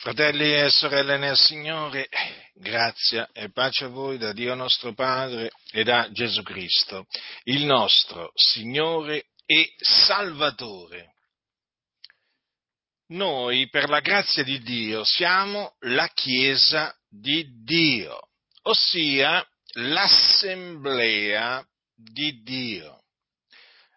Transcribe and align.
Fratelli 0.00 0.54
e 0.54 0.70
sorelle 0.70 1.18
nel 1.18 1.36
Signore, 1.36 2.08
grazia 2.54 3.28
e 3.32 3.50
pace 3.50 3.86
a 3.86 3.88
voi 3.88 4.16
da 4.16 4.32
Dio 4.32 4.54
nostro 4.54 4.94
Padre 4.94 5.50
e 5.72 5.82
da 5.82 6.08
Gesù 6.12 6.44
Cristo, 6.44 7.08
il 7.44 7.64
nostro 7.64 8.30
Signore 8.32 9.30
e 9.44 9.74
Salvatore. 9.76 11.14
Noi, 13.08 13.68
per 13.70 13.88
la 13.88 13.98
grazia 13.98 14.44
di 14.44 14.60
Dio, 14.60 15.02
siamo 15.02 15.74
la 15.80 16.06
Chiesa 16.14 16.96
di 17.08 17.44
Dio, 17.64 18.20
ossia 18.62 19.44
l'assemblea 19.72 21.66
di 21.92 22.40
Dio, 22.44 23.02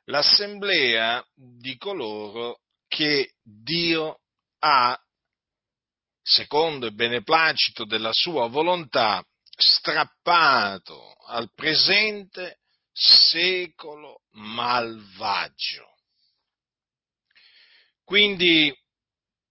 l'assemblea 0.06 1.24
di 1.36 1.78
coloro 1.78 2.62
che 2.88 3.34
Dio 3.44 4.22
ha 4.62 5.00
secondo 6.22 6.88
il 6.88 6.94
beneplacito 6.94 7.86
della 7.86 8.14
sua 8.14 8.48
volontà, 8.48 9.24
strappato 9.56 11.16
al 11.28 11.52
presente 11.54 12.60
secolo 12.92 14.22
malvagio. 14.32 15.88
Quindi 18.04 18.76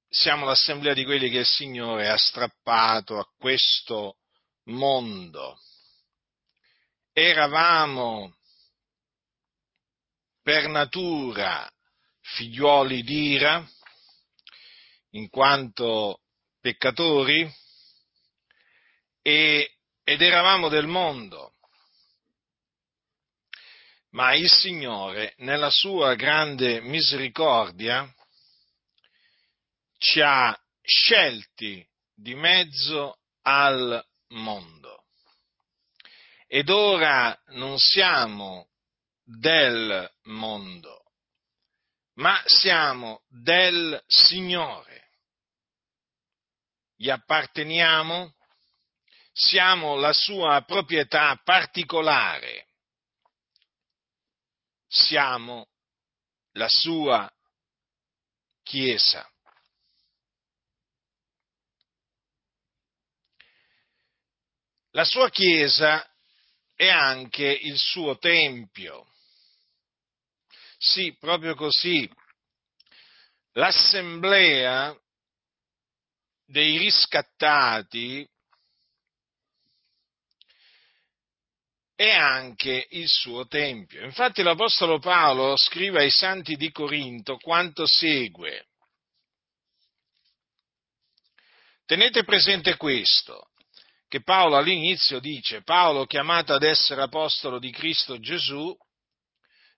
siamo 0.09 0.45
l'assemblea 0.45 0.93
di 0.93 1.05
quelli 1.05 1.31
che 1.31 1.39
il 1.39 1.47
Signore 1.47 2.09
ha 2.09 2.17
strappato 2.17 3.19
a 3.19 3.27
questo 3.39 4.17
mondo. 4.65 5.59
Eravamo 7.13 8.37
per 10.43 10.69
natura 10.69 11.71
figliuoli 12.21 13.03
d'ira, 13.03 13.67
in 15.11 15.29
quanto 15.29 16.21
peccatori 16.61 17.51
e, 19.23 19.71
ed 20.05 20.23
eravamo 20.23 20.69
del 20.69 20.87
mondo. 20.87 21.55
Ma 24.11 24.35
il 24.35 24.51
Signore, 24.51 25.35
nella 25.39 25.71
sua 25.71 26.15
grande 26.15 26.81
misericordia, 26.81 28.13
ci 29.99 30.21
ha 30.21 30.59
scelti 30.83 31.87
di 32.15 32.35
mezzo 32.35 33.19
al 33.43 34.05
mondo. 34.31 35.05
Ed 36.49 36.69
ora 36.69 37.39
non 37.51 37.79
siamo 37.79 38.71
del 39.23 40.11
mondo, 40.25 41.05
ma 42.15 42.43
siamo 42.47 43.23
del 43.29 44.03
Signore 44.09 45.00
gli 47.01 47.09
apparteniamo, 47.09 48.35
siamo 49.33 49.97
la 49.97 50.13
sua 50.13 50.63
proprietà 50.67 51.35
particolare, 51.43 52.67
siamo 54.87 55.71
la 56.53 56.69
sua 56.69 57.33
Chiesa. 58.63 59.27
La 64.91 65.05
sua 65.05 65.31
Chiesa 65.31 66.07
è 66.75 66.87
anche 66.87 67.47
il 67.47 67.79
suo 67.79 68.19
Tempio. 68.19 69.11
Sì, 70.77 71.17
proprio 71.19 71.55
così. 71.55 72.07
L'assemblea 73.53 74.95
dei 76.51 76.79
riscattati 76.79 78.29
è 81.95 82.11
anche 82.11 82.89
il 82.91 83.07
suo 83.07 83.47
tempio. 83.47 84.05
Infatti 84.05 84.43
l'Apostolo 84.43 84.99
Paolo 84.99 85.57
scrive 85.57 86.01
ai 86.01 86.11
santi 86.11 86.57
di 86.57 86.73
Corinto 86.73 87.37
quanto 87.37 87.87
segue. 87.87 88.67
Tenete 91.85 92.25
presente 92.25 92.77
questo, 92.77 93.51
che 94.09 94.23
Paolo 94.23 94.57
all'inizio 94.57 95.21
dice, 95.21 95.63
Paolo 95.63 96.07
chiamato 96.07 96.53
ad 96.53 96.63
essere 96.63 97.03
apostolo 97.03 97.61
di 97.61 97.71
Cristo 97.71 98.19
Gesù, 98.19 98.77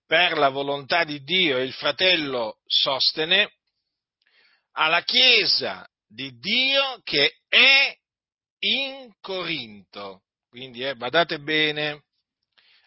per 0.07 0.37
la 0.37 0.49
volontà 0.49 1.03
di 1.03 1.21
Dio 1.23 1.57
e 1.57 1.63
il 1.63 1.73
fratello 1.73 2.59
Sostene, 2.65 3.51
alla 4.71 5.01
Chiesa 5.03 5.87
di 6.13 6.37
Dio 6.37 7.01
che 7.03 7.39
è 7.47 7.95
in 8.59 9.11
Corinto. 9.19 10.23
Quindi 10.47 10.85
eh, 10.85 10.95
badate 10.95 11.39
bene 11.39 12.03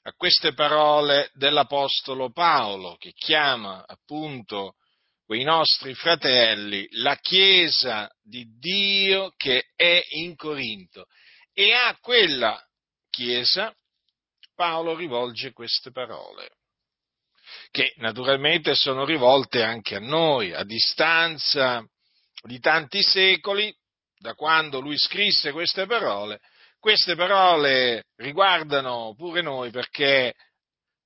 a 0.03 0.13
queste 0.17 0.55
parole 0.55 1.31
dell'Apostolo 1.35 2.31
Paolo 2.31 2.95
che 2.97 3.13
chiama 3.13 3.85
appunto 3.85 4.75
quei 5.25 5.43
nostri 5.43 5.95
fratelli 5.95 6.87
la 6.93 7.17
Chiesa 7.17 8.09
di 8.23 8.47
Dio 8.59 9.33
che 9.37 9.73
è 9.75 10.01
in 10.11 10.37
Corinto. 10.37 11.07
E 11.53 11.73
a 11.73 11.97
quella 12.01 12.63
Chiesa 13.11 13.75
Paolo 14.55 14.95
rivolge 14.95 15.53
queste 15.53 15.91
parole, 15.91 16.51
che 17.71 17.93
naturalmente 17.97 18.75
sono 18.75 19.05
rivolte 19.05 19.63
anche 19.63 19.97
a 19.97 20.01
noi, 20.01 20.53
a 20.53 20.65
distanza 20.65 21.85
di 22.47 22.59
tanti 22.59 23.03
secoli, 23.03 23.75
da 24.19 24.35
quando 24.35 24.81
lui 24.81 24.97
scrisse 24.97 25.53
queste 25.53 25.87
parole, 25.87 26.41
queste 26.79 27.15
parole 27.15 28.05
riguardano 28.17 29.15
pure 29.17 29.43
noi 29.43 29.71
perché 29.71 30.35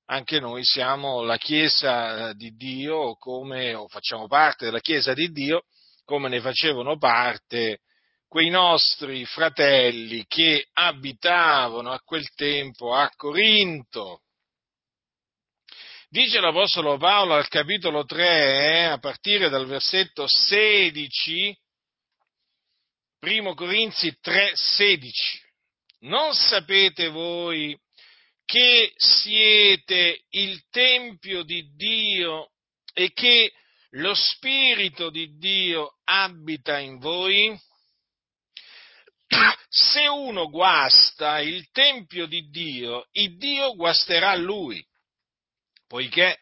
anche 0.06 0.40
noi 0.40 0.64
siamo 0.64 1.22
la 1.22 1.36
Chiesa 1.36 2.32
di 2.34 2.54
Dio 2.56 3.14
come, 3.14 3.74
o 3.74 3.88
facciamo 3.88 4.26
parte 4.26 4.66
della 4.66 4.80
Chiesa 4.80 5.14
di 5.14 5.30
Dio 5.30 5.62
come 6.04 6.28
ne 6.28 6.40
facevano 6.40 6.98
parte 6.98 7.80
quei 8.26 8.48
nostri 8.48 9.24
fratelli 9.24 10.24
che 10.26 10.68
abitavano 10.72 11.90
a 11.90 12.00
quel 12.00 12.28
tempo 12.34 12.94
a 12.94 13.10
Corinto. 13.16 14.22
Dice 16.12 16.40
l'Apostolo 16.40 16.98
Paolo 16.98 17.34
al 17.34 17.46
capitolo 17.46 18.04
3, 18.04 18.24
eh, 18.26 18.82
a 18.82 18.98
partire 18.98 19.48
dal 19.48 19.64
versetto 19.66 20.26
16, 20.26 21.56
primo 23.20 23.54
Corinzi 23.54 24.18
3, 24.20 24.50
16. 24.52 25.40
Non 26.00 26.34
sapete 26.34 27.10
voi 27.10 27.78
che 28.44 28.92
siete 28.96 30.24
il 30.30 30.64
Tempio 30.68 31.44
di 31.44 31.76
Dio 31.76 32.50
e 32.92 33.12
che 33.12 33.52
lo 33.90 34.12
Spirito 34.12 35.10
di 35.10 35.36
Dio 35.38 35.98
abita 36.02 36.80
in 36.80 36.98
voi? 36.98 37.56
Se 39.68 40.08
uno 40.08 40.48
guasta 40.48 41.38
il 41.38 41.70
Tempio 41.70 42.26
di 42.26 42.48
Dio, 42.48 43.06
il 43.12 43.36
Dio 43.36 43.76
guasterà 43.76 44.34
lui 44.34 44.84
poiché 45.90 46.38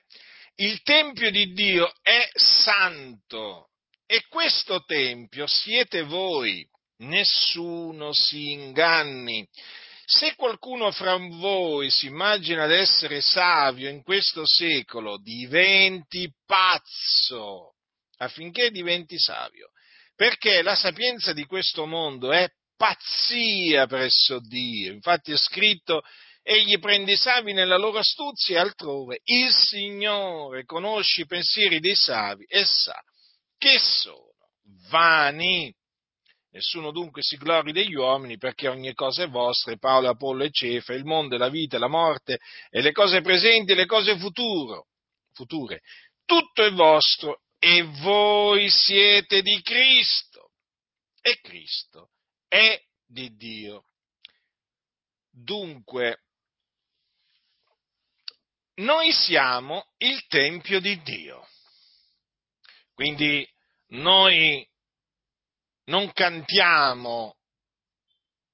il 0.56 0.82
Tempio 0.82 1.30
di 1.30 1.54
Dio 1.54 1.90
è 2.02 2.28
santo 2.34 3.70
e 4.04 4.26
questo 4.28 4.84
Tempio 4.84 5.46
siete 5.46 6.02
voi, 6.02 6.68
nessuno 6.98 8.12
si 8.12 8.50
inganni. 8.50 9.48
Se 10.04 10.34
qualcuno 10.34 10.90
fra 10.90 11.16
voi 11.16 11.88
si 11.88 12.06
immagina 12.08 12.66
di 12.66 12.74
essere 12.74 13.22
savio 13.22 13.88
in 13.88 14.02
questo 14.02 14.46
secolo, 14.46 15.16
diventi 15.16 16.30
pazzo 16.44 17.76
affinché 18.18 18.70
diventi 18.70 19.18
savio, 19.18 19.70
perché 20.14 20.60
la 20.60 20.74
sapienza 20.74 21.32
di 21.32 21.46
questo 21.46 21.86
mondo 21.86 22.32
è 22.32 22.50
pazzia 22.76 23.86
presso 23.86 24.40
Dio. 24.40 24.92
Infatti 24.92 25.32
è 25.32 25.36
scritto 25.38 26.02
egli 26.48 26.78
prende 26.78 27.12
i 27.12 27.16
savi 27.16 27.52
nella 27.52 27.76
loro 27.76 27.98
astuzia 27.98 28.56
e 28.56 28.60
altrove. 28.60 29.20
Il 29.24 29.52
Signore 29.52 30.64
conosce 30.64 31.22
i 31.22 31.26
pensieri 31.26 31.78
dei 31.78 31.94
savi 31.94 32.44
e 32.48 32.64
sa 32.64 32.98
che 33.58 33.78
sono 33.78 34.32
vani. 34.88 35.70
Nessuno 36.50 36.90
dunque 36.90 37.22
si 37.22 37.36
glori 37.36 37.72
degli 37.72 37.94
uomini 37.94 38.38
perché 38.38 38.68
ogni 38.68 38.94
cosa 38.94 39.24
è 39.24 39.28
vostra, 39.28 39.72
e 39.72 39.78
Paolo, 39.78 40.08
Apollo 40.08 40.44
e 40.44 40.50
Cefa, 40.50 40.94
il 40.94 41.04
mondo, 41.04 41.36
la 41.36 41.50
vita, 41.50 41.78
la 41.78 41.88
morte, 41.88 42.38
e 42.70 42.80
le 42.80 42.92
cose 42.92 43.20
presenti 43.20 43.72
e 43.72 43.74
le 43.74 43.86
cose 43.86 44.16
futuro, 44.16 44.86
future. 45.34 45.82
Tutto 46.24 46.64
è 46.64 46.72
vostro 46.72 47.42
e 47.58 47.82
voi 47.82 48.70
siete 48.70 49.42
di 49.42 49.60
Cristo 49.60 50.52
e 51.20 51.38
Cristo 51.42 52.12
è 52.48 52.80
di 53.06 53.36
Dio. 53.36 53.84
Dunque, 55.30 56.22
noi 58.78 59.12
siamo 59.12 59.92
il 59.98 60.26
Tempio 60.26 60.80
di 60.80 61.00
Dio. 61.02 61.46
Quindi 62.94 63.48
noi 63.88 64.66
non 65.84 66.12
cantiamo 66.12 67.36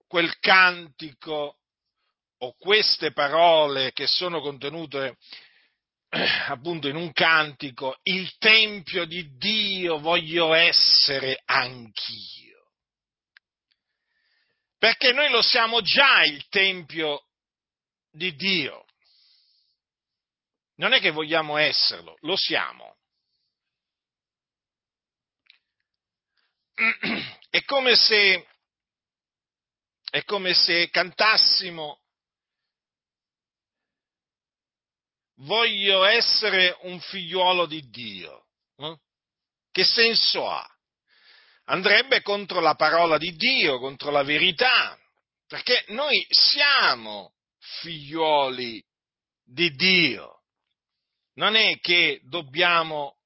quel 0.06 0.38
cantico 0.38 1.58
o 2.38 2.54
queste 2.58 3.12
parole 3.12 3.92
che 3.92 4.06
sono 4.06 4.40
contenute 4.40 5.16
eh, 6.10 6.28
appunto 6.46 6.86
in 6.88 6.94
un 6.94 7.12
cantico, 7.12 7.98
il 8.02 8.36
tempio 8.38 9.04
di 9.04 9.36
Dio 9.36 9.98
voglio 9.98 10.54
essere 10.54 11.40
anch'io. 11.44 12.70
Perché 14.78 15.12
noi 15.12 15.30
lo 15.30 15.42
siamo 15.42 15.80
già 15.80 16.22
il 16.22 16.46
tempio 16.48 17.24
di 18.10 18.34
Dio. 18.36 18.84
Non 20.76 20.92
è 20.92 21.00
che 21.00 21.10
vogliamo 21.10 21.56
esserlo, 21.56 22.16
lo 22.20 22.36
siamo. 22.36 22.96
È 27.50 27.62
come 27.64 27.94
se, 27.94 28.48
è 30.10 30.24
come 30.24 30.54
se 30.54 30.90
cantassimo 30.90 32.00
voglio 35.36 36.04
essere 36.04 36.76
un 36.80 36.98
figliuolo 37.00 37.66
di 37.66 37.88
Dio. 37.88 38.46
Eh? 38.76 38.98
Che 39.70 39.84
senso 39.84 40.48
ha? 40.48 40.68
Andrebbe 41.66 42.22
contro 42.22 42.60
la 42.60 42.74
parola 42.74 43.18
di 43.18 43.34
Dio, 43.36 43.78
contro 43.78 44.10
la 44.10 44.22
verità, 44.22 44.98
perché 45.46 45.84
noi 45.88 46.26
siamo 46.28 47.34
figliuoli 47.58 48.84
di 49.42 49.70
Dio. 49.70 50.43
Non 51.34 51.56
è 51.56 51.78
che 51.80 52.20
dobbiamo 52.24 53.16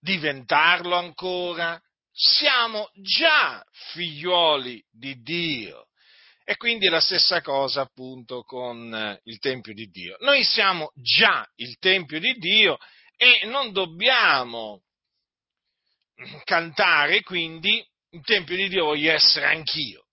diventarlo 0.00 0.96
ancora, 0.96 1.80
siamo 2.10 2.90
già 2.94 3.64
figliuoli 3.92 4.84
di 4.90 5.22
Dio. 5.22 5.86
E 6.44 6.56
quindi 6.56 6.88
la 6.88 7.00
stessa 7.00 7.40
cosa 7.40 7.82
appunto 7.82 8.42
con 8.42 8.92
eh, 8.92 9.20
il 9.24 9.38
Tempio 9.38 9.72
di 9.72 9.86
Dio. 9.86 10.16
Noi 10.20 10.42
siamo 10.42 10.90
già 10.94 11.48
il 11.56 11.78
Tempio 11.78 12.18
di 12.18 12.32
Dio 12.32 12.78
e 13.16 13.46
non 13.46 13.70
dobbiamo 13.70 14.82
cantare 16.44 17.22
quindi 17.22 17.84
il 18.10 18.22
Tempio 18.24 18.56
di 18.56 18.68
Dio 18.68 18.86
voglio 18.86 19.12
essere 19.12 19.46
anch'io. 19.46 20.06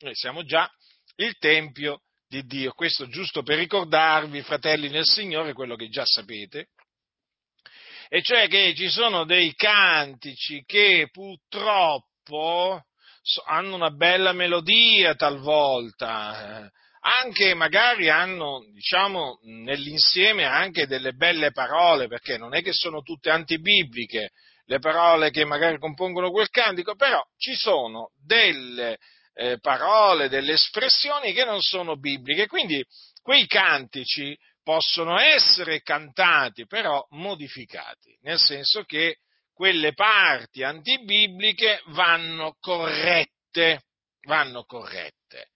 Noi 0.00 0.14
siamo 0.14 0.44
già 0.44 0.68
il 1.16 1.36
Tempio 1.38 2.02
di 2.28 2.44
Dio. 2.44 2.72
Questo 2.72 3.08
giusto 3.08 3.42
per 3.42 3.58
ricordarvi, 3.58 4.42
fratelli 4.42 4.90
nel 4.90 5.06
Signore, 5.06 5.54
quello 5.54 5.76
che 5.76 5.88
già 5.88 6.04
sapete. 6.04 6.68
E 8.10 8.22
cioè 8.22 8.48
che 8.48 8.74
ci 8.74 8.88
sono 8.88 9.24
dei 9.24 9.54
cantici 9.54 10.62
che 10.64 11.08
purtroppo 11.10 12.82
hanno 13.46 13.74
una 13.74 13.90
bella 13.90 14.32
melodia 14.32 15.14
talvolta, 15.14 16.64
eh, 16.64 16.70
anche 17.00 17.54
magari 17.54 18.08
hanno, 18.08 18.64
diciamo, 18.72 19.40
nell'insieme 19.42 20.44
anche 20.44 20.86
delle 20.86 21.12
belle 21.12 21.52
parole, 21.52 22.08
perché 22.08 22.38
non 22.38 22.54
è 22.54 22.62
che 22.62 22.72
sono 22.72 23.02
tutte 23.02 23.30
antibibliche 23.30 24.30
le 24.64 24.78
parole 24.78 25.30
che 25.30 25.44
magari 25.44 25.78
compongono 25.78 26.30
quel 26.30 26.48
cantico, 26.48 26.94
però 26.94 27.22
ci 27.36 27.54
sono 27.54 28.10
delle 28.24 28.98
eh, 29.38 29.60
parole, 29.60 30.28
delle 30.28 30.54
espressioni 30.54 31.32
che 31.32 31.44
non 31.44 31.60
sono 31.60 31.96
bibliche, 31.96 32.48
quindi 32.48 32.84
quei 33.22 33.46
cantici 33.46 34.36
possono 34.64 35.16
essere 35.16 35.80
cantati, 35.80 36.66
però 36.66 37.06
modificati, 37.10 38.18
nel 38.22 38.38
senso 38.38 38.82
che 38.82 39.18
quelle 39.54 39.94
parti 39.94 40.64
antibibliche 40.64 41.82
vanno 41.86 42.56
corrette, 42.58 43.82
vanno 44.22 44.64
corrette. 44.64 45.50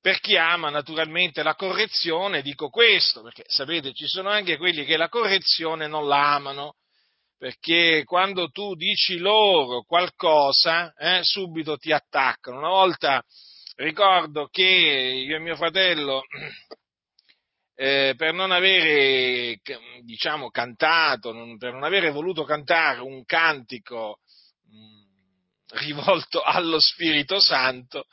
Per 0.00 0.18
chi 0.18 0.36
ama 0.36 0.70
naturalmente 0.70 1.44
la 1.44 1.54
correzione, 1.54 2.42
dico 2.42 2.70
questo, 2.70 3.22
perché 3.22 3.44
sapete, 3.46 3.92
ci 3.92 4.08
sono 4.08 4.30
anche 4.30 4.56
quelli 4.56 4.84
che 4.84 4.96
la 4.96 5.08
correzione 5.08 5.86
non 5.86 6.08
la 6.08 6.34
amano, 6.34 6.74
perché 7.42 8.04
quando 8.04 8.50
tu 8.50 8.76
dici 8.76 9.18
loro 9.18 9.82
qualcosa, 9.82 10.92
eh, 10.96 11.24
subito 11.24 11.76
ti 11.76 11.90
attaccano. 11.90 12.58
Una 12.58 12.68
volta 12.68 13.20
ricordo 13.74 14.46
che 14.46 14.62
io 14.62 15.34
e 15.34 15.40
mio 15.40 15.56
fratello 15.56 16.22
eh, 17.74 18.14
per 18.16 18.32
non 18.32 18.52
avere, 18.52 19.58
diciamo, 20.02 20.50
cantato, 20.50 21.32
non, 21.32 21.58
per 21.58 21.72
non 21.72 21.82
avere 21.82 22.12
voluto 22.12 22.44
cantare 22.44 23.00
un 23.00 23.24
cantico 23.24 24.20
rivolto 25.72 26.42
allo 26.42 26.78
Spirito 26.80 27.40
Santo, 27.40 28.04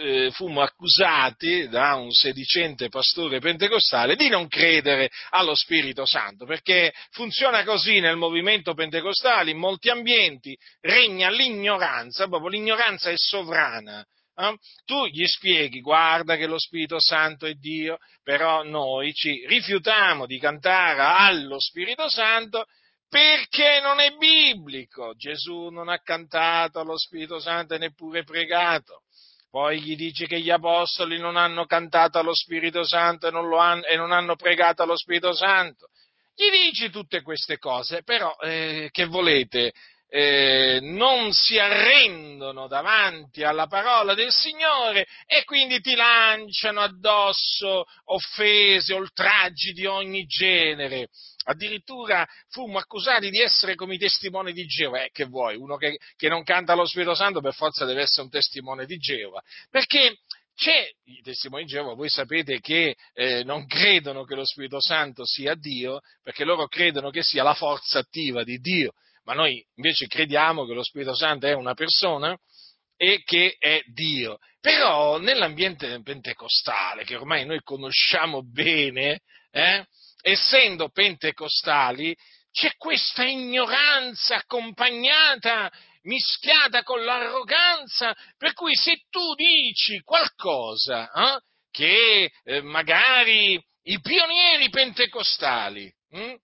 eh, 0.00 0.30
fummo 0.32 0.62
accusati 0.62 1.68
da 1.68 1.94
un 1.94 2.12
sedicente 2.12 2.88
pastore 2.88 3.40
pentecostale 3.40 4.16
di 4.16 4.28
non 4.28 4.48
credere 4.48 5.10
allo 5.30 5.54
Spirito 5.54 6.06
Santo, 6.06 6.44
perché 6.44 6.92
funziona 7.10 7.64
così 7.64 8.00
nel 8.00 8.16
movimento 8.16 8.74
pentecostale, 8.74 9.50
in 9.50 9.58
molti 9.58 9.88
ambienti 9.88 10.56
regna 10.80 11.30
l'ignoranza, 11.30 12.28
proprio 12.28 12.50
l'ignoranza 12.50 13.10
è 13.10 13.16
sovrana 13.16 14.04
eh? 14.40 14.56
tu 14.84 15.06
gli 15.06 15.26
spieghi, 15.26 15.80
guarda 15.80 16.36
che 16.36 16.46
lo 16.46 16.58
Spirito 16.58 16.98
Santo 16.98 17.46
è 17.46 17.54
Dio, 17.54 17.98
però 18.22 18.62
noi 18.62 19.12
ci 19.12 19.46
rifiutiamo 19.46 20.26
di 20.26 20.38
cantare 20.38 21.02
allo 21.02 21.60
Spirito 21.60 22.08
Santo 22.08 22.64
perché 23.10 23.80
non 23.82 23.98
è 23.98 24.12
biblico. 24.12 25.14
Gesù 25.16 25.68
non 25.68 25.88
ha 25.88 25.98
cantato 25.98 26.78
allo 26.78 26.96
Spirito 26.96 27.40
Santo 27.40 27.74
e 27.74 27.78
neppure 27.78 28.22
pregato. 28.22 29.02
Poi 29.50 29.82
gli 29.82 29.96
dice 29.96 30.26
che 30.26 30.40
gli 30.40 30.48
apostoli 30.48 31.18
non 31.18 31.36
hanno 31.36 31.66
cantato 31.66 32.18
allo 32.18 32.34
Spirito 32.34 32.84
Santo 32.84 33.26
e 33.26 33.32
non, 33.32 33.52
hanno, 33.52 33.84
e 33.84 33.96
non 33.96 34.12
hanno 34.12 34.36
pregato 34.36 34.82
allo 34.82 34.96
Spirito 34.96 35.34
Santo. 35.34 35.88
Gli 36.36 36.48
dici 36.50 36.88
tutte 36.88 37.20
queste 37.22 37.58
cose, 37.58 38.04
però 38.04 38.34
eh, 38.40 38.88
che 38.92 39.06
volete? 39.06 39.72
Eh, 40.12 40.80
non 40.82 41.32
si 41.32 41.56
arrendono 41.56 42.66
davanti 42.66 43.44
alla 43.44 43.68
parola 43.68 44.14
del 44.14 44.32
Signore 44.32 45.06
e 45.24 45.44
quindi 45.44 45.80
ti 45.80 45.94
lanciano 45.94 46.80
addosso 46.80 47.84
offese, 48.06 48.92
oltraggi 48.92 49.70
di 49.72 49.86
ogni 49.86 50.26
genere. 50.26 51.08
Addirittura 51.44 52.26
fummo 52.48 52.78
accusati 52.78 53.30
di 53.30 53.40
essere 53.40 53.76
come 53.76 53.94
i 53.94 53.98
testimoni 53.98 54.52
di 54.52 54.66
Geova. 54.66 55.04
Eh, 55.04 55.10
che 55.12 55.26
vuoi? 55.26 55.54
Uno 55.56 55.76
che, 55.76 55.96
che 56.16 56.28
non 56.28 56.42
canta 56.42 56.74
lo 56.74 56.86
Spirito 56.86 57.14
Santo 57.14 57.40
per 57.40 57.54
forza 57.54 57.84
deve 57.84 58.02
essere 58.02 58.22
un 58.22 58.30
testimone 58.30 58.86
di 58.86 58.98
Geova. 58.98 59.40
Perché 59.70 60.18
c'è, 60.56 60.90
i 61.04 61.22
testimoni 61.22 61.64
di 61.64 61.70
Geova, 61.70 61.94
voi 61.94 62.08
sapete 62.08 62.58
che 62.58 62.96
eh, 63.14 63.44
non 63.44 63.66
credono 63.66 64.24
che 64.24 64.34
lo 64.34 64.44
Spirito 64.44 64.80
Santo 64.80 65.24
sia 65.24 65.54
Dio, 65.54 66.00
perché 66.20 66.44
loro 66.44 66.66
credono 66.66 67.10
che 67.10 67.22
sia 67.22 67.44
la 67.44 67.54
forza 67.54 68.00
attiva 68.00 68.42
di 68.42 68.58
Dio 68.58 68.92
ma 69.30 69.36
noi 69.36 69.64
invece 69.76 70.08
crediamo 70.08 70.66
che 70.66 70.74
lo 70.74 70.82
Spirito 70.82 71.14
Santo 71.14 71.46
è 71.46 71.52
una 71.52 71.74
persona 71.74 72.36
e 72.96 73.22
che 73.22 73.54
è 73.60 73.80
Dio. 73.86 74.38
Però 74.60 75.18
nell'ambiente 75.18 76.02
pentecostale, 76.02 77.04
che 77.04 77.14
ormai 77.14 77.46
noi 77.46 77.60
conosciamo 77.62 78.42
bene, 78.42 79.20
eh, 79.52 79.86
essendo 80.20 80.88
pentecostali, 80.88 82.12
c'è 82.50 82.72
questa 82.76 83.22
ignoranza 83.24 84.34
accompagnata, 84.34 85.70
mischiata 86.02 86.82
con 86.82 87.04
l'arroganza, 87.04 88.12
per 88.36 88.52
cui 88.54 88.74
se 88.74 89.02
tu 89.10 89.34
dici 89.36 90.00
qualcosa 90.00 91.08
eh, 91.08 91.40
che 91.70 92.32
eh, 92.42 92.62
magari 92.62 93.62
i 93.82 94.00
pionieri 94.00 94.68
pentecostali 94.70 95.88
hm, 96.08 96.34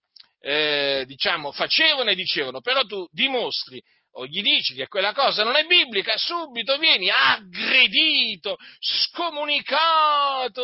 eh, 0.40 1.04
diciamo, 1.06 1.52
facevano 1.52 2.10
e 2.10 2.14
dicevano, 2.14 2.60
però 2.60 2.84
tu 2.84 3.06
dimostri 3.10 3.82
o 4.18 4.26
gli 4.26 4.40
dici 4.40 4.74
che 4.74 4.88
quella 4.88 5.12
cosa 5.12 5.44
non 5.44 5.56
è 5.56 5.66
biblica, 5.66 6.16
subito 6.16 6.78
vieni 6.78 7.10
aggredito, 7.10 8.56
scomunicato, 8.78 10.54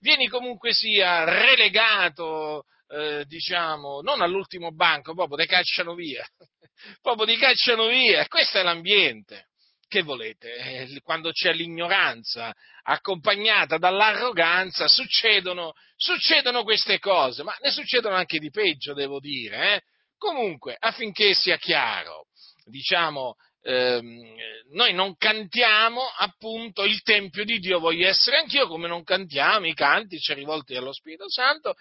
vieni 0.00 0.26
comunque 0.28 0.72
sia 0.72 1.22
relegato, 1.24 2.64
eh, 2.88 3.24
diciamo, 3.26 4.00
non 4.00 4.20
all'ultimo 4.20 4.72
banco, 4.72 5.14
proprio 5.14 5.38
ti 5.38 5.46
cacciano 5.46 5.94
via, 5.94 6.26
proprio 7.00 7.26
ti 7.26 7.36
cacciano 7.36 7.86
via, 7.86 8.26
questo 8.26 8.58
è 8.58 8.62
l'ambiente 8.62 9.46
che 9.88 10.02
volete? 10.02 10.54
Eh, 10.54 11.00
quando 11.02 11.30
c'è 11.30 11.52
l'ignoranza 11.52 12.52
accompagnata 12.82 13.78
dall'arroganza 13.78 14.88
succedono, 14.88 15.72
succedono 15.96 16.62
queste 16.62 16.98
cose, 16.98 17.42
ma 17.42 17.56
ne 17.60 17.70
succedono 17.70 18.14
anche 18.14 18.38
di 18.38 18.50
peggio, 18.50 18.94
devo 18.94 19.20
dire. 19.20 19.74
Eh? 19.74 19.80
Comunque, 20.16 20.76
affinché 20.78 21.34
sia 21.34 21.56
chiaro, 21.56 22.26
diciamo, 22.64 23.34
ehm, 23.62 24.34
noi 24.72 24.92
non 24.94 25.16
cantiamo 25.16 26.02
appunto 26.18 26.84
il 26.84 27.02
Tempio 27.02 27.44
di 27.44 27.58
Dio, 27.58 27.78
voglio 27.78 28.08
essere 28.08 28.38
anch'io, 28.38 28.66
come 28.66 28.88
non 28.88 29.04
cantiamo 29.04 29.66
i 29.66 29.74
cantici 29.74 30.32
rivolti 30.34 30.74
allo 30.74 30.92
Spirito 30.92 31.28
Santo, 31.28 31.74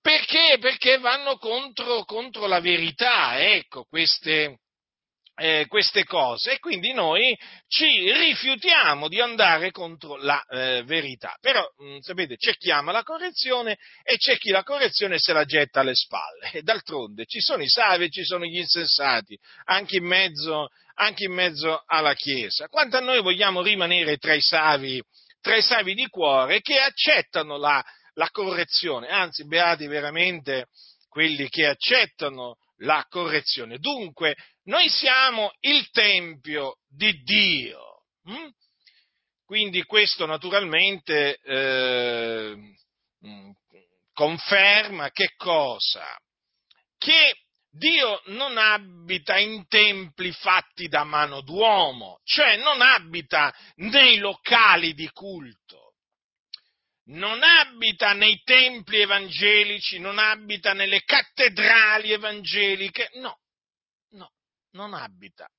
perché? 0.00 0.56
Perché 0.60 0.98
vanno 0.98 1.36
contro, 1.36 2.04
contro 2.04 2.46
la 2.46 2.60
verità, 2.60 3.38
ecco, 3.38 3.84
queste, 3.84 4.60
eh, 5.38 5.66
queste 5.68 6.04
cose 6.04 6.52
e 6.52 6.58
quindi 6.58 6.92
noi 6.92 7.36
ci 7.68 8.12
rifiutiamo 8.12 9.08
di 9.08 9.20
andare 9.20 9.70
contro 9.70 10.16
la 10.16 10.42
eh, 10.48 10.82
verità. 10.84 11.36
Però, 11.40 11.64
mh, 11.78 11.84
mm, 11.84 11.98
sapete, 12.00 12.36
c'è 12.36 12.54
chi 12.56 12.70
ama 12.70 12.90
la 12.90 13.04
correzione 13.04 13.78
e 14.02 14.16
c'è 14.16 14.36
chi 14.36 14.50
la 14.50 14.64
correzione 14.64 15.18
se 15.18 15.32
la 15.32 15.44
getta 15.44 15.80
alle 15.80 15.94
spalle. 15.94 16.50
E 16.52 16.62
d'altronde 16.62 17.24
ci 17.26 17.40
sono 17.40 17.62
i 17.62 17.68
savi 17.68 18.04
e 18.04 18.10
ci 18.10 18.24
sono 18.24 18.44
gli 18.44 18.58
insensati, 18.58 19.38
anche 19.66 19.96
in 19.98 20.04
mezzo, 20.04 20.68
anche 20.94 21.24
in 21.24 21.32
mezzo 21.32 21.82
alla 21.86 22.14
Chiesa. 22.14 22.66
Quanto 22.68 22.96
a 22.96 23.00
noi 23.00 23.22
vogliamo 23.22 23.62
rimanere 23.62 24.16
tra 24.16 24.34
i 24.34 24.42
savi, 24.42 25.00
tra 25.40 25.56
i 25.56 25.62
savi 25.62 25.94
di 25.94 26.06
cuore 26.08 26.60
che 26.60 26.80
accettano 26.80 27.56
la, 27.58 27.82
la 28.14 28.28
correzione, 28.30 29.06
anzi, 29.06 29.46
beati 29.46 29.86
veramente 29.86 30.66
quelli 31.08 31.48
che 31.48 31.66
accettano 31.66 32.56
la 32.78 33.06
correzione. 33.08 33.78
Dunque, 33.78 34.36
noi 34.64 34.88
siamo 34.88 35.52
il 35.60 35.88
Tempio 35.90 36.78
di 36.88 37.12
Dio. 37.22 38.04
Hm? 38.24 38.48
Quindi 39.44 39.82
questo 39.84 40.26
naturalmente 40.26 41.38
eh, 41.42 42.54
conferma 44.12 45.10
che 45.10 45.32
cosa? 45.36 46.04
Che 46.98 47.34
Dio 47.70 48.20
non 48.26 48.58
abita 48.58 49.38
in 49.38 49.66
templi 49.68 50.32
fatti 50.32 50.88
da 50.88 51.04
mano 51.04 51.40
d'uomo, 51.42 52.20
cioè 52.24 52.56
non 52.56 52.80
abita 52.80 53.54
nei 53.76 54.18
locali 54.18 54.94
di 54.94 55.08
culto, 55.10 55.87
non 57.08 57.42
abita 57.42 58.12
nei 58.12 58.40
templi 58.44 59.00
evangelici, 59.00 59.98
non 59.98 60.18
abita 60.18 60.72
nelle 60.72 61.02
cattedrali 61.04 62.12
evangeliche, 62.12 63.10
no, 63.14 63.40
non 64.72 64.94
abita 64.94 65.50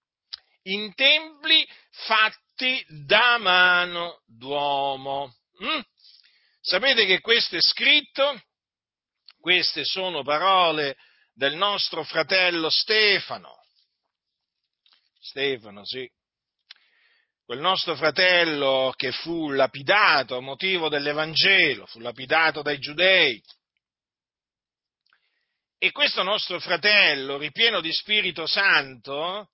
in 0.63 0.94
templi 0.94 1.68
fatti 1.89 2.86
da 2.88 3.38
mano 3.38 4.22
d'uomo. 4.25 5.36
Mm? 5.63 5.79
Sapete 6.62 7.06
che 7.06 7.22
questo 7.22 7.56
è 7.56 7.62
scritto? 7.62 8.41
Queste 9.39 9.86
sono 9.86 10.24
parole 10.24 10.98
del 11.34 11.56
nostro 11.56 12.03
fratello 12.03 12.70
Stefano. 12.70 13.56
Stefano, 15.20 15.86
sì. 15.86 16.10
Quel 17.50 17.62
nostro 17.62 17.96
fratello 17.96 18.94
che 18.96 19.12
fu 19.12 19.50
lapidato 19.50 20.38
a 20.38 20.39
motivo 20.39 20.88
dell'Evangelo, 20.88 21.88
fu 21.88 21.98
lapidato 21.98 22.62
dai 22.62 22.77
giudei, 22.77 23.41
e 25.79 25.91
questo 25.91 26.22
nostro 26.22 26.60
fratello, 26.60 27.39
ripieno 27.39 27.82
di 27.82 27.91
Spirito 27.91 28.46
Santo, 28.46 29.50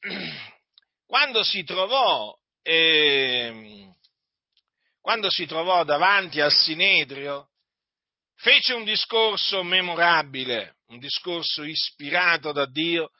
quando 1.04 1.42
si 1.42 1.64
trovò, 1.64 2.34
eh, 2.62 3.92
quando 4.98 5.30
si 5.30 5.44
trovò 5.44 5.84
davanti 5.84 6.40
al 6.40 6.50
Sinedrio, 6.50 7.50
fece 8.36 8.72
un 8.72 8.84
discorso 8.84 9.62
memorabile, 9.62 10.76
un 10.86 10.98
discorso 10.98 11.62
ispirato 11.62 12.52
da 12.52 12.64
Dio, 12.64 13.10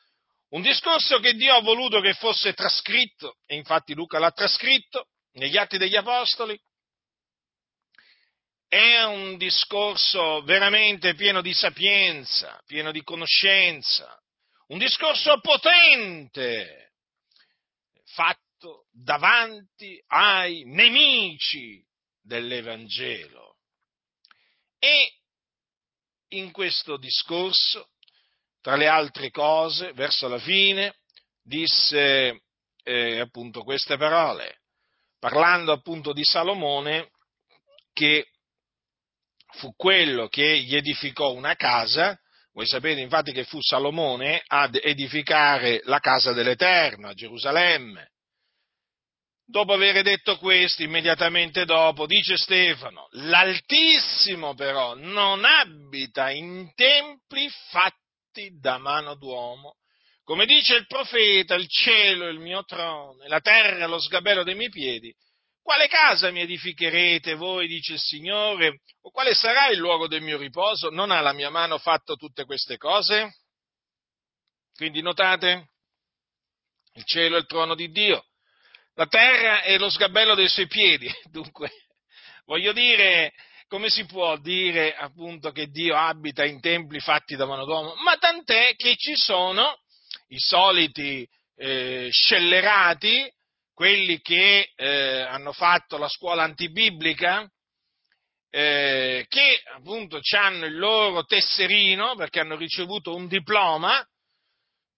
un 0.57 0.63
discorso 0.63 1.19
che 1.19 1.35
Dio 1.35 1.55
ha 1.55 1.61
voluto 1.61 2.01
che 2.01 2.15
fosse 2.15 2.55
trascritto, 2.55 3.37
e 3.45 3.57
infatti 3.57 3.93
Luca 3.93 4.19
l'ha 4.19 4.31
trascritto 4.31 5.09
negli 5.33 5.59
Atti 5.59 5.77
degli 5.77 5.97
Apostoli, 5.97 6.59
è 8.67 9.03
un 9.03 9.37
discorso 9.37 10.41
veramente 10.45 11.15
pieno 11.15 11.43
di 11.43 11.53
sapienza, 11.53 12.59
pieno 12.65 12.91
di 12.91 13.03
conoscenza, 13.03 14.19
un 14.69 14.79
discorso 14.79 15.39
potente, 15.41 16.93
fatto 18.05 18.87
davanti 18.91 20.03
ai 20.07 20.65
nemici 20.65 21.85
dell'Evangelo. 22.23 23.59
E 24.79 25.19
in 26.29 26.51
questo 26.51 26.97
discorso, 26.97 27.91
tra 28.67 28.75
le 28.75 28.89
altre 28.89 29.31
cose, 29.31 29.93
verso 29.93 30.27
la 30.27 30.41
fine, 30.41 30.97
disse 31.41 32.41
eh, 32.83 33.21
appunto 33.21 33.63
queste 33.63 33.97
parole, 33.97 34.63
parlando 35.21 35.71
appunto 35.71 36.13
di 36.13 36.25
Salomone, 36.25 37.11
che 37.93 38.27
fu 39.53 39.73
quello 39.77 40.27
che 40.27 40.59
gli 40.63 40.75
edificò 40.75 41.33
una 41.33 41.55
casa, 41.55 42.19
voi 42.55 42.67
sapete 42.67 43.01
infatti 43.01 43.31
che 43.31 43.45
fu 43.45 43.63
Salomone 43.63 44.43
ad 44.45 44.75
edificare 44.83 45.83
la 45.85 46.01
casa 46.01 46.33
dell'Eterno 46.33 47.07
a 47.07 47.15
Gerusalemme. 47.15 48.15
Dopo 49.45 49.75
aver 49.75 50.03
detto 50.03 50.39
questo, 50.39 50.83
immediatamente 50.83 51.65
dopo, 51.65 52.05
dice 52.05 52.37
Stefano, 52.37 53.07
l'Altissimo 53.13 54.55
però 54.55 54.97
non 54.97 55.45
abita 55.45 56.31
in 56.31 56.73
templi 56.75 57.49
fatti 57.71 58.05
da 58.59 58.79
mano 58.79 59.15
d'uomo. 59.15 59.77
Come 60.23 60.47
dice 60.47 60.75
il 60.75 60.87
profeta, 60.87 61.55
il 61.55 61.69
cielo 61.69 62.27
è 62.27 62.31
il 62.31 62.39
mio 62.39 62.65
trono, 62.65 63.23
e 63.23 63.29
la 63.29 63.41
terra 63.41 63.85
è 63.85 63.89
lo 63.89 64.01
sgabello 64.01 64.43
dei 64.43 64.55
miei 64.55 64.71
piedi. 64.71 65.15
Quale 65.63 65.89
casa 65.89 66.31
mi 66.31 66.41
edificherete 66.41 67.35
voi, 67.35 67.67
dice 67.67 67.95
il 67.95 68.01
Signore, 68.01 68.81
o 69.03 69.11
quale 69.11 69.35
sarà 69.35 69.69
il 69.69 69.79
luogo 69.79 70.07
del 70.07 70.23
mio 70.23 70.39
riposo? 70.39 70.91
Non 70.91 71.11
ha 71.11 71.21
la 71.21 71.33
mia 71.33 71.51
mano 71.51 71.79
fatto 71.79 72.15
tutte 72.17 72.45
queste 72.45 72.77
cose? 72.77 73.39
Quindi 74.75 75.01
notate, 75.01 75.71
il 76.95 77.05
cielo 77.05 77.37
è 77.37 77.41
il 77.41 77.47
trono 77.47 77.75
di 77.75 77.91
Dio, 77.91 78.27
la 78.95 79.07
terra 79.07 79.63
è 79.63 79.77
lo 79.79 79.91
sgabello 79.91 80.35
dei 80.35 80.49
suoi 80.49 80.67
piedi. 80.67 81.13
Dunque, 81.31 81.71
voglio 82.45 82.73
dire, 82.73 83.33
come 83.69 83.91
si 83.91 84.05
può 84.05 84.37
dire 84.39 84.95
appunto 84.95 85.51
che 85.51 85.69
Dio 85.69 85.97
abita 85.97 86.45
in 86.45 86.61
templi 86.61 87.01
fatti 87.01 87.37
da 87.37 87.47
mano 87.47 87.65
d'uomo? 87.65 87.95
Ma 87.97 88.17
tant'è 88.17 88.75
che 88.77 88.97
ci 88.97 89.15
sono 89.17 89.81
i 90.29 90.39
soliti 90.39 91.29
eh, 91.57 92.09
scellerati 92.11 93.31
quelli 93.73 94.21
che 94.21 94.73
eh, 94.75 95.21
hanno 95.21 95.53
fatto 95.53 95.99
la 95.99 96.09
scuola 96.09 96.43
antibiblica, 96.45 97.47
eh, 98.49 99.27
che 99.29 99.63
appunto 99.75 100.19
hanno 100.35 100.65
il 100.65 100.79
loro 100.79 101.25
tesserino 101.25 102.15
perché 102.15 102.41
hanno 102.41 102.57
ricevuto 102.57 103.15
un 103.15 103.27
diploma 103.29 104.03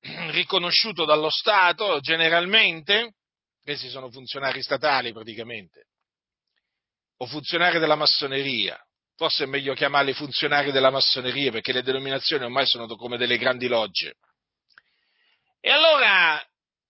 riconosciuto 0.30 1.04
dallo 1.04 1.30
Stato 1.30 1.98
generalmente, 1.98 3.14
questi 3.60 3.88
sono 3.88 4.10
funzionari 4.10 4.62
statali 4.62 5.12
praticamente, 5.12 5.87
o 7.18 7.26
funzionari 7.26 7.78
della 7.78 7.96
massoneria, 7.96 8.78
forse 9.16 9.44
è 9.44 9.46
meglio 9.46 9.74
chiamarli 9.74 10.12
funzionari 10.12 10.72
della 10.72 10.90
massoneria 10.90 11.50
perché 11.50 11.72
le 11.72 11.82
denominazioni 11.82 12.44
ormai 12.44 12.66
sono 12.66 12.86
come 12.96 13.16
delle 13.16 13.38
grandi 13.38 13.66
logge. 13.66 14.14
E 15.60 15.70
allora 15.70 16.42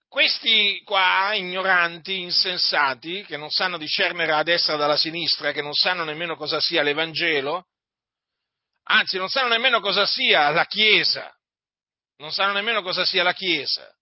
questi 0.09 0.81
qua, 0.85 1.35
ignoranti, 1.35 2.21
insensati, 2.21 3.25
che 3.25 3.37
non 3.37 3.51
sanno 3.51 3.77
discernere 3.77 4.33
a 4.33 4.43
destra 4.43 4.77
dalla 4.77 4.97
sinistra, 4.97 5.53
che 5.53 5.63
non 5.63 5.75
sanno 5.75 6.05
nemmeno 6.05 6.37
cosa 6.37 6.61
sia 6.61 6.83
l'Evangelo, 6.83 7.67
anzi 8.85 9.19
non 9.19 9.29
sanno 9.29 9.49
nemmeno 9.49 9.81
cosa 9.81 10.07
sia 10.07 10.49
la 10.51 10.65
Chiesa, 10.65 11.31
non 12.17 12.33
sanno 12.33 12.53
nemmeno 12.53 12.83
cosa 12.83 13.05
sia 13.05 13.23
la 13.23 13.35
Chiesa. 13.35 13.98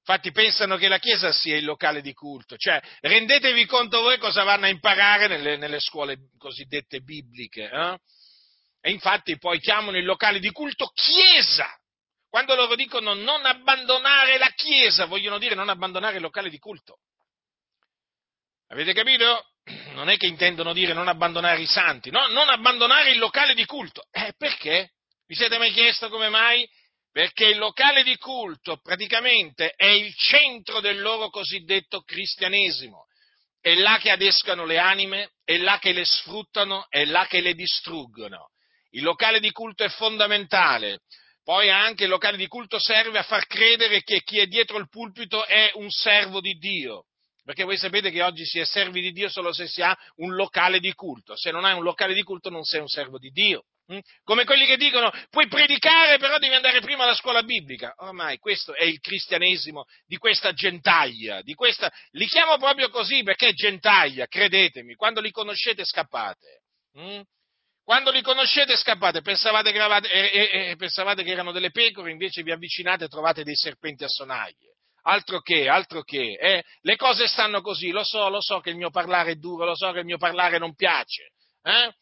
Infatti 0.00 0.32
pensano 0.32 0.76
che 0.76 0.88
la 0.88 0.98
Chiesa 0.98 1.30
sia 1.30 1.56
il 1.56 1.64
locale 1.64 2.00
di 2.00 2.14
culto, 2.14 2.56
cioè 2.56 2.80
rendetevi 3.00 3.66
conto 3.66 4.00
voi 4.00 4.18
cosa 4.18 4.42
vanno 4.42 4.64
a 4.64 4.68
imparare 4.68 5.28
nelle, 5.28 5.56
nelle 5.56 5.78
scuole 5.78 6.30
cosiddette 6.38 7.00
bibliche. 7.00 7.68
Eh? 7.68 7.98
E 8.80 8.90
infatti 8.90 9.38
poi 9.38 9.60
chiamano 9.60 9.98
il 9.98 10.04
locale 10.04 10.40
di 10.40 10.50
culto 10.52 10.90
Chiesa. 10.94 11.68
Quando 12.28 12.54
loro 12.54 12.76
dicono 12.76 13.12
non 13.12 13.44
abbandonare 13.44 14.38
la 14.38 14.50
Chiesa, 14.54 15.04
vogliono 15.04 15.38
dire 15.38 15.54
non 15.54 15.68
abbandonare 15.68 16.16
il 16.16 16.22
locale 16.22 16.48
di 16.48 16.58
culto. 16.58 16.98
Avete 18.68 18.92
capito? 18.92 19.50
Non 19.92 20.08
è 20.08 20.16
che 20.16 20.26
intendono 20.26 20.72
dire 20.72 20.94
non 20.94 21.08
abbandonare 21.08 21.60
i 21.60 21.66
santi, 21.66 22.10
no, 22.10 22.26
non 22.28 22.48
abbandonare 22.48 23.10
il 23.10 23.18
locale 23.18 23.54
di 23.54 23.66
culto. 23.66 24.06
Eh, 24.10 24.32
perché? 24.36 24.92
Vi 25.26 25.34
siete 25.34 25.58
mai 25.58 25.72
chiesto 25.72 26.08
come 26.08 26.28
mai? 26.28 26.68
Perché 27.12 27.46
il 27.46 27.58
locale 27.58 28.02
di 28.02 28.16
culto 28.16 28.78
praticamente 28.80 29.70
è 29.70 29.86
il 29.86 30.14
centro 30.14 30.80
del 30.80 31.00
loro 31.00 31.28
cosiddetto 31.28 32.02
cristianesimo. 32.02 33.06
È 33.60 33.74
là 33.74 33.98
che 33.98 34.10
adescano 34.10 34.64
le 34.64 34.78
anime, 34.78 35.32
è 35.44 35.56
là 35.58 35.78
che 35.78 35.92
le 35.92 36.04
sfruttano, 36.04 36.86
è 36.88 37.04
là 37.04 37.26
che 37.26 37.40
le 37.40 37.54
distruggono. 37.54 38.50
Il 38.90 39.02
locale 39.02 39.40
di 39.40 39.50
culto 39.50 39.84
è 39.84 39.88
fondamentale 39.88 41.00
poi 41.50 41.68
anche 41.68 42.04
il 42.04 42.10
locale 42.10 42.36
di 42.36 42.46
culto 42.46 42.78
serve 42.78 43.18
a 43.18 43.24
far 43.24 43.46
credere 43.46 44.02
che 44.02 44.22
chi 44.22 44.38
è 44.38 44.46
dietro 44.46 44.78
il 44.78 44.88
pulpito 44.88 45.44
è 45.46 45.72
un 45.74 45.90
servo 45.90 46.40
di 46.40 46.54
Dio. 46.54 47.06
Perché 47.42 47.64
voi 47.64 47.76
sapete 47.76 48.12
che 48.12 48.22
oggi 48.22 48.44
si 48.44 48.60
è 48.60 48.64
servi 48.64 49.00
di 49.00 49.10
Dio 49.10 49.28
solo 49.28 49.52
se 49.52 49.66
si 49.66 49.82
ha 49.82 49.96
un 50.16 50.34
locale 50.34 50.78
di 50.78 50.92
culto. 50.92 51.34
Se 51.36 51.50
non 51.50 51.64
hai 51.64 51.74
un 51.74 51.82
locale 51.82 52.14
di 52.14 52.22
culto 52.22 52.50
non 52.50 52.62
sei 52.62 52.80
un 52.80 52.86
servo 52.86 53.18
di 53.18 53.30
Dio. 53.30 53.64
Mm? 53.92 53.98
Come 54.22 54.44
quelli 54.44 54.66
che 54.66 54.76
dicono 54.76 55.10
puoi 55.30 55.48
predicare 55.48 56.18
però 56.18 56.38
devi 56.38 56.54
andare 56.54 56.80
prima 56.80 57.04
alla 57.04 57.14
scuola 57.14 57.42
biblica. 57.42 57.94
Ormai 57.98 58.38
questo 58.38 58.74
è 58.74 58.84
il 58.84 59.00
cristianesimo 59.00 59.84
di 60.06 60.16
questa 60.16 60.52
gentaglia, 60.52 61.42
di 61.42 61.54
questa... 61.54 61.90
li 62.10 62.26
chiamo 62.26 62.56
proprio 62.58 62.88
così 62.88 63.22
perché 63.22 63.48
è 63.48 63.52
gentaglia, 63.52 64.26
credetemi, 64.26 64.94
quando 64.94 65.20
li 65.20 65.30
conoscete 65.30 65.84
scappate. 65.84 66.62
Mm? 66.98 67.20
Quando 67.82 68.12
li 68.12 68.22
conoscete 68.22 68.76
scappate, 68.76 69.20
pensavate 69.20 69.72
che, 69.72 69.76
eravate, 69.76 70.08
eh, 70.08 70.70
eh, 70.70 70.76
pensavate 70.76 71.24
che 71.24 71.30
erano 71.32 71.50
delle 71.50 71.72
pecore, 71.72 72.12
invece 72.12 72.42
vi 72.42 72.52
avvicinate 72.52 73.06
e 73.06 73.08
trovate 73.08 73.42
dei 73.42 73.56
serpenti 73.56 74.04
a 74.04 74.08
sonaglie. 74.08 74.76
Altro 75.02 75.40
che, 75.40 75.68
altro 75.68 76.02
che, 76.02 76.36
eh? 76.38 76.62
le 76.82 76.96
cose 76.96 77.26
stanno 77.26 77.62
così, 77.62 77.90
lo 77.90 78.04
so, 78.04 78.28
lo 78.28 78.40
so 78.40 78.60
che 78.60 78.70
il 78.70 78.76
mio 78.76 78.90
parlare 78.90 79.32
è 79.32 79.34
duro, 79.36 79.64
lo 79.64 79.74
so 79.74 79.90
che 79.90 80.00
il 80.00 80.04
mio 80.04 80.18
parlare 80.18 80.58
non 80.58 80.74
piace, 80.74 81.32
eh? 81.62 81.92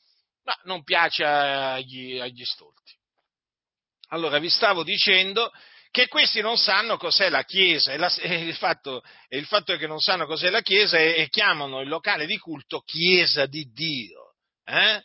Ma 0.48 0.58
non 0.62 0.82
piace 0.82 1.24
agli, 1.24 2.18
agli 2.18 2.42
stolti. 2.42 2.96
Allora, 4.08 4.38
vi 4.38 4.48
stavo 4.48 4.82
dicendo 4.82 5.52
che 5.90 6.08
questi 6.08 6.40
non 6.40 6.56
sanno 6.56 6.96
cos'è 6.96 7.28
la 7.28 7.44
Chiesa 7.44 7.92
e, 7.92 7.98
la, 7.98 8.10
e, 8.14 8.46
il, 8.46 8.56
fatto, 8.56 9.02
e 9.28 9.36
il, 9.36 9.44
fatto, 9.44 9.74
è 9.74 9.78
che 9.78 9.86
non 9.86 10.00
sanno 10.00 10.24
cos'è 10.24 10.48
la 10.48 10.62
Chiesa 10.62 10.96
e, 10.96 11.16
e 11.16 11.28
chiamano 11.28 11.80
il 11.80 11.88
locale 11.88 12.24
di 12.24 12.38
culto 12.38 12.80
Chiesa 12.80 13.44
di 13.44 13.70
Dio. 13.70 14.36
Eh? 14.64 15.02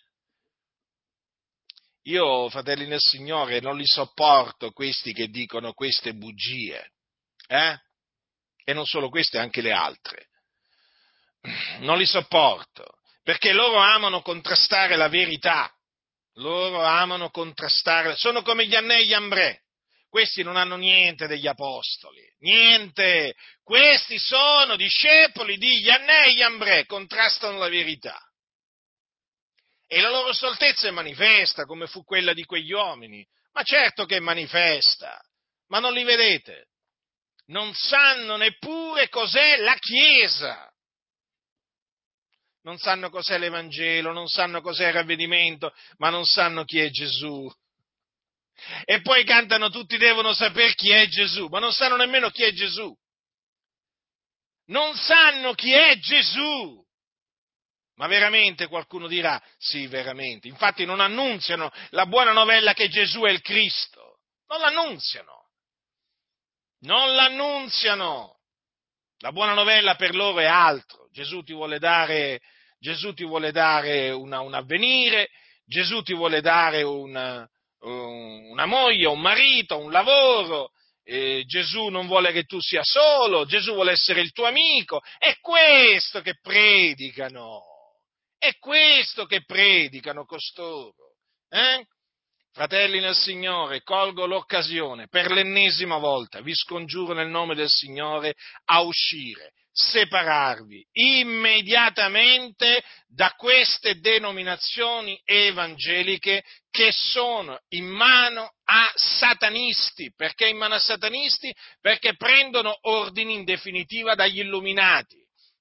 Io, 2.04 2.50
fratelli 2.50 2.88
nel 2.88 3.02
Signore, 3.02 3.60
non 3.60 3.76
li 3.76 3.86
sopporto 3.86 4.72
questi 4.72 5.12
che 5.12 5.28
dicono 5.28 5.74
queste 5.74 6.14
bugie. 6.14 6.94
Eh? 7.48 7.78
E 8.64 8.74
non 8.74 8.86
solo 8.86 9.10
queste, 9.10 9.40
anche 9.40 9.60
le 9.60 9.74
altre. 9.74 10.28
Non 11.80 11.98
li 11.98 12.06
sopporto 12.06 13.02
perché 13.24 13.53
loro 13.53 13.77
amano 13.77 14.22
contrastare 14.22 14.96
la 14.96 15.08
verità, 15.08 15.74
loro 16.36 16.84
amano 16.84 17.30
contrastare, 17.30 18.15
sono 18.15 18.42
come 18.42 18.68
gli 18.68 18.75
Annei 18.75 19.12
e 19.12 19.62
questi 20.10 20.44
non 20.44 20.58
hanno 20.58 20.75
niente 20.75 21.25
degli 21.25 21.48
apostoli, 21.48 22.22
niente, 22.39 23.34
questi 23.63 24.20
sono 24.20 24.75
discepoli 24.75 25.58
di 25.58 25.80
Yannè 25.80 26.27
e 26.27 26.44
Ambrè, 26.44 26.86
contrastano 26.86 27.58
la 27.58 27.70
verità. 27.70 28.20
E 29.88 30.01
la 30.01 30.10
loro 30.10 30.34
stoltezza 30.34 30.88
è 30.88 30.92
manifesta, 30.92 31.65
come 31.65 31.88
fu 31.88 32.03
quella 32.03 32.34
di 32.34 32.44
quegli 32.44 32.72
uomini, 32.72 33.25
ma 33.53 33.63
certo 33.63 34.06
che 34.06 34.18
è 34.18 34.20
manifesta, 34.20 35.20
ma 35.70 35.80
non 35.80 35.94
li 35.94 36.03
vedete, 36.03 36.68
non 37.48 37.74
sanno 37.74 38.36
neppure 38.36 39.10
cos'è 39.10 39.58
la 39.58 39.75
Chiesa 39.75 40.73
non 42.63 42.77
sanno 42.77 43.10
cos'è 43.10 43.38
l'Evangelo, 43.38 44.12
non 44.12 44.27
sanno 44.27 44.62
cos'è 44.62 44.88
il 44.88 44.93
ravvedimento, 44.93 45.74
ma 45.98 46.10
non 46.10 46.25
sanno 46.25 46.63
chi 46.63 46.79
è 46.79 46.89
Gesù. 46.89 47.50
E 48.86 49.01
poi 49.01 49.24
cantano 49.25 49.70
tutti 49.70 49.98
devono 49.98 50.34
sapere 50.34 50.74
chi 50.74 50.91
è 50.91 51.08
Gesù, 51.08 51.48
ma 51.48 51.60
non 51.60 51.74
sanno 51.74 51.96
nemmeno 51.96 52.29
chi 52.29 52.43
è 52.43 52.51
Gesù. 52.51 52.96
Non 54.67 54.96
sanno 54.96 55.53
chi 55.53 55.74
è 55.74 55.98
Gesù. 55.98 56.82
Ma 57.96 58.08
veramente 58.08 58.67
qualcuno 58.67 59.08
dirà, 59.08 59.41
sì, 59.58 59.86
veramente. 59.88 60.48
Infatti 60.48 60.86
non 60.86 61.00
annunziano 61.00 61.72
la 61.89 62.05
buona 62.05 62.32
novella 62.32 62.74
che 62.74 62.88
Gesù 62.89 63.22
è 63.22 63.29
il 63.29 63.41
Cristo. 63.41 64.20
Non 64.48 64.62
l'annunziano. 64.62 65.50
Non 66.79 67.13
l'annunziano. 67.13 68.39
La 69.20 69.32
buona 69.32 69.53
novella 69.53 69.96
per 69.96 70.15
loro 70.15 70.39
è 70.39 70.46
altro. 70.46 71.10
Gesù 71.12 71.43
ti 71.43 71.53
vuole 71.53 71.77
dare 71.77 72.41
Gesù 72.84 73.13
ti 73.13 73.24
vuole 73.24 73.54
dare 73.54 74.10
una, 74.10 74.42
un 74.42 74.54
avvenire, 74.54 75.30
Gesù 75.66 76.02
ti 76.02 76.13
vuole 76.13 76.42
dare 76.42 76.82
una, 76.82 77.48
una 77.80 78.66
moglie, 78.66 79.08
un 79.08 79.22
marito, 79.22 79.78
un 79.78 79.90
lavoro, 79.90 80.72
eh, 81.06 81.44
Gesù 81.46 81.88
non 81.88 82.08
vuole 82.08 82.34
che 82.34 82.44
tu 82.44 82.60
sia 82.60 82.82
solo, 82.84 83.46
Gesù 83.46 83.72
vuole 83.72 83.94
essere 83.94 84.20
il 84.20 84.34
tuo 84.34 84.48
amico, 84.48 85.00
è 85.18 85.38
questo 85.40 86.20
che 86.20 86.34
predicano, 86.41 87.62
è 88.38 88.58
questo 88.60 89.28
che 89.28 89.46
predicano 89.46 90.26
costoro. 90.26 91.13
Eh? 91.48 91.86
Fratelli 92.52 93.00
nel 93.00 93.15
Signore, 93.15 93.82
colgo 93.82 94.26
l'occasione 94.26 95.08
per 95.08 95.32
l'ennesima 95.32 96.00
volta, 96.00 96.41
vi 96.41 96.54
scongiuro 96.54 97.13
nel 97.13 97.30
nome 97.30 97.56
del 97.56 97.69
Signore 97.69 98.34
a 98.65 98.82
uscire 98.82 99.54
separarvi 99.74 100.86
immediatamente 100.92 102.84
da 103.08 103.32
queste 103.32 104.00
denominazioni 104.00 105.20
evangeliche 105.26 106.44
che 106.70 106.92
sono 106.92 107.60
in 107.70 107.86
mano 107.86 108.54
a 108.66 108.92
satanisti. 108.94 110.14
Perché 110.16 110.48
in 110.48 110.58
mano 110.58 110.76
a 110.76 110.80
satanisti? 110.80 111.54
Perché 111.82 112.16
prendono 112.16 112.78
ordini 112.82 113.34
in 113.34 113.44
definitiva 113.44 114.14
dagli 114.16 114.40
illuminati. 114.40 115.18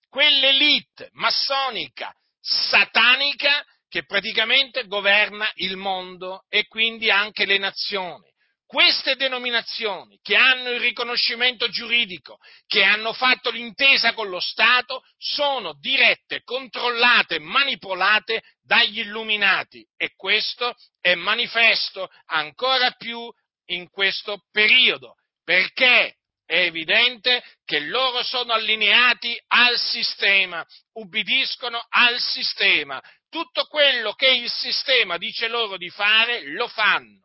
Quell'elite 0.08 1.08
massonica, 1.12 2.12
satanica, 2.38 3.64
che 3.88 4.04
praticamente 4.04 4.86
governa 4.86 5.50
il 5.56 5.76
mondo 5.76 6.44
e 6.48 6.66
quindi 6.66 7.10
anche 7.10 7.44
le 7.44 7.58
nazioni 7.58 8.31
queste 8.72 9.16
denominazioni 9.16 10.18
che 10.22 10.34
hanno 10.34 10.70
il 10.70 10.80
riconoscimento 10.80 11.68
giuridico, 11.68 12.38
che 12.66 12.82
hanno 12.82 13.12
fatto 13.12 13.50
l'intesa 13.50 14.14
con 14.14 14.30
lo 14.30 14.40
Stato, 14.40 15.02
sono 15.18 15.74
dirette, 15.78 16.40
controllate, 16.42 17.38
manipolate 17.38 18.42
dagli 18.62 19.00
illuminati 19.00 19.86
e 19.94 20.14
questo 20.16 20.74
è 21.02 21.14
manifesto 21.14 22.08
ancora 22.28 22.92
più 22.92 23.30
in 23.66 23.90
questo 23.90 24.46
periodo, 24.50 25.16
perché 25.44 26.16
è 26.46 26.60
evidente 26.60 27.44
che 27.66 27.78
loro 27.78 28.22
sono 28.22 28.54
allineati 28.54 29.38
al 29.48 29.78
sistema, 29.78 30.66
ubbidiscono 30.94 31.78
al 31.90 32.18
sistema, 32.20 32.98
tutto 33.28 33.66
quello 33.66 34.14
che 34.14 34.30
il 34.30 34.50
sistema 34.50 35.18
dice 35.18 35.48
loro 35.48 35.76
di 35.76 35.90
fare 35.90 36.40
lo 36.52 36.68
fanno. 36.68 37.20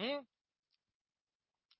Mm? 0.00 0.30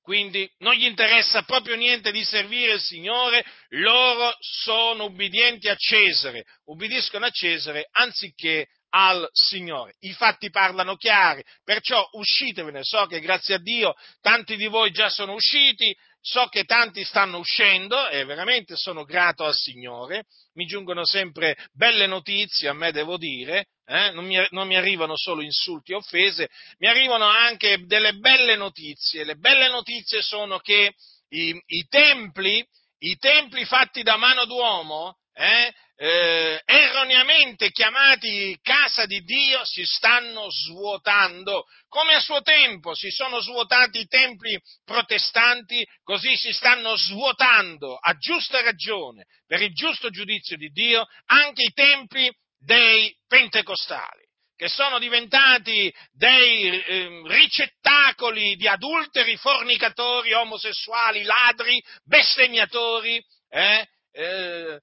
Quindi 0.03 0.51
non 0.59 0.75
gli 0.75 0.85
interessa 0.85 1.43
proprio 1.43 1.77
niente 1.77 2.11
di 2.11 2.25
servire 2.25 2.75
il 2.75 2.81
Signore, 2.81 3.45
loro 3.71 4.35
sono 4.41 5.05
ubbidienti 5.05 5.69
a 5.69 5.77
Cesare, 5.77 6.45
ubbidiscono 6.65 7.25
a 7.27 7.31
Cesare 7.31 7.89
anziché 7.93 8.67
al 8.91 9.29
Signore. 9.33 9.95
I 10.01 10.13
fatti 10.13 10.51
parlano 10.51 10.97
chiari, 10.97 11.43
perciò 11.65 12.07
uscitevene, 12.13 12.83
so 12.83 13.07
che 13.07 13.21
grazie 13.21 13.55
a 13.55 13.59
Dio 13.59 13.95
tanti 14.21 14.57
di 14.57 14.67
voi 14.67 14.91
già 14.91 15.09
sono 15.09 15.35
usciti, 15.35 15.97
so 16.23 16.47
che 16.47 16.65
tanti 16.65 17.03
stanno 17.05 17.39
uscendo 17.39 18.09
e 18.09 18.25
veramente 18.25 18.77
sono 18.77 19.05
grato 19.05 19.45
al 19.45 19.55
Signore, 19.55 20.25
mi 20.55 20.67
giungono 20.67 21.05
sempre 21.05 21.57
belle 21.73 22.07
notizie, 22.07 22.69
a 22.69 22.73
me 22.73 22.93
devo 22.93 23.17
dire, 23.17 23.67
eh? 23.85 24.13
non, 24.13 24.25
mi, 24.25 24.37
non, 24.51 24.69
mi, 24.69 24.77
arrivano 24.77 25.17
solo 25.17 25.43
insulti 25.43 25.93
e 25.93 25.97
offese, 25.97 26.49
mi 26.79 26.87
arrivano 26.87 27.27
anche 27.27 27.85
delle 27.87 28.15
belle 28.15 28.55
notizie. 28.55 29.25
Le 29.25 29.35
belle 29.35 29.69
notizie 29.69 30.23
sono 30.23 30.61
che 30.61 30.95
i, 31.31 31.61
i 31.67 31.87
templi, 31.89 32.65
i 32.99 33.17
templi 33.17 33.65
fatti 33.65 34.03
da 34.03 34.17
mano 34.17 34.45
d'uomo, 34.45 35.17
eh, 35.35 35.73
eh, 36.03 36.61
erroneamente 36.65 37.71
chiamati 37.71 38.59
casa 38.61 39.07
di 39.07 39.21
Dio, 39.21 39.65
si 39.65 39.85
stanno 39.85 40.51
svuotando. 40.51 41.63
Come 41.87 42.15
a 42.15 42.21
suo 42.21 42.43
tempo 42.43 42.93
si 42.93 43.09
sono 43.11 43.39
svuotati 43.39 44.01
i 44.01 44.07
templi 44.09 44.61
protestanti, 44.85 45.87
così 46.03 46.37
si 46.37 46.53
stanno 46.53 46.97
svuotando 46.97 47.95
a 47.95 48.15
giusta 48.15 48.61
ragione, 48.63 49.27
per 49.47 49.63
il 49.63 49.73
giusto 49.75 50.11
giudizio 50.11 50.57
di 50.57 50.71
Dio, 50.71 51.07
anche 51.27 51.63
i 51.63 51.73
templi 51.73 52.29
dei 52.59 53.15
pentecostali 53.29 54.21
che 54.57 54.69
sono 54.69 54.99
diventati 55.01 55.93
dei 56.13 56.83
eh, 56.83 57.23
ricettacoli 57.27 58.55
di 58.55 58.69
adulteri, 58.69 59.37
fornicatori, 59.37 60.33
omosessuali, 60.33 61.23
ladri, 61.25 61.83
bestemmiatori, 62.05 63.25
eh, 63.49 63.89
eh, 64.13 64.81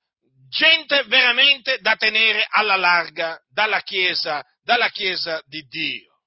gente 0.50 1.04
veramente 1.04 1.80
da 1.80 1.96
tenere 1.96 2.46
alla 2.50 2.76
larga 2.76 3.40
dalla 3.50 3.82
Chiesa, 3.82 4.44
dalla 4.62 4.90
chiesa 4.90 5.42
di 5.46 5.62
Dio. 5.68 6.22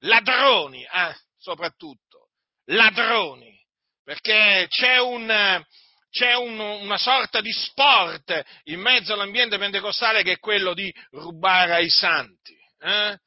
Ladroni, 0.00 0.82
eh, 0.84 1.16
soprattutto, 1.38 2.30
ladroni, 2.66 3.58
perché 4.02 4.66
c'è, 4.68 4.98
un, 5.00 5.64
c'è 6.10 6.34
un, 6.34 6.58
una 6.58 6.98
sorta 6.98 7.40
di 7.40 7.52
sport 7.52 8.42
in 8.64 8.80
mezzo 8.80 9.14
all'ambiente 9.14 9.58
pentecostale 9.58 10.22
che 10.22 10.32
è 10.32 10.38
quello 10.38 10.74
di 10.74 10.92
rubare 11.10 11.74
ai 11.74 11.88
santi. 11.88 12.54
Eh? 12.80 13.18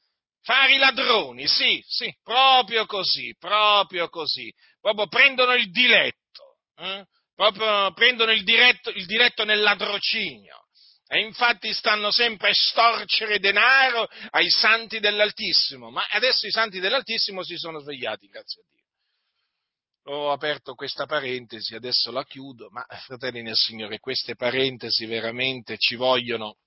Fare 0.42 0.74
i 0.74 0.78
ladroni, 0.78 1.48
sì, 1.48 1.84
sì, 1.86 2.16
proprio 2.24 2.86
così, 2.86 3.36
proprio 3.38 4.08
così, 4.08 4.54
proprio 4.80 5.08
prendono 5.08 5.54
il 5.54 5.70
diletto. 5.72 6.60
Eh? 6.78 7.06
Proprio 7.38 7.94
prendono 7.94 8.32
il 8.32 8.44
diretto, 8.44 8.90
il 8.90 9.06
diretto 9.06 9.44
nel 9.44 9.62
ladrocinio. 9.62 10.64
E 11.08 11.20
infatti 11.20 11.72
stanno 11.72 12.12
sempre 12.12 12.50
a 12.50 12.54
storcere 12.54 13.40
denaro 13.40 14.10
ai 14.32 14.50
santi 14.50 15.00
dell'Altissimo, 15.00 15.90
ma 15.92 16.06
adesso 16.10 16.48
i 16.48 16.52
santi 16.52 16.80
dell'Altissimo 16.80 17.44
si 17.44 17.56
sono 17.56 17.80
svegliati, 17.80 18.28
grazie 18.28 18.62
a 18.62 18.66
Dio. 18.70 20.16
Ho 20.16 20.32
aperto 20.32 20.74
questa 20.74 21.06
parentesi, 21.06 21.76
adesso 21.76 22.12
la 22.12 22.26
chiudo, 22.26 22.70
ma 22.72 22.86
fratelli 23.06 23.42
nel 23.42 23.56
Signore, 23.56 24.00
queste 24.00 24.36
parentesi 24.36 25.06
veramente 25.06 25.78
ci 25.78 25.96
vogliono 25.96 26.58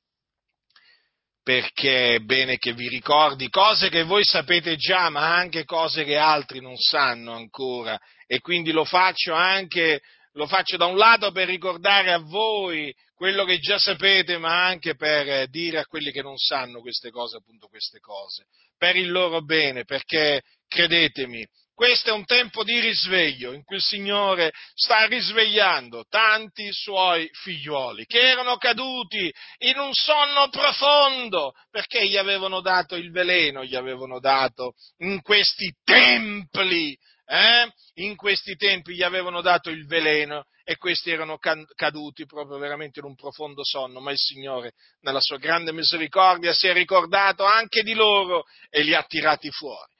perché 1.42 2.16
è 2.16 2.18
bene 2.20 2.58
che 2.58 2.74
vi 2.74 2.88
ricordi 2.88 3.48
cose 3.48 3.88
che 3.88 4.04
voi 4.04 4.24
sapete 4.24 4.76
già, 4.76 5.08
ma 5.08 5.34
anche 5.34 5.64
cose 5.64 6.04
che 6.04 6.16
altri 6.16 6.60
non 6.60 6.76
sanno 6.76 7.32
ancora. 7.32 7.98
E 8.26 8.40
quindi 8.40 8.72
lo 8.72 8.84
faccio 8.84 9.32
anche, 9.32 10.00
lo 10.32 10.46
faccio 10.46 10.76
da 10.76 10.86
un 10.86 10.96
lato 10.96 11.32
per 11.32 11.48
ricordare 11.48 12.12
a 12.12 12.18
voi 12.18 12.94
quello 13.14 13.44
che 13.44 13.58
già 13.58 13.78
sapete, 13.78 14.38
ma 14.38 14.64
anche 14.66 14.94
per 14.94 15.48
dire 15.48 15.78
a 15.78 15.86
quelli 15.86 16.10
che 16.10 16.22
non 16.22 16.36
sanno 16.36 16.80
queste 16.80 17.10
cose, 17.10 17.36
appunto 17.36 17.66
queste 17.66 17.98
cose, 17.98 18.46
per 18.78 18.96
il 18.96 19.10
loro 19.10 19.42
bene, 19.42 19.84
perché 19.84 20.42
credetemi, 20.66 21.46
questo 21.80 22.10
è 22.10 22.12
un 22.12 22.26
tempo 22.26 22.62
di 22.62 22.78
risveglio 22.78 23.52
in 23.52 23.64
cui 23.64 23.76
il 23.76 23.82
Signore 23.82 24.52
sta 24.74 25.06
risvegliando 25.06 26.04
tanti 26.10 26.70
suoi 26.72 27.26
figliuoli 27.32 28.04
che 28.04 28.20
erano 28.20 28.56
caduti 28.56 29.32
in 29.60 29.78
un 29.78 29.90
sonno 29.94 30.50
profondo 30.50 31.52
perché 31.70 32.06
gli 32.06 32.18
avevano 32.18 32.60
dato 32.60 32.96
il 32.96 33.10
veleno, 33.10 33.64
gli 33.64 33.76
avevano 33.76 34.20
dato 34.20 34.74
in 34.98 35.22
questi 35.22 35.74
templi, 35.82 36.94
eh? 37.30 37.72
in 38.02 38.16
questi 38.16 38.56
tempi 38.56 38.94
gli 38.94 39.04
avevano 39.04 39.40
dato 39.40 39.70
il 39.70 39.86
veleno 39.86 40.46
e 40.64 40.76
questi 40.76 41.10
erano 41.10 41.38
caduti 41.38 42.26
proprio 42.26 42.58
veramente 42.58 42.98
in 42.98 43.04
un 43.04 43.14
profondo 43.14 43.64
sonno, 43.64 44.00
ma 44.00 44.10
il 44.10 44.18
Signore 44.18 44.72
nella 45.02 45.20
sua 45.20 45.36
grande 45.36 45.72
misericordia 45.72 46.52
si 46.52 46.66
è 46.66 46.72
ricordato 46.72 47.44
anche 47.44 47.82
di 47.82 47.94
loro 47.94 48.44
e 48.68 48.82
li 48.82 48.94
ha 48.94 49.04
tirati 49.04 49.48
fuori. 49.50 49.92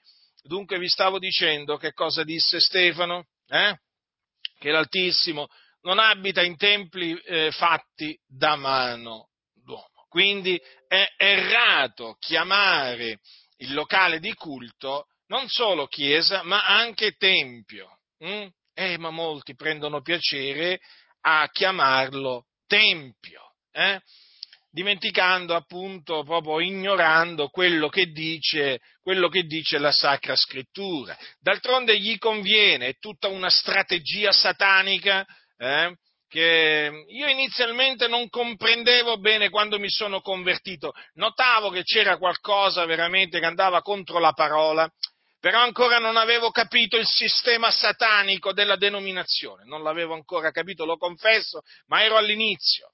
Dunque 0.43 0.77
vi 0.77 0.89
stavo 0.89 1.19
dicendo 1.19 1.77
che 1.77 1.93
cosa 1.93 2.23
disse 2.23 2.59
Stefano? 2.59 3.27
Eh? 3.47 3.77
Che 4.59 4.69
l'Altissimo 4.69 5.47
non 5.83 5.99
abita 5.99 6.41
in 6.41 6.57
templi 6.57 7.17
eh, 7.17 7.51
fatti 7.51 8.19
da 8.27 8.57
mano 8.57 9.29
d'uomo. 9.53 10.05
Quindi 10.09 10.59
è 10.85 11.13
errato 11.15 12.17
chiamare 12.19 13.19
il 13.57 13.73
locale 13.73 14.19
di 14.19 14.33
culto 14.33 15.05
non 15.31 15.47
solo 15.47 15.87
chiesa, 15.87 16.43
ma 16.43 16.65
anche 16.67 17.13
tempio. 17.13 17.99
Mm? 18.23 18.47
Eh, 18.73 18.97
ma 18.97 19.09
molti 19.09 19.55
prendono 19.55 20.01
piacere 20.01 20.79
a 21.21 21.49
chiamarlo 21.51 22.47
tempio. 22.67 23.41
Eh? 23.71 23.99
dimenticando 24.73 25.53
appunto, 25.53 26.23
proprio 26.23 26.61
ignorando 26.61 27.49
quello 27.49 27.89
che 27.89 28.05
dice, 28.05 28.79
quello 29.01 29.27
che 29.27 29.43
dice 29.43 29.77
la 29.77 29.91
Sacra 29.91 30.33
Scrittura. 30.33 31.17
D'altronde 31.41 31.99
gli 31.99 32.17
conviene, 32.17 32.87
è 32.87 32.97
tutta 32.97 33.27
una 33.27 33.49
strategia 33.49 34.31
satanica, 34.31 35.25
eh, 35.57 35.93
che 36.31 37.05
io 37.09 37.27
inizialmente 37.27 38.07
non 38.07 38.29
comprendevo 38.29 39.17
bene 39.17 39.49
quando 39.49 39.77
mi 39.77 39.89
sono 39.89 40.21
convertito, 40.21 40.93
notavo 41.15 41.69
che 41.69 41.83
c'era 41.83 42.17
qualcosa 42.17 42.85
veramente 42.85 43.39
che 43.39 43.45
andava 43.45 43.81
contro 43.81 44.17
la 44.17 44.31
parola, 44.31 44.89
però 45.41 45.59
ancora 45.59 45.97
non 45.97 46.17
avevo 46.17 46.51
capito 46.51 46.97
il 46.97 47.07
sistema 47.07 47.71
satanico 47.71 48.53
della 48.53 48.75
denominazione, 48.75 49.63
non 49.65 49.81
l'avevo 49.81 50.13
ancora 50.13 50.51
capito, 50.51 50.85
lo 50.85 50.97
confesso, 50.97 51.61
ma 51.87 52.03
ero 52.03 52.15
all'inizio. 52.15 52.91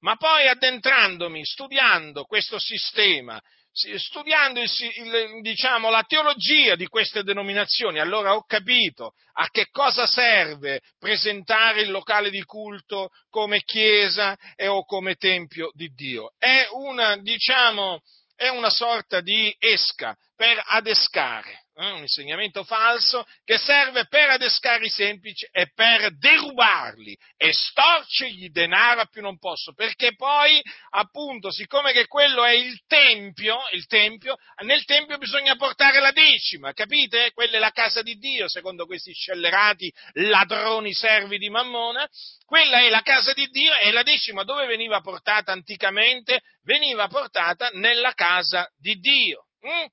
Ma 0.00 0.14
poi 0.16 0.46
addentrandomi, 0.46 1.42
studiando 1.42 2.24
questo 2.24 2.58
sistema, 2.58 3.40
studiando 3.72 4.60
il, 4.60 4.70
il, 4.78 5.40
diciamo, 5.40 5.88
la 5.88 6.04
teologia 6.06 6.74
di 6.76 6.86
queste 6.86 7.22
denominazioni, 7.22 7.98
allora 7.98 8.34
ho 8.34 8.44
capito 8.44 9.14
a 9.32 9.48
che 9.48 9.68
cosa 9.70 10.06
serve 10.06 10.82
presentare 10.98 11.80
il 11.80 11.90
locale 11.90 12.28
di 12.28 12.42
culto 12.44 13.08
come 13.30 13.62
chiesa 13.62 14.36
e 14.54 14.66
o 14.66 14.84
come 14.84 15.14
tempio 15.14 15.70
di 15.72 15.88
Dio. 15.94 16.34
È 16.36 16.68
una, 16.72 17.16
diciamo, 17.16 18.00
è 18.34 18.48
una 18.48 18.70
sorta 18.70 19.22
di 19.22 19.54
esca 19.58 20.14
per 20.36 20.62
adescare 20.62 21.64
eh, 21.76 21.90
un 21.90 22.00
insegnamento 22.00 22.64
falso 22.64 23.26
che 23.44 23.58
serve 23.58 24.06
per 24.06 24.30
adescare 24.30 24.86
i 24.86 24.90
semplici 24.90 25.46
e 25.52 25.70
per 25.74 26.16
derubarli 26.16 27.16
e 27.36 27.52
storcergli 27.52 28.48
denaro 28.48 29.02
a 29.02 29.06
più 29.06 29.20
non 29.20 29.38
posso, 29.38 29.74
perché 29.74 30.14
poi, 30.14 30.60
appunto, 30.90 31.50
siccome 31.50 31.92
che 31.92 32.06
quello 32.06 32.44
è 32.44 32.52
il 32.52 32.80
tempio, 32.86 33.58
il 33.72 33.86
tempio, 33.86 34.36
nel 34.64 34.84
tempio 34.84 35.18
bisogna 35.18 35.56
portare 35.56 36.00
la 36.00 36.12
decima, 36.12 36.72
capite? 36.72 37.32
Quella 37.32 37.56
è 37.56 37.60
la 37.60 37.72
casa 37.72 38.02
di 38.02 38.14
Dio, 38.14 38.48
secondo 38.48 38.86
questi 38.86 39.12
scellerati 39.12 39.92
ladroni 40.14 40.94
servi 40.94 41.36
di 41.36 41.50
Mammona, 41.50 42.08
quella 42.46 42.78
è 42.78 42.88
la 42.88 43.02
casa 43.02 43.32
di 43.32 43.46
Dio 43.48 43.76
e 43.76 43.90
la 43.90 44.02
decima 44.02 44.44
dove 44.44 44.66
veniva 44.66 45.00
portata 45.00 45.52
anticamente? 45.52 46.40
Veniva 46.62 47.06
portata 47.08 47.68
nella 47.74 48.12
casa 48.12 48.66
di 48.76 48.94
Dio. 48.94 49.46
Mm? 49.66 49.86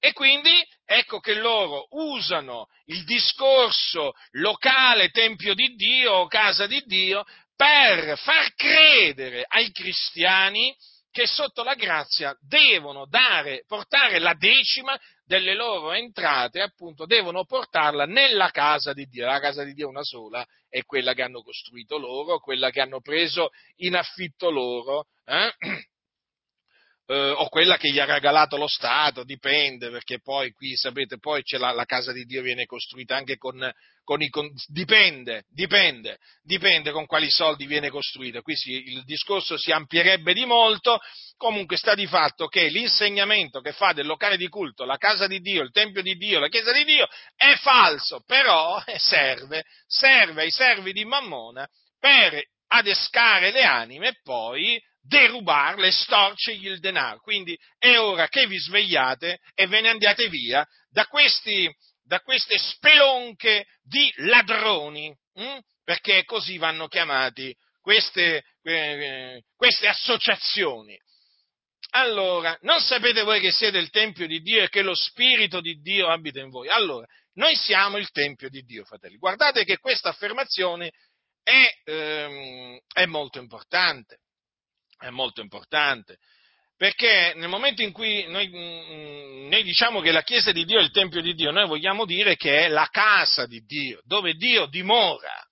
E 0.00 0.12
quindi 0.12 0.50
ecco 0.84 1.18
che 1.18 1.34
loro 1.34 1.86
usano 1.90 2.68
il 2.86 3.04
discorso 3.04 4.12
locale, 4.32 5.10
tempio 5.10 5.54
di 5.54 5.74
Dio 5.74 6.12
o 6.12 6.26
casa 6.26 6.66
di 6.66 6.82
Dio, 6.86 7.24
per 7.56 8.16
far 8.18 8.54
credere 8.54 9.44
ai 9.48 9.72
cristiani 9.72 10.74
che 11.10 11.26
sotto 11.26 11.64
la 11.64 11.74
grazia 11.74 12.36
devono 12.40 13.06
dare, 13.06 13.64
portare 13.66 14.20
la 14.20 14.34
decima 14.34 14.96
delle 15.24 15.54
loro 15.54 15.92
entrate, 15.92 16.60
appunto, 16.60 17.06
devono 17.06 17.44
portarla 17.44 18.06
nella 18.06 18.50
casa 18.50 18.92
di 18.92 19.06
Dio. 19.06 19.26
La 19.26 19.40
casa 19.40 19.64
di 19.64 19.74
Dio 19.74 19.86
è 19.86 19.90
una 19.90 20.04
sola, 20.04 20.46
è 20.68 20.84
quella 20.84 21.14
che 21.14 21.22
hanno 21.22 21.42
costruito 21.42 21.98
loro, 21.98 22.38
quella 22.38 22.70
che 22.70 22.80
hanno 22.80 23.00
preso 23.00 23.50
in 23.78 23.96
affitto 23.96 24.50
loro. 24.50 25.06
Eh? 25.24 25.52
eh, 27.10 27.30
o 27.30 27.48
quella 27.48 27.78
che 27.78 27.90
gli 27.90 27.98
ha 27.98 28.04
regalato 28.04 28.58
lo 28.58 28.66
Stato, 28.66 29.24
dipende, 29.24 29.88
perché 29.88 30.20
poi 30.20 30.52
qui 30.52 30.76
sapete, 30.76 31.18
poi 31.18 31.42
c'è 31.42 31.56
la, 31.56 31.72
la 31.72 31.86
casa 31.86 32.12
di 32.12 32.24
Dio 32.24 32.42
viene 32.42 32.66
costruita 32.66 33.16
anche 33.16 33.38
con, 33.38 33.58
con 34.04 34.20
i, 34.20 34.28
con, 34.28 34.46
dipende, 34.66 35.44
dipende, 35.48 36.18
dipende 36.42 36.90
con 36.90 37.06
quali 37.06 37.30
soldi 37.30 37.64
viene 37.64 37.88
costruita, 37.88 38.42
qui 38.42 38.54
si, 38.54 38.72
il 38.72 39.04
discorso 39.04 39.56
si 39.56 39.72
amplierebbe 39.72 40.34
di 40.34 40.44
molto, 40.44 41.00
comunque 41.38 41.78
sta 41.78 41.94
di 41.94 42.06
fatto 42.06 42.46
che 42.46 42.68
l'insegnamento 42.68 43.62
che 43.62 43.72
fa 43.72 43.94
del 43.94 44.04
locale 44.04 44.36
di 44.36 44.48
culto, 44.48 44.84
la 44.84 44.98
casa 44.98 45.26
di 45.26 45.40
Dio, 45.40 45.62
il 45.62 45.72
Tempio 45.72 46.02
di 46.02 46.14
Dio, 46.14 46.38
la 46.38 46.48
Chiesa 46.48 46.72
di 46.72 46.84
Dio, 46.84 47.08
è 47.34 47.54
falso, 47.54 48.22
però 48.26 48.82
eh, 48.84 48.98
serve, 48.98 49.64
serve 49.86 50.42
ai 50.42 50.50
servi 50.50 50.92
di 50.92 51.06
Mammona 51.06 51.66
per 51.98 52.38
adescare 52.66 53.50
le 53.50 53.64
anime 53.64 54.08
e 54.08 54.20
poi 54.22 54.78
derubarle, 55.08 55.90
storcergli 55.90 56.66
il 56.66 56.80
denaro. 56.80 57.18
Quindi 57.20 57.58
è 57.78 57.98
ora 57.98 58.28
che 58.28 58.46
vi 58.46 58.58
svegliate 58.58 59.38
e 59.54 59.66
ve 59.66 59.80
ne 59.80 59.88
andiate 59.88 60.28
via 60.28 60.64
da, 60.90 61.06
questi, 61.06 61.68
da 62.04 62.20
queste 62.20 62.58
spelonche 62.58 63.66
di 63.82 64.12
ladroni, 64.16 65.12
hm? 65.34 65.58
perché 65.82 66.24
così 66.24 66.58
vanno 66.58 66.86
chiamati 66.86 67.54
queste, 67.80 68.44
eh, 68.62 69.42
queste 69.56 69.88
associazioni. 69.88 70.96
Allora, 71.92 72.54
non 72.60 72.80
sapete 72.80 73.22
voi 73.22 73.40
che 73.40 73.50
siete 73.50 73.78
il 73.78 73.88
Tempio 73.88 74.26
di 74.26 74.40
Dio 74.40 74.62
e 74.62 74.68
che 74.68 74.82
lo 74.82 74.94
Spirito 74.94 75.62
di 75.62 75.80
Dio 75.80 76.08
abita 76.08 76.40
in 76.40 76.50
voi? 76.50 76.68
Allora, 76.68 77.06
noi 77.34 77.56
siamo 77.56 77.96
il 77.96 78.10
Tempio 78.10 78.50
di 78.50 78.60
Dio, 78.60 78.84
fratelli. 78.84 79.16
Guardate 79.16 79.64
che 79.64 79.78
questa 79.78 80.10
affermazione 80.10 80.90
è, 81.42 81.66
ehm, 81.84 82.78
è 82.92 83.06
molto 83.06 83.38
importante 83.38 84.18
è 84.98 85.10
molto 85.10 85.40
importante, 85.40 86.18
perché 86.78 87.32
nel 87.34 87.48
momento 87.48 87.82
in 87.82 87.90
cui 87.90 88.24
noi, 88.28 88.48
mm, 88.48 89.48
noi, 89.48 89.62
diciamo 89.64 90.00
che 90.00 90.12
la 90.12 90.22
Chiesa 90.22 90.52
di 90.52 90.64
Dio 90.64 90.78
è 90.78 90.82
il 90.82 90.92
Tempio 90.92 91.20
di 91.20 91.34
Dio, 91.34 91.50
noi 91.50 91.66
vogliamo 91.66 92.04
dire 92.04 92.36
che 92.36 92.66
è 92.66 92.68
la 92.68 92.86
casa 92.88 93.46
di 93.46 93.60
Dio, 93.66 94.00
dove 94.04 94.34
Dio 94.34 94.66
dimora. 94.66 95.42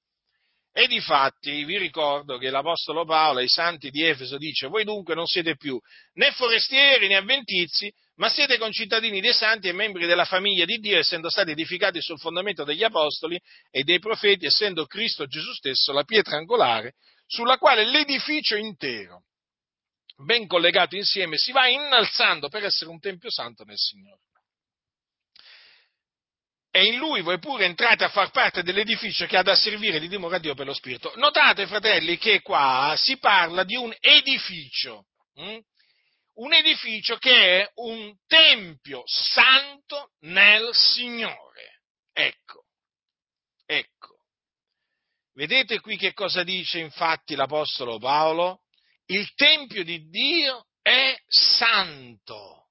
E 0.73 0.87
di 0.87 1.01
fatti 1.01 1.65
vi 1.65 1.79
ricordo 1.79 2.39
che 2.39 2.51
l'Apostolo 2.51 3.05
Paolo 3.05 3.41
ai 3.41 3.49
santi 3.49 3.91
di 3.91 4.05
Efeso 4.05 4.37
dice, 4.37 4.69
voi 4.69 4.85
dunque 4.85 5.15
non 5.15 5.27
siete 5.27 5.57
più 5.57 5.81
né 6.13 6.31
forestieri 6.31 7.09
né 7.09 7.17
avventizi, 7.17 7.91
ma 8.17 8.29
siete 8.29 8.57
concittadini 8.57 9.21
dei 9.21 9.33
santi 9.33 9.69
e 9.69 9.73
membri 9.73 10.07
della 10.07 10.27
famiglia 10.27 10.65
di 10.65 10.77
Dio, 10.77 10.99
essendo 10.99 11.29
stati 11.29 11.51
edificati 11.51 12.01
sul 12.01 12.21
fondamento 12.21 12.63
degli 12.63 12.85
Apostoli 12.85 13.41
e 13.71 13.83
dei 13.83 13.99
profeti, 13.99 14.47
essendo 14.47 14.87
Cristo 14.87 15.27
Gesù 15.27 15.53
stesso 15.55 15.93
la 15.93 16.05
pietra 16.05 16.37
angolare, 16.37 16.93
sulla 17.27 17.59
quale 17.59 17.85
l'edificio 17.85 18.55
intero 18.55 19.25
ben 20.17 20.47
collegato 20.47 20.97
insieme, 20.97 21.37
si 21.37 21.53
va 21.53 21.69
innalzando 21.69 22.49
per 22.49 22.65
essere 22.65 22.91
un 22.91 23.01
tempio 23.01 23.31
santo 23.31 23.65
nel 23.65 23.79
Signore. 23.79 24.21
e 26.77 26.89
in 26.89 26.99
lui 26.99 27.23
voi 27.23 27.39
pure 27.39 27.65
entrate 27.65 28.05
a 28.05 28.11
far 28.11 28.31
parte 28.31 28.63
dell'edificio 28.63 29.25
che 29.25 29.39
ha 29.39 29.43
da 29.43 29.55
servire 29.55 29.99
di 29.99 30.09
dimora 30.09 30.37
a 30.37 30.39
Dio 30.39 30.55
per 30.55 30.67
lo 30.67 30.75
Spirito. 30.75 31.11
Notate, 31.17 31.67
fratelli, 31.67 32.19
che 32.19 32.43
qua 32.43 32.95
si 32.99 33.17
parla 33.17 33.65
di 33.65 33.77
un 33.77 33.97
edificio, 33.99 35.07
hm? 35.37 35.59
un 36.35 36.53
edificio 36.53 37.17
che 37.17 37.63
è 37.63 37.71
un 37.77 38.15
tempio 38.27 39.05
santo 39.07 40.13
nel 40.25 40.75
Signore. 40.75 41.81
Ecco, 42.13 42.65
ecco. 43.65 44.19
Vedete 45.33 45.81
qui 45.81 45.97
che 45.97 46.13
cosa 46.13 46.43
dice 46.43 46.79
infatti 46.79 47.35
l'Apostolo 47.35 47.99
Paolo? 47.99 48.66
Il 49.07 49.33
tempio 49.35 49.85
di 49.85 50.09
Dio 50.09 50.67
è 50.83 51.17
santo 51.27 52.71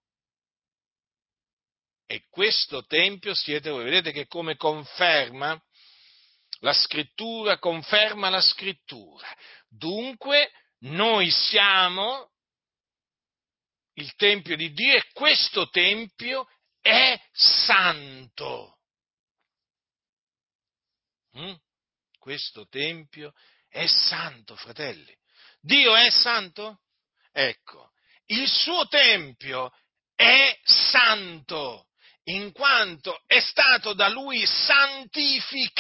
e 2.06 2.26
questo 2.30 2.86
tempio 2.86 3.34
siete 3.34 3.70
voi. 3.70 3.86
Vedete 3.86 4.12
che 4.12 4.28
come 4.28 4.56
conferma 4.56 5.60
la 6.60 6.74
scrittura, 6.74 7.58
conferma 7.60 8.30
la 8.30 8.42
scrittura. 8.42 9.28
Dunque 9.68 10.52
noi 10.80 11.30
siamo 11.32 12.32
il 13.94 14.14
tempio 14.16 14.56
di 14.56 14.72
Dio 14.74 14.96
e 14.96 15.10
questo 15.14 15.70
tempio 15.70 16.48
è 16.82 17.20
santo. 17.32 18.80
Mm? 21.38 21.54
Questo 22.20 22.68
tempio 22.68 23.34
è 23.70 23.86
santo, 23.88 24.56
fratelli. 24.56 25.16
Dio 25.66 25.96
è 25.96 26.12
santo? 26.12 26.82
Ecco, 27.32 27.92
il 28.28 28.48
suo 28.48 28.88
tempio 28.88 29.72
è 30.16 30.56
santo 30.64 31.88
in 32.26 32.52
quanto 32.52 33.24
è 33.26 33.40
stato 33.40 33.94
da 33.94 34.08
lui 34.08 34.46
santificato. 34.46 35.72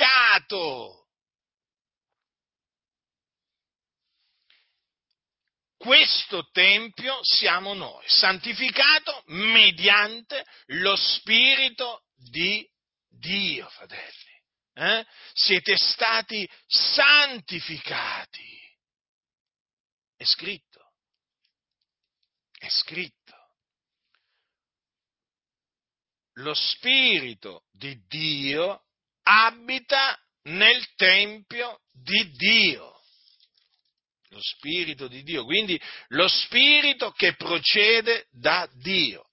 Questo 5.78 6.50
Tempio 6.52 7.20
siamo 7.22 7.76
noi, 7.76 8.04
santificato 8.08 9.22
mediante 9.28 10.44
lo 10.68 10.96
Spirito 10.96 12.06
di 12.16 12.68
Dio, 13.08 13.70
fratelli. 13.70 14.34
Eh? 14.74 15.06
Siete 15.34 15.78
stati 15.78 16.50
santificati. 16.66 18.55
È 20.16 20.24
scritto. 20.24 20.92
È 22.58 22.70
scritto. 22.70 23.46
lo 26.36 26.54
Spirito 26.54 27.64
di 27.72 27.96
Dio 28.08 28.84
abita 29.24 30.18
nel 30.44 30.86
Tempio 30.96 31.82
di 31.92 32.32
Dio. 32.32 32.94
Lo 34.30 34.42
Spirito 34.42 35.08
di 35.08 35.24
Dio, 35.24 35.46
quindi 35.46 35.80
lo 36.10 36.28
Spirito 36.28 37.12
che 37.12 37.36
procede 37.36 38.28
da 38.32 38.70
Dio. 38.74 39.30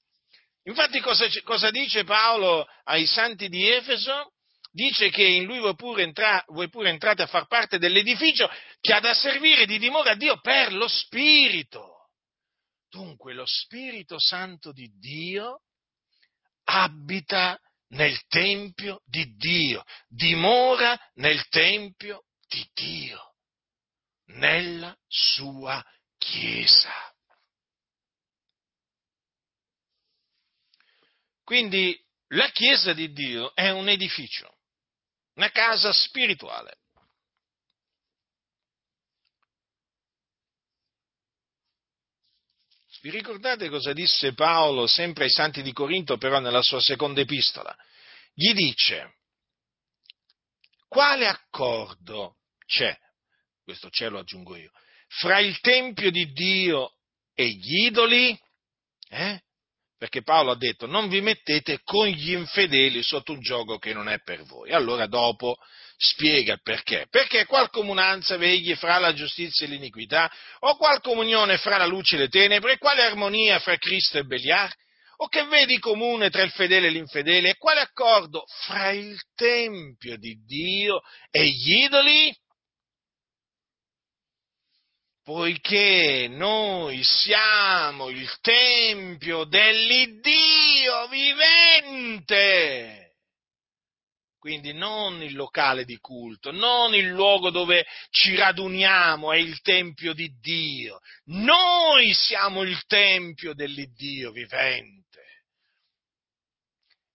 Infatti 0.64 1.00
cosa, 1.00 1.26
cosa 1.42 1.70
dice 1.70 2.04
Paolo 2.04 2.66
ai 2.84 3.06
santi 3.06 3.48
di 3.48 3.68
Efeso? 3.68 4.32
Dice 4.74 5.10
che 5.10 5.22
in 5.22 5.44
lui 5.44 5.58
voi 5.58 5.74
pure, 5.74 6.02
entra, 6.02 6.42
voi 6.48 6.70
pure 6.70 6.88
entrate 6.88 7.20
a 7.20 7.26
far 7.26 7.46
parte 7.46 7.78
dell'edificio 7.78 8.50
che 8.80 8.94
ha 8.94 9.00
da 9.00 9.12
servire 9.12 9.66
di 9.66 9.78
dimora 9.78 10.12
a 10.12 10.16
Dio 10.16 10.40
per 10.40 10.72
lo 10.72 10.88
Spirito. 10.88 12.08
Dunque 12.88 13.34
lo 13.34 13.44
Spirito 13.44 14.18
Santo 14.18 14.72
di 14.72 14.88
Dio 14.98 15.60
abita 16.64 17.58
nel 17.88 18.26
Tempio 18.28 19.02
di 19.04 19.34
Dio, 19.36 19.84
dimora 20.08 20.98
nel 21.14 21.46
Tempio 21.48 22.24
di 22.48 22.66
Dio, 22.72 23.34
nella 24.28 24.96
sua 25.06 25.84
Chiesa. 26.16 26.92
Quindi 31.44 31.98
la 32.28 32.48
Chiesa 32.48 32.94
di 32.94 33.12
Dio 33.12 33.54
è 33.54 33.68
un 33.68 33.88
edificio, 33.88 34.60
una 35.34 35.50
casa 35.50 35.92
spirituale. 35.92 36.76
Vi 43.02 43.10
ricordate 43.10 43.68
cosa 43.68 43.92
disse 43.92 44.32
Paolo 44.32 44.86
sempre 44.86 45.24
ai 45.24 45.30
santi 45.30 45.62
di 45.62 45.72
Corinto, 45.72 46.18
però 46.18 46.38
nella 46.38 46.62
sua 46.62 46.80
seconda 46.80 47.20
epistola? 47.20 47.76
Gli 48.32 48.52
dice, 48.52 49.16
quale 50.86 51.26
accordo 51.26 52.36
c'è, 52.64 52.96
questo 53.64 53.90
ce 53.90 54.08
lo 54.08 54.20
aggiungo 54.20 54.54
io, 54.54 54.70
fra 55.08 55.40
il 55.40 55.58
Tempio 55.58 56.12
di 56.12 56.30
Dio 56.32 56.94
e 57.34 57.48
gli 57.48 57.86
idoli? 57.86 58.40
Eh? 59.08 59.42
Perché 60.02 60.22
Paolo 60.22 60.50
ha 60.50 60.56
detto, 60.56 60.86
non 60.86 61.08
vi 61.08 61.20
mettete 61.20 61.78
con 61.84 62.08
gli 62.08 62.32
infedeli 62.32 63.04
sotto 63.04 63.30
un 63.30 63.40
gioco 63.40 63.78
che 63.78 63.92
non 63.92 64.08
è 64.08 64.18
per 64.18 64.42
voi. 64.42 64.72
Allora 64.72 65.06
dopo 65.06 65.54
spiega 65.96 66.56
perché. 66.60 67.06
Perché 67.08 67.46
qual 67.46 67.70
comunanza 67.70 68.36
vegli 68.36 68.74
fra 68.74 68.98
la 68.98 69.12
giustizia 69.12 69.64
e 69.64 69.68
l'iniquità? 69.68 70.28
O 70.58 70.76
qual 70.76 71.00
comunione 71.00 71.56
fra 71.56 71.76
la 71.76 71.86
luce 71.86 72.16
e 72.16 72.18
le 72.18 72.28
tenebre? 72.28 72.78
Quale 72.78 73.04
armonia 73.04 73.60
fra 73.60 73.76
Cristo 73.76 74.18
e 74.18 74.24
Beliar? 74.24 74.74
O 75.18 75.28
che 75.28 75.44
vedi 75.44 75.78
comune 75.78 76.30
tra 76.30 76.42
il 76.42 76.50
fedele 76.50 76.88
e 76.88 76.90
l'infedele? 76.90 77.50
E 77.50 77.56
quale 77.56 77.78
accordo 77.78 78.42
fra 78.64 78.90
il 78.90 79.16
Tempio 79.36 80.18
di 80.18 80.34
Dio 80.44 81.00
e 81.30 81.46
gli 81.46 81.84
idoli? 81.84 82.34
Poiché 85.24 86.26
noi 86.28 87.02
siamo 87.04 88.08
il 88.08 88.28
Tempio 88.40 89.44
dell'Iddio 89.44 91.06
vivente 91.08 93.02
quindi 94.42 94.72
non 94.72 95.22
il 95.22 95.36
locale 95.36 95.84
di 95.84 95.98
culto, 95.98 96.50
non 96.50 96.96
il 96.96 97.06
luogo 97.06 97.50
dove 97.50 97.86
ci 98.10 98.34
raduniamo, 98.34 99.32
è 99.32 99.36
il 99.36 99.60
Tempio 99.60 100.12
di 100.14 100.36
Dio. 100.40 100.98
Noi 101.26 102.12
siamo 102.12 102.62
il 102.62 102.84
Tempio 102.86 103.54
dell'Iddio 103.54 104.32
vivente. 104.32 105.20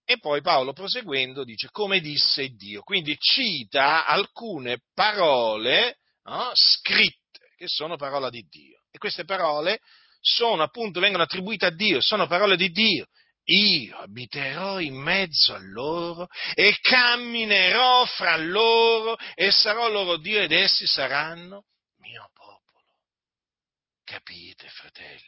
E 0.05 0.17
poi 0.19 0.39
Paolo 0.39 0.71
proseguendo 0.71 1.43
dice 1.43 1.67
come 1.69 1.99
disse 1.99 2.47
Dio, 2.47 2.81
quindi 2.83 3.17
cita 3.17 4.05
alcune 4.05 4.83
parole 4.93 5.97
no, 6.23 6.51
scritte, 6.53 7.16
che 7.57 7.67
sono 7.67 7.97
parola 7.97 8.29
di 8.29 8.45
Dio. 8.47 8.83
E 8.91 8.97
queste 8.97 9.25
parole 9.25 9.79
sono 10.21 10.63
appunto, 10.63 10.99
vengono 10.99 11.23
attribuite 11.23 11.65
a 11.65 11.71
Dio, 11.71 11.99
sono 11.99 12.27
parole 12.27 12.55
di 12.55 12.69
Dio 12.69 13.07
io 13.49 13.97
abiterò 13.99 14.79
in 14.81 14.95
mezzo 14.95 15.53
a 15.53 15.59
loro 15.59 16.27
e 16.53 16.77
camminerò 16.81 18.05
fra 18.05 18.35
loro 18.35 19.15
e 19.35 19.51
sarò 19.51 19.87
loro 19.89 20.17
Dio 20.17 20.41
ed 20.41 20.51
essi 20.51 20.85
saranno 20.85 21.65
mio 21.99 22.29
popolo. 22.33 22.99
Capite, 24.03 24.67
fratelli? 24.67 25.21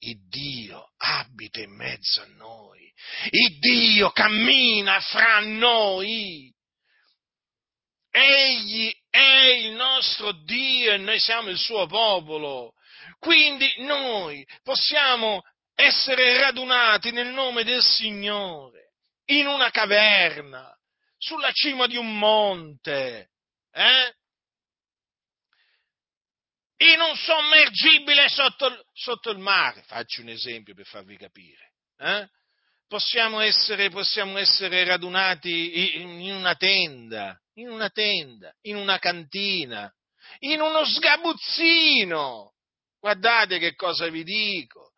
Il 0.00 0.26
Dio 0.28 0.92
abita 0.96 1.60
in 1.60 1.74
mezzo 1.74 2.22
a 2.22 2.26
noi, 2.36 2.90
il 3.30 3.58
Dio 3.58 4.10
cammina 4.10 5.00
fra 5.00 5.40
noi. 5.40 6.50
Egli 8.10 8.90
è 9.18 9.46
il 9.46 9.72
nostro 9.72 10.32
Dio 10.32 10.92
e 10.92 10.96
noi 10.96 11.18
siamo 11.18 11.50
il 11.50 11.58
suo 11.58 11.86
popolo. 11.86 12.74
Quindi 13.18 13.68
noi 13.78 14.46
possiamo 14.62 15.42
essere 15.74 16.38
radunati 16.38 17.10
nel 17.10 17.28
nome 17.28 17.64
del 17.64 17.82
Signore, 17.82 18.92
in 19.26 19.46
una 19.46 19.70
caverna, 19.70 20.72
sulla 21.16 21.50
cima 21.52 21.86
di 21.86 21.96
un 21.96 22.16
monte, 22.16 23.30
eh? 23.72 24.14
in 26.80 27.00
un 27.00 27.16
sommergibile 27.16 28.28
sotto, 28.28 28.86
sotto, 28.92 29.30
il 29.30 29.38
mare, 29.38 29.82
faccio 29.82 30.20
un 30.20 30.28
esempio 30.28 30.74
per 30.74 30.86
farvi 30.86 31.16
capire. 31.16 31.72
Eh? 31.98 32.28
Possiamo, 32.86 33.40
essere, 33.40 33.90
possiamo 33.90 34.38
essere 34.38 34.84
radunati 34.84 36.00
in 36.00 36.34
una 36.34 36.54
tenda, 36.54 37.38
in 37.60 37.70
una 37.70 37.90
tenda, 37.90 38.52
in 38.62 38.76
una 38.76 38.98
cantina, 38.98 39.92
in 40.40 40.60
uno 40.60 40.84
sgabuzzino. 40.84 42.52
Guardate 43.00 43.58
che 43.58 43.74
cosa 43.74 44.08
vi 44.08 44.24
dico 44.24 44.92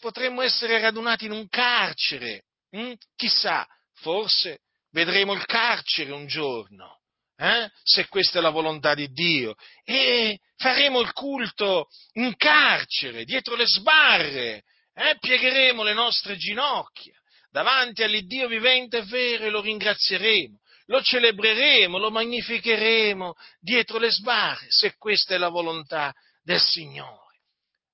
potremmo 0.00 0.42
essere 0.42 0.80
radunati 0.80 1.26
in 1.26 1.32
un 1.32 1.48
carcere. 1.48 2.44
Hm? 2.70 2.94
Chissà, 3.16 3.66
forse 3.94 4.60
vedremo 4.90 5.32
il 5.34 5.44
carcere 5.44 6.12
un 6.12 6.26
giorno, 6.26 7.00
eh? 7.36 7.70
se 7.82 8.08
questa 8.08 8.38
è 8.38 8.42
la 8.42 8.50
volontà 8.50 8.94
di 8.94 9.08
Dio, 9.08 9.54
e 9.84 10.38
faremo 10.56 11.00
il 11.00 11.12
culto 11.12 11.88
in 12.14 12.34
carcere, 12.36 13.24
dietro 13.24 13.54
le 13.54 13.66
sbarre, 13.66 14.64
eh? 14.94 15.16
piegheremo 15.18 15.82
le 15.82 15.94
nostre 15.94 16.36
ginocchia 16.36 17.14
davanti 17.50 18.02
all'Iddio 18.02 18.46
vivente 18.46 18.98
e 18.98 19.04
vero 19.04 19.44
e 19.44 19.50
lo 19.50 19.60
ringrazieremo, 19.60 20.58
lo 20.88 21.02
celebreremo, 21.02 21.98
lo 21.98 22.10
magnificheremo 22.10 23.34
dietro 23.60 23.98
le 23.98 24.10
sbarre, 24.10 24.66
se 24.70 24.94
questa 24.96 25.34
è 25.34 25.38
la 25.38 25.48
volontà 25.48 26.12
del 26.42 26.60
Signore. 26.60 27.26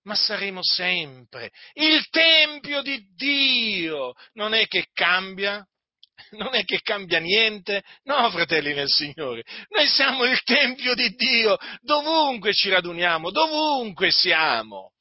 Ma 0.05 0.15
saremo 0.15 0.61
sempre 0.63 1.51
il 1.75 2.07
Tempio 2.11 2.83
di 2.83 3.03
Dio. 3.15 4.15
Non 4.35 4.55
è 4.55 4.67
che 4.67 4.89
cambia? 4.93 5.67
non 6.33 6.55
è 6.55 6.65
che 6.65 6.81
cambia 6.81 7.19
niente, 7.19 7.83
no, 8.05 8.31
fratelli 8.31 8.73
nel 8.73 8.89
Signore, 8.89 9.43
noi 9.71 9.89
siamo 9.89 10.25
il 10.25 10.41
Tempio 10.43 10.95
di 10.95 11.11
Dio, 11.11 11.59
dovunque 11.81 12.53
ci 12.53 12.69
raduniamo, 12.69 13.31
dovunque 13.31 14.11
siamo. 14.11 14.93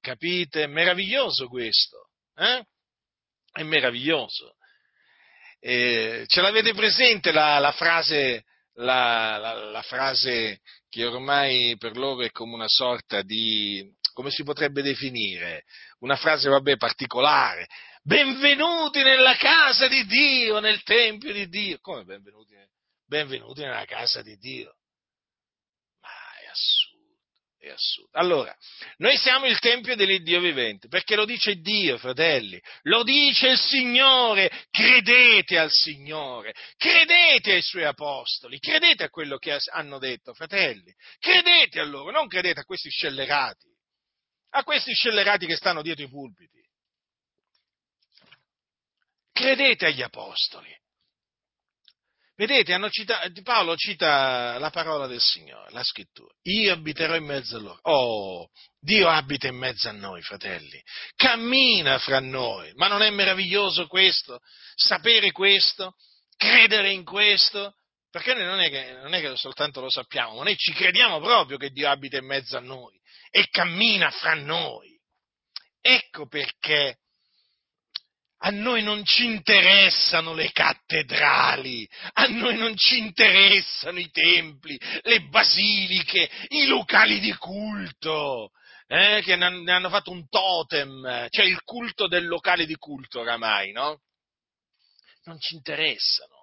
Capite? 0.00 0.64
È 0.64 0.66
meraviglioso 0.66 1.46
questo, 1.46 2.08
eh? 2.34 2.64
È 3.52 3.62
meraviglioso. 3.62 4.54
Eh, 5.64 6.24
ce 6.26 6.40
l'avete 6.40 6.74
presente 6.74 7.30
la, 7.30 7.60
la 7.60 7.70
frase, 7.70 8.42
la, 8.78 9.70
la, 9.70 9.82
frase 9.82 10.60
che 10.88 11.06
ormai 11.06 11.76
per 11.78 11.96
loro 11.96 12.22
è 12.22 12.32
come 12.32 12.54
una 12.54 12.66
sorta 12.66 13.22
di, 13.22 13.88
come 14.12 14.32
si 14.32 14.42
potrebbe 14.42 14.82
definire? 14.82 15.62
Una 16.00 16.16
frase, 16.16 16.48
vabbè, 16.48 16.76
particolare. 16.78 17.68
Benvenuti 18.02 19.04
nella 19.04 19.36
casa 19.36 19.86
di 19.86 20.04
Dio, 20.04 20.58
nel 20.58 20.82
Tempio 20.82 21.32
di 21.32 21.48
Dio. 21.48 21.78
Come 21.80 22.02
benvenuti? 22.02 22.56
Benvenuti 23.06 23.60
nella 23.60 23.84
casa 23.84 24.20
di 24.20 24.36
Dio. 24.38 24.74
Ma 26.00 26.08
è 26.40 26.48
assurdo, 26.50 26.81
è 27.62 27.70
assurdo. 27.70 28.18
Allora, 28.18 28.54
noi 28.96 29.16
siamo 29.16 29.46
il 29.46 29.58
Tempio 29.60 29.94
dell'Iddio 29.94 30.40
vivente, 30.40 30.88
perché 30.88 31.14
lo 31.14 31.24
dice 31.24 31.60
Dio, 31.60 31.96
fratelli, 31.96 32.60
lo 32.82 33.04
dice 33.04 33.50
il 33.50 33.58
Signore, 33.58 34.50
credete 34.70 35.58
al 35.58 35.70
Signore, 35.70 36.54
credete 36.76 37.52
ai 37.52 37.62
Suoi 37.62 37.84
Apostoli, 37.84 38.58
credete 38.58 39.04
a 39.04 39.10
quello 39.10 39.38
che 39.38 39.56
hanno 39.70 39.98
detto, 39.98 40.34
fratelli, 40.34 40.92
credete 41.20 41.78
a 41.78 41.84
loro, 41.84 42.10
non 42.10 42.26
credete 42.26 42.60
a 42.60 42.64
questi 42.64 42.90
scellerati, 42.90 43.68
a 44.50 44.64
questi 44.64 44.92
scellerati 44.92 45.46
che 45.46 45.56
stanno 45.56 45.82
dietro 45.82 46.04
i 46.04 46.08
pulpiti. 46.08 46.60
Credete 49.30 49.86
agli 49.86 50.02
apostoli. 50.02 50.81
Vedete, 52.44 52.76
citato, 52.90 53.42
Paolo 53.44 53.76
cita 53.76 54.58
la 54.58 54.70
parola 54.70 55.06
del 55.06 55.20
Signore, 55.20 55.70
la 55.70 55.84
scrittura. 55.84 56.34
Io 56.42 56.72
abiterò 56.72 57.14
in 57.14 57.24
mezzo 57.24 57.56
a 57.56 57.60
loro. 57.60 57.78
Oh, 57.82 58.48
Dio 58.80 59.08
abita 59.08 59.46
in 59.46 59.54
mezzo 59.54 59.88
a 59.88 59.92
noi, 59.92 60.22
fratelli. 60.22 60.82
Cammina 61.14 62.00
fra 62.00 62.18
noi. 62.18 62.72
Ma 62.74 62.88
non 62.88 63.00
è 63.00 63.10
meraviglioso 63.10 63.86
questo? 63.86 64.40
Sapere 64.74 65.30
questo? 65.30 65.94
Credere 66.36 66.90
in 66.90 67.04
questo? 67.04 67.76
Perché 68.10 68.34
noi 68.34 68.44
non 68.46 68.58
è, 68.58 68.70
che, 68.70 68.92
non 68.94 69.14
è 69.14 69.20
che 69.20 69.36
soltanto 69.36 69.80
lo 69.80 69.88
sappiamo, 69.88 70.34
ma 70.34 70.42
noi 70.42 70.56
ci 70.56 70.72
crediamo 70.72 71.20
proprio 71.20 71.56
che 71.58 71.70
Dio 71.70 71.88
abita 71.88 72.16
in 72.16 72.26
mezzo 72.26 72.56
a 72.56 72.60
noi 72.60 73.00
e 73.30 73.46
cammina 73.50 74.10
fra 74.10 74.34
noi. 74.34 74.98
Ecco 75.80 76.26
perché 76.26 77.01
a 78.44 78.50
noi 78.50 78.82
non 78.82 79.04
ci 79.04 79.24
interessano 79.24 80.34
le 80.34 80.50
cattedrali, 80.50 81.88
a 82.14 82.26
noi 82.26 82.56
non 82.56 82.76
ci 82.76 82.98
interessano 82.98 84.00
i 84.00 84.10
templi, 84.10 84.78
le 85.02 85.20
basiliche, 85.28 86.28
i 86.48 86.66
locali 86.66 87.20
di 87.20 87.32
culto, 87.34 88.50
eh, 88.88 89.20
che 89.22 89.36
ne 89.36 89.72
hanno 89.72 89.88
fatto 89.90 90.10
un 90.10 90.28
totem, 90.28 91.28
cioè 91.30 91.44
il 91.44 91.62
culto 91.62 92.08
del 92.08 92.26
locale 92.26 92.66
di 92.66 92.74
culto 92.74 93.20
oramai, 93.20 93.70
no? 93.70 94.00
Non 95.24 95.38
ci 95.38 95.54
interessano. 95.54 96.40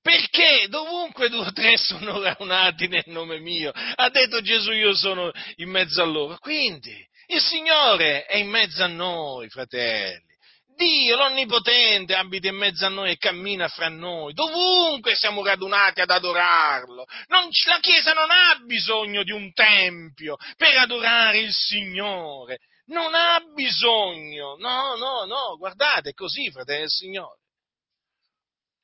Perché 0.00 0.66
dovunque 0.68 1.28
due 1.28 1.46
o 1.46 1.52
tre 1.52 1.76
sono 1.78 2.20
raunati 2.20 2.86
nel 2.86 3.04
nome 3.06 3.40
mio, 3.40 3.72
ha 3.72 4.08
detto 4.08 4.40
Gesù 4.40 4.70
io 4.70 4.94
sono 4.94 5.32
in 5.56 5.68
mezzo 5.68 6.00
a 6.00 6.06
loro. 6.06 6.38
Quindi 6.38 6.94
il 7.26 7.40
Signore 7.40 8.24
è 8.26 8.36
in 8.36 8.48
mezzo 8.48 8.84
a 8.84 8.88
noi, 8.88 9.48
fratelli. 9.48 10.31
Dio, 10.74 11.16
l'Onnipotente, 11.16 12.14
abita 12.14 12.48
in 12.48 12.56
mezzo 12.56 12.86
a 12.86 12.88
noi 12.88 13.12
e 13.12 13.16
cammina 13.16 13.68
fra 13.68 13.88
noi. 13.88 14.32
Dovunque 14.32 15.14
siamo 15.14 15.44
radunati 15.44 16.00
ad 16.00 16.10
adorarlo. 16.10 17.04
Non, 17.28 17.48
la 17.66 17.78
Chiesa 17.80 18.12
non 18.12 18.30
ha 18.30 18.58
bisogno 18.64 19.22
di 19.22 19.32
un 19.32 19.52
tempio 19.52 20.36
per 20.56 20.76
adorare 20.76 21.38
il 21.38 21.52
Signore. 21.52 22.58
Non 22.86 23.14
ha 23.14 23.40
bisogno. 23.54 24.56
No, 24.56 24.96
no, 24.96 25.24
no. 25.24 25.56
Guardate, 25.56 26.10
è 26.10 26.14
così, 26.14 26.50
fratelli 26.50 26.80
del 26.80 26.90
Signore. 26.90 27.38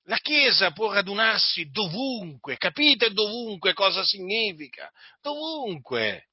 La 0.05 0.16
Chiesa 0.16 0.70
può 0.70 0.90
radunarsi 0.92 1.68
dovunque. 1.70 2.57
Capite 2.57 3.11
dovunque 3.11 3.74
cosa 3.74 4.03
significa? 4.05 4.90
Dovunque. 5.20 6.29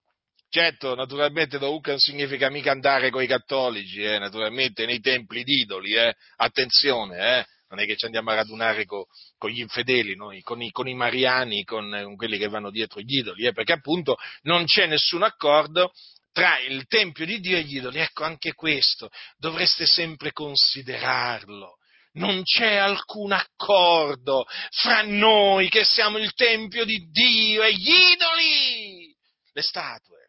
Certo, 0.55 0.95
naturalmente 0.95 1.59
dovunque 1.59 1.91
non 1.91 1.99
significa 1.99 2.49
mica 2.49 2.71
andare 2.71 3.09
con 3.09 3.21
i 3.21 3.27
cattolici, 3.27 4.01
eh, 4.01 4.19
naturalmente 4.19 4.85
nei 4.85 5.01
templi 5.01 5.43
d'idoli, 5.43 5.95
eh. 5.95 6.15
attenzione, 6.37 7.39
eh. 7.39 7.45
non 7.67 7.81
è 7.81 7.85
che 7.85 7.97
ci 7.97 8.05
andiamo 8.05 8.31
a 8.31 8.35
radunare 8.35 8.85
co, 8.85 9.05
con 9.37 9.49
gli 9.49 9.59
infedeli, 9.59 10.15
noi, 10.15 10.39
con, 10.43 10.61
i, 10.61 10.71
con, 10.71 10.87
i, 10.87 10.93
mariani, 10.93 11.65
con, 11.65 11.89
con, 11.91 12.15
quelli 12.15 12.37
che 12.37 12.47
vanno 12.47 12.71
dietro 12.71 13.01
gli 13.01 13.17
idoli, 13.17 13.47
eh, 13.47 13.51
perché 13.51 13.73
appunto 13.73 14.15
non 14.43 14.63
c'è 14.63 14.85
nessun 14.85 15.23
accordo 15.23 15.91
tra 16.31 16.57
il 16.59 16.85
Tempio 16.87 17.25
di 17.25 17.41
Dio 17.41 17.57
e 17.57 17.63
gli 17.63 17.75
idoli. 17.75 17.99
Ecco, 17.99 18.23
anche 18.23 18.53
questo 18.53 19.09
dovreste 19.35 19.85
sempre 19.85 20.31
considerarlo. 20.31 21.79
Non 22.13 22.43
c'è 22.43 22.77
alcun 22.77 23.33
accordo 23.33 24.45
fra 24.69 25.01
noi 25.01 25.67
che 25.67 25.83
siamo 25.83 26.17
il 26.17 26.31
Tempio 26.33 26.85
di 26.85 27.09
Dio 27.11 27.61
e 27.61 27.73
gli 27.73 27.91
idoli, 28.13 29.13
le 29.51 29.61
statue 29.61 30.24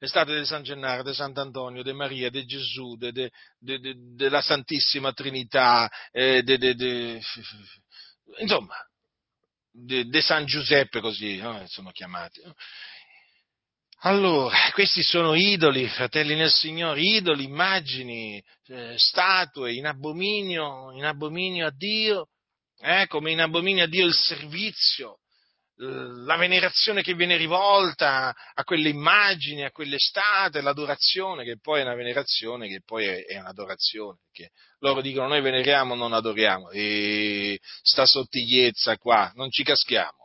le 0.00 0.06
statue 0.06 0.38
di 0.38 0.46
San 0.46 0.62
Gennaro, 0.62 1.02
di 1.02 1.12
Sant'Antonio, 1.12 1.82
di 1.82 1.92
Maria, 1.92 2.30
di 2.30 2.44
Gesù, 2.46 2.96
della 2.96 4.40
Santissima 4.40 5.12
Trinità, 5.12 5.90
eh, 6.12 6.42
insomma, 8.38 8.76
di 9.70 10.20
San 10.20 10.44
Giuseppe, 10.44 11.00
così 11.00 11.36
no? 11.36 11.64
sono 11.66 11.90
chiamati. 11.90 12.40
Allora, 14.02 14.56
questi 14.72 15.02
sono 15.02 15.34
idoli, 15.34 15.88
fratelli 15.88 16.36
nel 16.36 16.52
Signore, 16.52 17.00
idoli, 17.00 17.42
immagini, 17.42 18.40
eh, 18.66 18.94
statue, 18.96 19.74
in 19.74 19.86
abominio, 19.86 20.92
in 20.92 21.04
abominio 21.04 21.66
a 21.66 21.72
Dio, 21.74 22.28
eh, 22.78 23.08
come 23.08 23.32
in 23.32 23.40
abominio 23.40 23.82
a 23.82 23.88
Dio 23.88 24.06
il 24.06 24.14
servizio, 24.14 25.18
la 25.80 26.36
venerazione 26.36 27.02
che 27.02 27.14
viene 27.14 27.36
rivolta 27.36 28.34
a 28.54 28.64
quelle 28.64 28.88
immagini, 28.88 29.64
a 29.64 29.70
quelle 29.70 29.98
state, 29.98 30.60
l'adorazione, 30.60 31.44
che 31.44 31.58
poi 31.60 31.80
è 31.80 31.84
una 31.84 31.94
venerazione, 31.94 32.68
che 32.68 32.80
poi 32.84 33.06
è, 33.06 33.38
un'adorazione. 33.38 34.18
Perché 34.24 34.52
loro 34.80 35.00
dicono 35.00 35.28
noi 35.28 35.40
veneriamo, 35.40 35.94
non 35.94 36.12
adoriamo. 36.12 36.70
E 36.70 37.60
sta 37.82 38.06
sottigliezza 38.06 38.96
qua, 38.96 39.30
non 39.36 39.50
ci 39.50 39.62
caschiamo. 39.62 40.16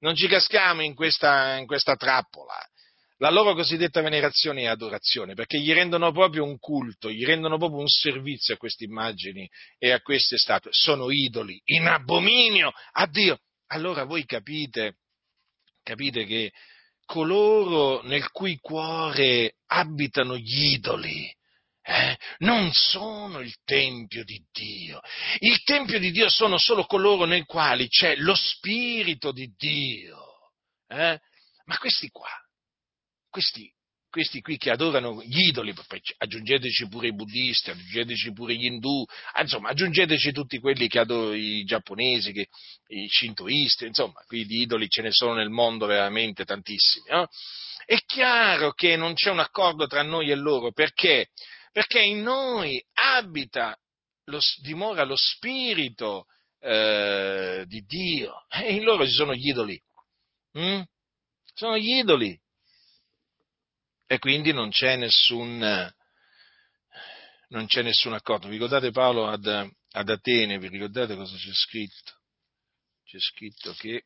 Non 0.00 0.14
ci 0.14 0.26
caschiamo 0.26 0.82
in 0.82 0.94
questa, 0.94 1.56
in 1.56 1.66
questa 1.66 1.96
trappola. 1.96 2.54
La 3.18 3.30
loro 3.30 3.54
cosiddetta 3.54 4.02
venerazione 4.02 4.62
è 4.62 4.66
adorazione, 4.66 5.34
perché 5.34 5.58
gli 5.60 5.72
rendono 5.72 6.10
proprio 6.10 6.42
un 6.42 6.58
culto, 6.58 7.08
gli 7.08 7.24
rendono 7.24 7.56
proprio 7.56 7.78
un 7.78 7.86
servizio 7.86 8.54
a 8.54 8.56
queste 8.56 8.84
immagini 8.84 9.48
e 9.78 9.92
a 9.92 10.00
queste 10.00 10.36
statue. 10.36 10.72
Sono 10.72 11.08
idoli, 11.10 11.58
in 11.66 11.86
abominio 11.86 12.72
a 12.90 13.06
Dio 13.06 13.38
allora 13.72 14.04
voi 14.04 14.24
capite, 14.26 14.98
capite 15.82 16.24
che 16.26 16.52
coloro 17.06 18.02
nel 18.02 18.30
cui 18.30 18.58
cuore 18.58 19.56
abitano 19.66 20.36
gli 20.36 20.74
idoli, 20.74 21.34
eh, 21.84 22.16
non 22.38 22.70
sono 22.72 23.40
il 23.40 23.54
Tempio 23.64 24.24
di 24.24 24.44
Dio. 24.52 25.00
Il 25.38 25.62
Tempio 25.64 25.98
di 25.98 26.10
Dio 26.10 26.28
sono 26.28 26.58
solo 26.58 26.84
coloro 26.84 27.24
nei 27.24 27.44
quali 27.44 27.88
c'è 27.88 28.14
lo 28.16 28.34
Spirito 28.34 29.32
di 29.32 29.52
Dio. 29.56 30.52
Eh? 30.86 31.18
Ma 31.64 31.78
questi 31.78 32.08
qua, 32.10 32.30
questi 33.30 33.72
questi 34.12 34.42
qui 34.42 34.58
che 34.58 34.70
adorano 34.70 35.22
gli 35.22 35.48
idoli, 35.48 35.72
aggiungeteci 36.18 36.86
pure 36.88 37.08
i 37.08 37.14
buddisti, 37.14 37.70
aggiungeteci 37.70 38.32
pure 38.34 38.54
gli 38.54 38.66
indù, 38.66 39.02
insomma, 39.40 39.70
aggiungeteci 39.70 40.32
tutti 40.32 40.58
quelli 40.58 40.86
che 40.86 40.98
adorano 40.98 41.32
i 41.32 41.64
giapponesi, 41.64 42.32
che, 42.32 42.48
i 42.88 43.08
shintoisti, 43.08 43.86
insomma, 43.86 44.20
qui 44.26 44.44
di 44.44 44.60
idoli 44.60 44.90
ce 44.90 45.00
ne 45.00 45.12
sono 45.12 45.32
nel 45.32 45.48
mondo 45.48 45.86
veramente 45.86 46.44
tantissimi. 46.44 47.06
No? 47.08 47.26
È 47.86 47.96
chiaro 48.04 48.72
che 48.72 48.96
non 48.96 49.14
c'è 49.14 49.30
un 49.30 49.38
accordo 49.38 49.86
tra 49.86 50.02
noi 50.02 50.30
e 50.30 50.34
loro, 50.34 50.72
perché? 50.72 51.28
Perché 51.72 52.02
in 52.02 52.20
noi 52.20 52.84
abita, 53.16 53.74
lo, 54.24 54.40
dimora 54.60 55.04
lo 55.04 55.16
spirito 55.16 56.26
eh, 56.60 57.64
di 57.66 57.80
Dio, 57.86 58.44
e 58.50 58.74
in 58.74 58.82
loro 58.82 59.06
ci 59.06 59.12
sono 59.12 59.32
gli 59.34 59.48
idoli. 59.48 59.82
Mm? 60.58 60.82
Sono 61.54 61.78
gli 61.78 61.92
idoli 61.96 62.38
e 64.12 64.18
quindi 64.18 64.52
non 64.52 64.68
c'è 64.68 64.96
nessun, 64.96 65.56
non 67.48 67.66
c'è 67.66 67.80
nessun 67.80 68.12
accordo. 68.12 68.46
Vi 68.46 68.52
ricordate 68.52 68.90
Paolo 68.90 69.26
ad, 69.26 69.46
ad 69.46 70.08
Atene, 70.10 70.58
vi 70.58 70.68
ricordate 70.68 71.16
cosa 71.16 71.34
c'è 71.34 71.52
scritto? 71.54 72.12
C'è 73.06 73.18
scritto 73.18 73.72
che, 73.72 74.04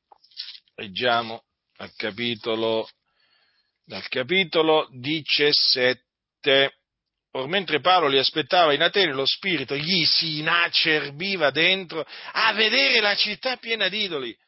leggiamo 0.76 1.46
al 1.78 1.92
capitolo, 1.96 2.88
dal 3.84 4.06
capitolo 4.06 4.86
17, 4.92 6.04
Or 7.32 7.48
mentre 7.48 7.80
Paolo 7.80 8.06
li 8.06 8.18
aspettava 8.18 8.72
in 8.74 8.82
Atene, 8.82 9.12
lo 9.12 9.26
spirito 9.26 9.74
gli 9.74 10.04
si 10.04 10.38
inacerbiva 10.38 11.50
dentro 11.50 12.06
a 12.32 12.52
vedere 12.52 13.00
la 13.00 13.16
città 13.16 13.56
piena 13.56 13.88
di 13.88 14.04
idoli. 14.04 14.38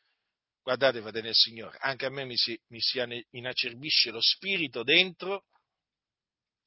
Guardate, 0.69 1.01
fratelli 1.01 1.25
del 1.25 1.35
Signore, 1.35 1.79
anche 1.81 2.05
a 2.05 2.11
me 2.11 2.27
mi 2.27 2.37
si, 2.37 2.55
mi 2.69 2.79
si 2.79 3.01
inacerbisce 3.31 4.11
lo 4.11 4.21
spirito 4.21 4.83
dentro 4.83 5.47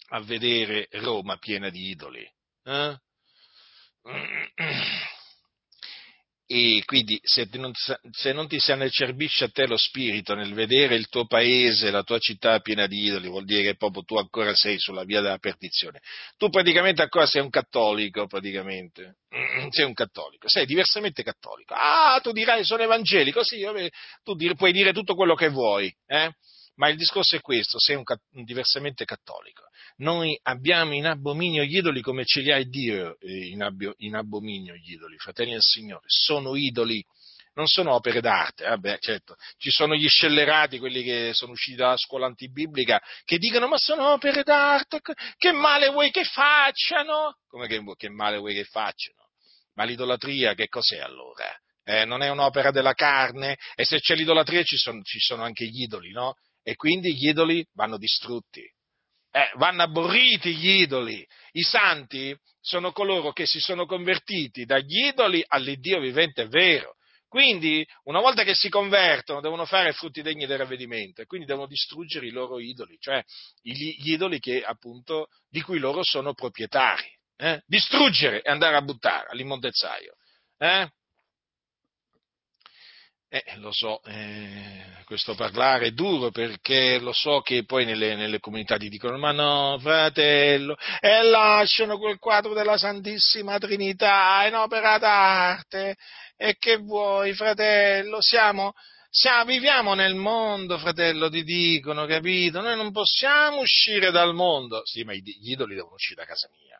a 0.07 0.19
vedere 0.21 0.87
Roma 0.93 1.37
piena 1.37 1.69
di 1.69 1.89
idoli. 1.89 2.27
Eh? 2.63 2.99
E 6.53 6.83
quindi 6.83 7.17
se 7.23 7.47
non, 7.53 7.71
se 8.11 8.33
non 8.33 8.45
ti 8.49 8.59
si 8.59 8.73
anecerbisce 8.73 9.45
a 9.45 9.49
te 9.49 9.65
lo 9.65 9.77
spirito 9.77 10.35
nel 10.35 10.53
vedere 10.53 10.95
il 10.95 11.07
tuo 11.07 11.25
paese, 11.25 11.91
la 11.91 12.03
tua 12.03 12.19
città 12.19 12.59
piena 12.59 12.87
di 12.87 13.05
idoli, 13.05 13.29
vuol 13.29 13.45
dire 13.45 13.63
che 13.63 13.77
proprio 13.77 14.03
tu 14.03 14.17
ancora 14.17 14.53
sei 14.53 14.77
sulla 14.77 15.05
via 15.05 15.21
della 15.21 15.37
perdizione. 15.37 16.01
Tu 16.35 16.49
praticamente 16.49 17.03
ancora 17.03 17.25
sei 17.25 17.41
un 17.41 17.49
cattolico, 17.49 18.27
praticamente. 18.27 19.19
Sei 19.69 19.85
un 19.85 19.93
cattolico, 19.93 20.49
sei 20.49 20.65
diversamente 20.65 21.23
cattolico. 21.23 21.73
Ah, 21.73 22.19
tu 22.21 22.33
dirai 22.33 22.65
sono 22.65 22.83
evangelico, 22.83 23.45
sì, 23.45 23.65
tu 24.21 24.35
puoi 24.57 24.73
dire 24.73 24.91
tutto 24.91 25.15
quello 25.15 25.35
che 25.35 25.47
vuoi, 25.47 25.89
eh? 26.05 26.33
Ma 26.75 26.89
il 26.89 26.97
discorso 26.97 27.37
è 27.37 27.39
questo, 27.39 27.79
sei 27.79 27.95
un, 27.95 28.03
un 28.33 28.43
diversamente 28.43 29.05
cattolico. 29.05 29.63
Noi 30.01 30.37
abbiamo 30.43 30.93
in 30.93 31.05
abominio 31.05 31.63
gli 31.63 31.77
idoli 31.77 32.01
come 32.01 32.25
ce 32.25 32.41
li 32.41 32.51
ha 32.51 32.63
Dio 32.63 33.19
eh, 33.19 33.49
in, 33.49 33.61
ab- 33.61 33.93
in 33.97 34.15
abominio 34.15 34.73
gli 34.73 34.93
idoli, 34.93 35.17
fratelli 35.17 35.51
del 35.51 35.61
Signore. 35.61 36.01
Sono 36.07 36.55
idoli, 36.55 37.05
non 37.53 37.67
sono 37.67 37.93
opere 37.93 38.19
d'arte, 38.19 38.65
vabbè, 38.65 38.97
certo, 38.99 39.35
ci 39.57 39.69
sono 39.69 39.93
gli 39.95 40.07
scellerati, 40.07 40.79
quelli 40.79 41.03
che 41.03 41.31
sono 41.33 41.51
usciti 41.51 41.77
dalla 41.77 41.97
scuola 41.97 42.25
antibiblica, 42.25 42.99
che 43.23 43.37
dicono 43.37 43.67
ma 43.67 43.77
sono 43.77 44.11
opere 44.13 44.41
d'arte, 44.41 45.01
che 45.37 45.51
male 45.51 45.89
vuoi 45.89 46.09
che 46.09 46.23
facciano? 46.23 47.37
Come 47.47 47.67
che, 47.67 47.79
che 47.95 48.09
male 48.09 48.37
vuoi 48.37 48.55
che 48.55 48.63
facciano? 48.63 49.29
Ma 49.75 49.83
l'idolatria 49.83 50.55
che 50.55 50.67
cos'è 50.67 50.97
allora? 50.97 51.45
Eh, 51.83 52.05
non 52.05 52.23
è 52.23 52.29
un'opera 52.29 52.71
della 52.71 52.93
carne? 52.93 53.57
E 53.75 53.85
se 53.85 53.99
c'è 53.99 54.15
l'idolatria 54.15 54.63
ci 54.63 54.77
sono, 54.77 55.01
ci 55.03 55.19
sono 55.19 55.43
anche 55.43 55.65
gli 55.65 55.81
idoli, 55.83 56.11
no? 56.11 56.35
e 56.63 56.75
quindi 56.75 57.15
gli 57.15 57.27
idoli 57.27 57.65
vanno 57.73 57.97
distrutti. 57.97 58.63
Eh, 59.31 59.51
vanno 59.55 59.83
aborriti 59.83 60.55
gli 60.55 60.81
idoli. 60.81 61.25
I 61.53 61.61
santi 61.63 62.37
sono 62.59 62.91
coloro 62.91 63.31
che 63.31 63.45
si 63.45 63.59
sono 63.59 63.85
convertiti 63.85 64.65
dagli 64.65 65.05
idoli 65.05 65.43
all'Iddio 65.47 65.99
vivente 65.99 66.43
e 66.43 66.47
vero. 66.47 66.95
Quindi, 67.31 67.87
una 68.03 68.19
volta 68.19 68.43
che 68.43 68.53
si 68.53 68.67
convertono, 68.67 69.39
devono 69.39 69.65
fare 69.65 69.93
frutti 69.93 70.21
degni 70.21 70.45
del 70.45 70.57
ravvedimento 70.57 71.21
e 71.21 71.25
quindi 71.25 71.47
devono 71.47 71.65
distruggere 71.65 72.27
i 72.27 72.31
loro 72.31 72.59
idoli, 72.59 72.97
cioè 72.99 73.23
gli 73.61 74.11
idoli 74.11 74.37
che, 74.39 74.61
appunto, 74.61 75.27
di 75.47 75.61
cui 75.61 75.79
loro 75.79 76.03
sono 76.03 76.33
proprietari. 76.33 77.09
Eh? 77.37 77.63
Distruggere 77.65 78.41
e 78.41 78.49
andare 78.49 78.75
a 78.75 78.81
buttare 78.81 79.29
all'immondezzaio. 79.29 80.15
Eh? 80.57 80.89
Eh, 83.33 83.45
lo 83.59 83.71
so, 83.71 84.03
eh, 84.03 84.83
questo 85.05 85.35
parlare 85.35 85.85
è 85.85 85.91
duro 85.91 86.31
perché 86.31 86.99
lo 86.99 87.13
so 87.13 87.39
che 87.39 87.63
poi 87.63 87.85
nelle, 87.85 88.13
nelle 88.17 88.41
comunità 88.41 88.75
ti 88.75 88.89
dicono 88.89 89.17
ma 89.17 89.31
no, 89.31 89.77
fratello, 89.79 90.75
e 90.99 91.23
lasciano 91.23 91.97
quel 91.97 92.17
quadro 92.17 92.53
della 92.53 92.75
Santissima 92.75 93.57
Trinità 93.57 94.45
in 94.45 94.55
opera 94.55 94.97
d'arte. 94.97 95.95
E 96.35 96.57
che 96.59 96.75
vuoi, 96.75 97.33
fratello? 97.33 98.19
Siamo, 98.19 98.73
siamo, 99.09 99.45
viviamo 99.45 99.93
nel 99.93 100.15
mondo, 100.15 100.77
fratello, 100.77 101.29
ti 101.29 101.43
dicono, 101.45 102.05
capito? 102.05 102.59
Noi 102.59 102.75
non 102.75 102.91
possiamo 102.91 103.61
uscire 103.61 104.11
dal 104.11 104.33
mondo. 104.33 104.81
Sì, 104.83 105.03
ma 105.03 105.13
gli 105.13 105.51
idoli 105.51 105.75
devono 105.75 105.93
uscire 105.93 106.21
da 106.21 106.27
casa 106.27 106.49
mia. 106.51 106.77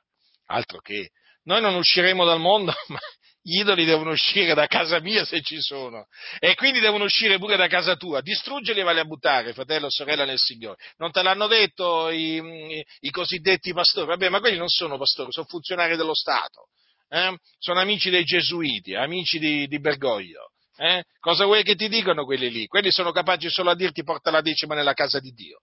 Altro 0.47 0.80
che, 0.80 1.12
noi 1.43 1.62
non 1.62 1.76
usciremo 1.76 2.26
dal 2.26 2.39
mondo, 2.39 2.74
ma 2.89 2.99
gli 3.42 3.60
idoli 3.60 3.86
devono 3.86 4.12
uscire 4.12 4.54
da 4.54 4.68
casa 4.68 5.00
mia 5.00 5.26
se 5.26 5.42
ci 5.42 5.60
sono, 5.60 6.06
e 6.39 6.54
quindi 6.56 6.80
devono 6.80 7.06
uscire 7.06 7.38
pure 7.38 7.58
da 7.58 7.68
casa 7.68 7.96
tua. 7.96 8.22
Distruggerli 8.22 8.82
e 8.82 8.84
vale 8.84 9.00
a 9.00 9.06
buttare, 9.06 9.54
fratello 9.54 9.89
sorella 9.89 10.26
nel 10.26 10.38
Signore. 10.38 10.78
Non 10.98 11.12
te 11.12 11.24
l'hanno 11.24 11.48
detto 11.48 12.10
i, 12.10 12.84
i, 13.00 13.10
cosiddetti 13.10 13.74
pastori? 13.74 14.08
Vabbè, 14.08 14.30
ma 14.30 14.39
quelli 14.39 14.58
non 14.58 14.70
sono 14.70 14.98
pastori, 14.98 15.32
sono 15.32 15.48
funzionari 15.48 15.96
dello 15.96 16.14
Stato. 16.14 16.68
Eh? 17.10 17.36
Sono 17.58 17.80
amici 17.80 18.10
dei 18.10 18.24
gesuiti, 18.24 18.96
amici 18.96 19.39
di, 19.39 19.68
di 19.68 19.80
Bergoglio. 19.80 20.52
Eh? 20.78 21.04
Cosa 21.20 21.46
vuoi 21.46 21.64
che 21.64 21.76
ti 21.76 21.89
dicano 21.89 22.26
quelli 22.26 22.50
lì? 22.50 22.68
Quelli 22.68 22.92
sono 22.92 23.12
capaci 23.12 23.50
solo 23.50 23.70
a 23.70 23.76
dirti 23.76 24.04
porta 24.04 24.32
la 24.32 24.42
decima 24.42 24.76
nella 24.76 24.94
casa 24.94 25.20
di 25.20 25.32
Dio. 25.32 25.60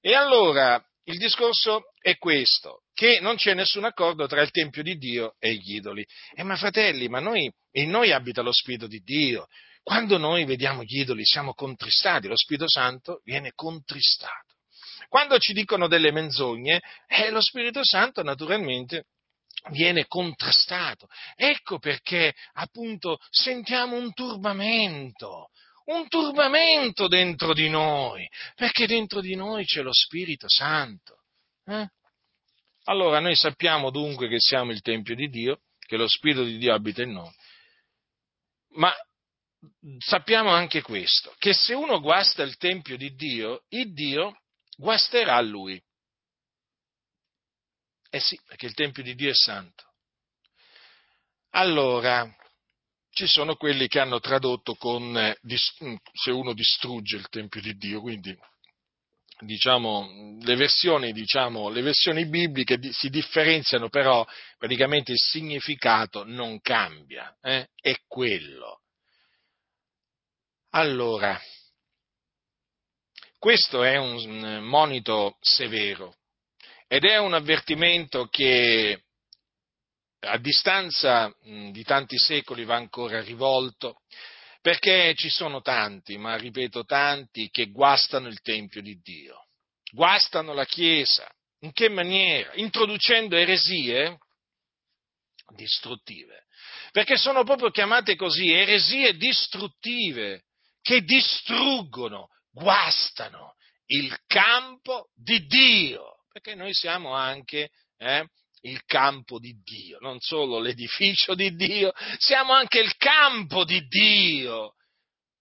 E 0.00 0.14
allora, 0.14 0.82
il 1.04 1.18
discorso 1.18 1.82
è 2.00 2.16
questo, 2.16 2.82
che 2.94 3.18
non 3.20 3.36
c'è 3.36 3.54
nessun 3.54 3.84
accordo 3.84 4.26
tra 4.26 4.40
il 4.42 4.50
Tempio 4.50 4.82
di 4.82 4.96
Dio 4.96 5.34
e 5.38 5.54
gli 5.54 5.74
idoli. 5.74 6.06
Eh, 6.34 6.42
ma 6.42 6.56
fratelli, 6.56 7.08
ma 7.08 7.18
noi, 7.18 7.50
in 7.72 7.90
noi 7.90 8.12
abita 8.12 8.42
lo 8.42 8.52
Spirito 8.52 8.86
di 8.86 9.00
Dio. 9.00 9.46
Quando 9.82 10.16
noi 10.16 10.44
vediamo 10.44 10.84
gli 10.84 11.00
idoli 11.00 11.24
siamo 11.24 11.54
contristati, 11.54 12.28
lo 12.28 12.36
Spirito 12.36 12.68
Santo 12.68 13.20
viene 13.24 13.50
contristato. 13.54 14.54
Quando 15.08 15.38
ci 15.38 15.52
dicono 15.52 15.88
delle 15.88 16.12
menzogne, 16.12 16.80
eh, 17.08 17.30
lo 17.30 17.40
Spirito 17.40 17.84
Santo 17.84 18.22
naturalmente 18.22 19.06
viene 19.70 20.06
contrastato. 20.06 21.08
Ecco 21.34 21.78
perché 21.78 22.32
appunto 22.54 23.18
sentiamo 23.30 23.96
un 23.96 24.12
turbamento, 24.12 25.48
un 25.86 26.08
turbamento 26.08 27.08
dentro 27.08 27.52
di 27.52 27.68
noi, 27.68 28.28
perché 28.54 28.86
dentro 28.86 29.20
di 29.20 29.34
noi 29.34 29.64
c'è 29.64 29.82
lo 29.82 29.92
Spirito 29.92 30.48
Santo. 30.48 31.22
Eh? 31.64 31.88
Allora 32.84 33.20
noi 33.20 33.36
sappiamo 33.36 33.90
dunque 33.90 34.28
che 34.28 34.38
siamo 34.38 34.72
il 34.72 34.80
Tempio 34.80 35.14
di 35.14 35.28
Dio, 35.28 35.60
che 35.78 35.96
lo 35.96 36.08
Spirito 36.08 36.44
di 36.44 36.58
Dio 36.58 36.74
abita 36.74 37.02
in 37.02 37.12
noi, 37.12 37.32
ma 38.74 38.92
sappiamo 39.98 40.50
anche 40.50 40.82
questo, 40.82 41.34
che 41.38 41.52
se 41.52 41.74
uno 41.74 42.00
guasta 42.00 42.42
il 42.42 42.56
Tempio 42.56 42.96
di 42.96 43.14
Dio, 43.14 43.64
il 43.68 43.92
Dio 43.92 44.40
guasterà 44.76 45.40
lui. 45.40 45.80
Eh 48.10 48.20
sì, 48.20 48.38
perché 48.46 48.66
il 48.66 48.74
Tempio 48.74 49.02
di 49.02 49.14
Dio 49.14 49.30
è 49.30 49.34
santo. 49.34 49.84
Allora, 51.50 52.28
ci 53.12 53.26
sono 53.26 53.56
quelli 53.56 53.88
che 53.88 54.00
hanno 54.00 54.20
tradotto 54.20 54.74
con 54.74 55.16
eh, 55.16 55.36
mm, 55.84 55.94
se 56.12 56.30
uno 56.30 56.54
distrugge 56.54 57.16
il 57.16 57.28
Tempio 57.28 57.60
di 57.60 57.76
Dio, 57.76 58.00
quindi 58.00 58.36
diciamo, 59.40 60.38
le, 60.40 60.56
versioni, 60.56 61.12
diciamo, 61.12 61.68
le 61.68 61.82
versioni 61.82 62.26
bibliche 62.26 62.78
si 62.92 63.10
differenziano, 63.10 63.88
però 63.88 64.26
praticamente 64.56 65.12
il 65.12 65.18
significato 65.18 66.24
non 66.24 66.60
cambia, 66.60 67.36
eh? 67.42 67.68
è 67.80 67.96
quello. 68.06 68.80
Allora, 70.70 71.38
questo 73.38 73.82
è 73.82 73.96
un 73.96 74.60
monito 74.62 75.36
severo 75.40 76.16
ed 76.86 77.04
è 77.04 77.18
un 77.18 77.34
avvertimento 77.34 78.26
che 78.26 79.02
a 80.24 80.38
distanza 80.38 81.34
di 81.42 81.82
tanti 81.84 82.18
secoli 82.18 82.64
va 82.64 82.76
ancora 82.76 83.20
rivolto, 83.22 84.02
perché 84.60 85.14
ci 85.16 85.28
sono 85.28 85.60
tanti, 85.60 86.16
ma 86.16 86.36
ripeto 86.36 86.84
tanti, 86.84 87.50
che 87.50 87.70
guastano 87.70 88.28
il 88.28 88.40
Tempio 88.40 88.80
di 88.80 89.00
Dio, 89.02 89.46
guastano 89.90 90.52
la 90.52 90.64
Chiesa. 90.64 91.28
In 91.60 91.72
che 91.72 91.88
maniera? 91.88 92.52
Introducendo 92.54 93.36
eresie 93.36 94.18
distruttive, 95.54 96.46
perché 96.92 97.16
sono 97.16 97.44
proprio 97.44 97.70
chiamate 97.70 98.16
così, 98.16 98.50
eresie 98.50 99.16
distruttive, 99.16 100.44
che 100.80 101.02
distruggono, 101.02 102.28
guastano 102.50 103.54
il 103.86 104.16
campo 104.26 105.10
di 105.14 105.46
Dio, 105.46 106.24
perché 106.32 106.54
noi 106.54 106.72
siamo 106.72 107.14
anche 107.14 107.70
eh, 107.98 108.26
il 108.62 108.84
campo 108.84 109.38
di 109.38 109.60
Dio, 109.62 109.98
non 110.00 110.20
solo 110.20 110.58
l'edificio 110.58 111.34
di 111.34 111.54
Dio, 111.54 111.92
siamo 112.18 112.52
anche 112.52 112.80
il 112.80 112.96
campo 112.96 113.64
di 113.64 113.86
Dio. 113.86 114.74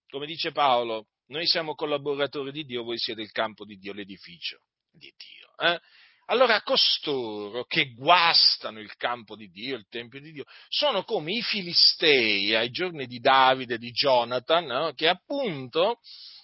Come 0.09 0.25
dice 0.25 0.51
Paolo, 0.51 1.07
noi 1.27 1.47
siamo 1.47 1.75
collaboratori 1.75 2.51
di 2.51 2.65
Dio, 2.65 2.83
voi 2.83 2.97
siete 2.97 3.21
il 3.21 3.31
campo 3.31 3.65
di 3.65 3.77
Dio, 3.77 3.93
l'edificio 3.93 4.59
di 4.91 5.11
Dio. 5.15 5.69
Eh? 5.69 5.79
Allora 6.25 6.61
costoro 6.61 7.65
che 7.65 7.93
guastano 7.93 8.79
il 8.79 8.95
campo 8.95 9.35
di 9.35 9.49
Dio, 9.49 9.75
il 9.75 9.87
Tempio 9.89 10.21
di 10.21 10.31
Dio, 10.31 10.45
sono 10.69 11.03
come 11.03 11.33
i 11.33 11.41
Filistei 11.41 12.55
ai 12.55 12.69
giorni 12.69 13.05
di 13.05 13.19
Davide, 13.19 13.77
di 13.77 13.91
Jonathan, 13.91 14.65
no? 14.65 14.93
che 14.93 15.09
appunto 15.09 15.99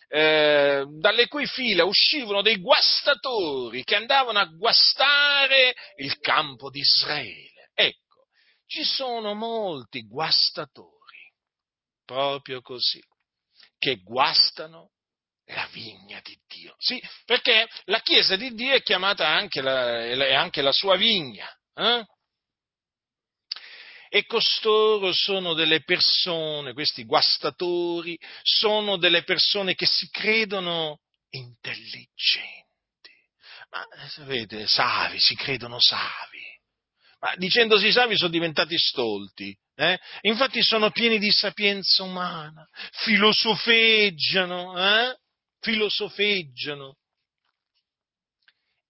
eh, 0.09 0.85
dalle 0.99 1.27
cui 1.27 1.45
fila 1.45 1.83
uscivano 1.83 2.41
dei 2.41 2.57
guastatori 2.57 3.83
che 3.83 3.95
andavano 3.95 4.39
a 4.39 4.45
guastare 4.45 5.75
il 5.97 6.17
campo 6.19 6.69
di 6.69 6.79
Israele. 6.79 7.71
Ecco, 7.73 8.27
ci 8.65 8.83
sono 8.83 9.33
molti 9.33 10.07
guastatori, 10.07 11.31
proprio 12.05 12.61
così, 12.61 13.01
che 13.77 13.97
guastano 13.97 14.91
la 15.47 15.67
vigna 15.71 16.19
di 16.23 16.37
Dio. 16.47 16.75
Sì, 16.77 17.01
perché 17.25 17.67
la 17.85 17.99
Chiesa 18.01 18.35
di 18.35 18.53
Dio 18.53 18.73
è 18.73 18.81
chiamata 18.81 19.27
anche 19.27 19.61
la, 19.61 20.03
è 20.03 20.33
anche 20.33 20.61
la 20.61 20.71
sua 20.71 20.95
vigna. 20.95 21.49
Eh? 21.73 22.05
E 24.09 24.25
costoro 24.25 25.11
sono 25.13 25.53
delle 25.53 25.83
persone, 25.83 26.73
questi 26.73 27.03
guastatori, 27.03 28.17
sono 28.41 28.97
delle 28.97 29.23
persone 29.23 29.75
che 29.75 29.85
si 29.85 30.09
credono 30.09 30.99
intelligenti. 31.29 32.55
Ma 33.69 33.85
sapete, 34.07 34.67
savi, 34.67 35.19
si 35.19 35.35
credono 35.35 35.79
savi. 35.79 36.45
Ma 37.19 37.33
dicendosi 37.35 37.91
savi 37.91 38.15
sono 38.15 38.29
diventati 38.29 38.77
stolti. 38.77 39.55
Eh? 39.75 39.97
Infatti 40.21 40.63
sono 40.63 40.89
pieni 40.91 41.19
di 41.19 41.31
sapienza 41.31 42.03
umana, 42.03 42.67
filosofeggiano, 43.03 44.77
eh? 44.77 45.17
filosofeggiano 45.59 46.95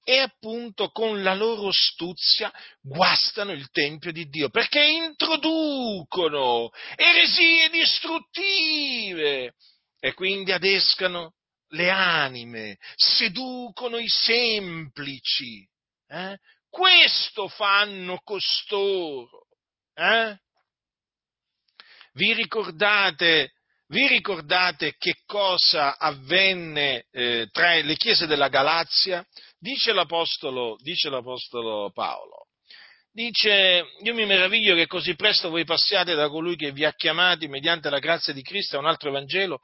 e 0.10 0.20
appunto 0.20 0.90
con 0.92 1.22
la 1.22 1.34
loro 1.34 1.70
stuzia 1.70 2.50
guastano 2.82 3.52
il 3.52 3.70
Tempio 3.72 4.14
di 4.14 4.30
Dio, 4.30 4.50
perché 4.50 4.82
introducono 4.82 6.70
eresie 6.96 7.68
distruttive 7.68 9.54
e 10.00 10.14
quindi 10.14 10.54
adescano 10.54 11.34
le 11.72 11.90
anime, 11.90 12.78
seducono 12.96 13.98
i 13.98 14.08
semplici. 14.08 15.68
Eh? 16.08 16.38
Questo 16.70 17.50
fanno 17.50 18.22
costoro. 18.24 19.48
Eh? 19.94 20.40
Vi 22.14 22.32
ricordate 22.32 23.52
vi 23.90 24.06
ricordate 24.06 24.96
che 24.98 25.22
cosa 25.26 25.98
avvenne 25.98 27.06
eh, 27.10 27.48
tra 27.52 27.76
le 27.76 27.96
chiese 27.96 28.28
della 28.28 28.50
Galazia? 28.50 29.26
Dice 29.60 29.94
l'Apostolo, 29.94 30.78
dice 30.82 31.10
l'Apostolo 31.10 31.92
Paolo. 31.92 32.48
Dice, 33.12 33.84
io 34.04 34.14
mi 34.14 34.26
meraviglio 34.26 34.76
che 34.76 34.86
così 34.86 35.16
presto 35.16 35.50
voi 35.50 35.66
passiate 35.66 36.14
da 36.14 36.30
colui 36.30 36.56
che 36.56 36.72
vi 36.72 36.86
ha 36.86 36.94
chiamati 36.94 37.48
mediante 37.48 37.90
la 37.90 37.98
grazia 37.98 38.32
di 38.32 38.44
Cristo 38.44 38.76
a 38.76 38.80
un 38.80 38.86
altro 38.86 39.12
Vangelo, 39.12 39.62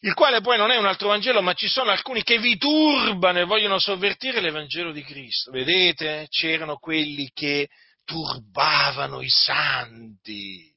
il 0.00 0.14
quale 0.14 0.40
poi 0.40 0.56
non 0.56 0.70
è 0.70 0.76
un 0.76 0.86
altro 0.86 1.08
Vangelo, 1.08 1.42
ma 1.42 1.54
ci 1.54 1.66
sono 1.66 1.90
alcuni 1.90 2.22
che 2.22 2.38
vi 2.38 2.56
turbano 2.56 3.40
e 3.40 3.44
vogliono 3.44 3.80
sovvertire 3.80 4.40
l'Evangelo 4.40 4.92
di 4.92 5.02
Cristo. 5.02 5.50
Vedete? 5.50 6.26
C'erano 6.28 6.76
quelli 6.76 7.28
che 7.32 7.68
turbavano 8.04 9.20
i 9.20 9.28
santi 9.28 10.74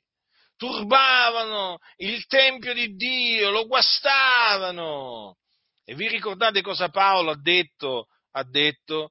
turbavano 0.60 1.80
il 1.98 2.26
Tempio 2.26 2.74
di 2.74 2.94
Dio, 2.96 3.50
lo 3.50 3.66
guastavano. 3.66 5.38
E 5.90 5.96
vi 5.96 6.08
ricordate 6.08 6.62
cosa 6.62 6.90
Paolo 6.90 7.32
ha 7.32 7.40
detto? 7.42 8.10
Ha 8.34 8.44
detto, 8.44 9.10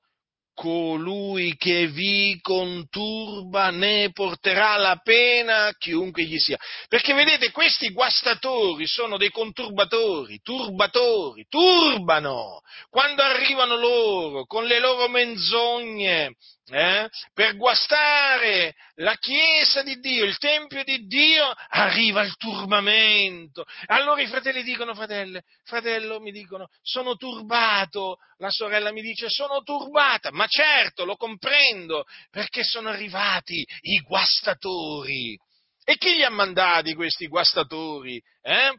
colui 0.55 1.57
che 1.57 1.89
vi 1.89 2.39
conturba 2.41 3.70
ne 3.70 4.12
porterà 4.12 4.76
la 4.76 4.95
pena 5.03 5.74
chiunque 5.76 6.22
gli 6.22 6.39
sia. 6.39 6.57
Perché 6.87 7.14
vedete, 7.14 7.51
questi 7.51 7.91
guastatori 7.91 8.87
sono 8.87 9.16
dei 9.16 9.31
conturbatori, 9.31 10.39
turbatori, 10.41 11.47
turbano. 11.49 12.61
Quando 12.89 13.22
arrivano 13.22 13.74
loro 13.74 14.47
con 14.47 14.64
le 14.64 14.79
loro 14.79 15.09
menzogne, 15.09 16.37
eh, 16.71 17.09
per 17.33 17.57
guastare 17.57 18.75
la 18.97 19.14
Chiesa 19.16 19.83
di 19.83 19.99
Dio, 20.01 20.25
il 20.25 20.39
Tempio 20.39 20.85
di 20.85 21.07
Dio, 21.07 21.53
arriva 21.69 22.23
il 22.23 22.37
turbamento. 22.37 23.64
Allora 23.87 24.21
i 24.21 24.27
fratelli 24.27 24.62
dicono, 24.62 24.95
fratello, 24.95 25.41
fratello, 25.64 26.21
mi 26.21 26.31
dicono, 26.31 26.69
sono 26.83 27.16
turbato, 27.16 28.19
la 28.39 28.51
sorella 28.51 28.93
mi 28.93 29.01
dice, 29.01 29.29
sono 29.29 29.62
turbata, 29.62 30.31
ma 30.31 30.47
certo, 30.47 31.05
lo 31.05 31.16
comprendo, 31.16 32.05
perché 32.31 32.62
sono 32.62 32.89
arrivati 32.89 33.66
i 33.83 34.01
guastatori. 34.01 35.39
E 35.85 35.97
chi 35.97 36.16
li 36.16 36.25
ha 36.25 36.31
mandati 36.31 36.95
questi 36.95 37.29
guastatori? 37.29 38.23
Eh? 38.43 38.79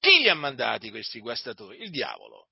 Chi 0.00 0.18
li 0.18 0.28
ha 0.28 0.34
mandati 0.34 0.90
questi 0.90 1.20
guastatori? 1.20 1.80
Il 1.80 1.90
diavolo. 1.90 2.48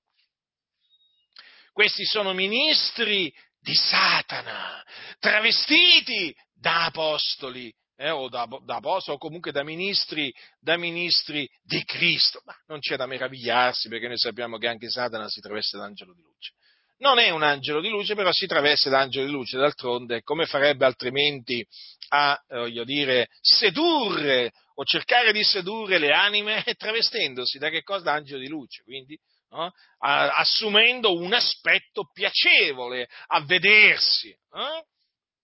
Questi 1.73 2.05
sono 2.05 2.33
ministri 2.33 3.33
di 3.63 3.73
Satana, 3.73 4.83
travestiti 5.19 6.35
da 6.53 6.85
apostoli, 6.85 7.73
eh, 7.95 8.09
o 8.09 8.27
da, 8.27 8.45
da 8.65 8.75
apostoli, 8.75 9.15
o 9.15 9.19
comunque 9.19 9.51
da 9.53 9.63
ministri, 9.63 10.33
da 10.59 10.75
ministri 10.77 11.49
di 11.63 11.83
Cristo. 11.85 12.41
Ma 12.43 12.55
non 12.67 12.79
c'è 12.79 12.97
da 12.97 13.05
meravigliarsi 13.05 13.87
perché 13.87 14.07
noi 14.07 14.17
sappiamo 14.17 14.57
che 14.57 14.67
anche 14.67 14.89
Satana 14.89 15.29
si 15.29 15.39
traveste 15.39 15.77
angelo 15.77 16.13
di 16.13 16.21
luce. 16.21 16.51
Non 16.99 17.19
è 17.19 17.29
un 17.29 17.41
angelo 17.41 17.81
di 17.81 17.89
luce, 17.89 18.15
però 18.15 18.31
si 18.31 18.47
traveste 18.47 18.93
angelo 18.93 19.25
di 19.25 19.31
luce, 19.31 19.57
d'altronde 19.57 20.21
come 20.21 20.45
farebbe 20.45 20.85
altrimenti 20.85 21.65
a, 22.09 22.39
eh, 22.49 22.57
voglio 22.57 22.83
dire, 22.83 23.29
sedurre 23.41 24.51
o 24.75 24.83
cercare 24.85 25.31
di 25.31 25.43
sedurre 25.43 25.99
le 25.99 26.11
anime 26.11 26.63
travestendosi 26.77 27.57
da 27.57 27.69
che 27.69 27.81
cosa? 27.83 28.03
Da 28.03 28.13
angelo 28.13 28.39
di 28.39 28.47
luce. 28.47 28.83
Quindi 28.83 29.17
no? 29.53 29.71
assumendo 29.99 31.13
un 31.13 31.33
aspetto 31.33 32.09
piacevole 32.11 33.07
a 33.27 33.43
vedersi. 33.45 34.29
Eh? 34.29 34.85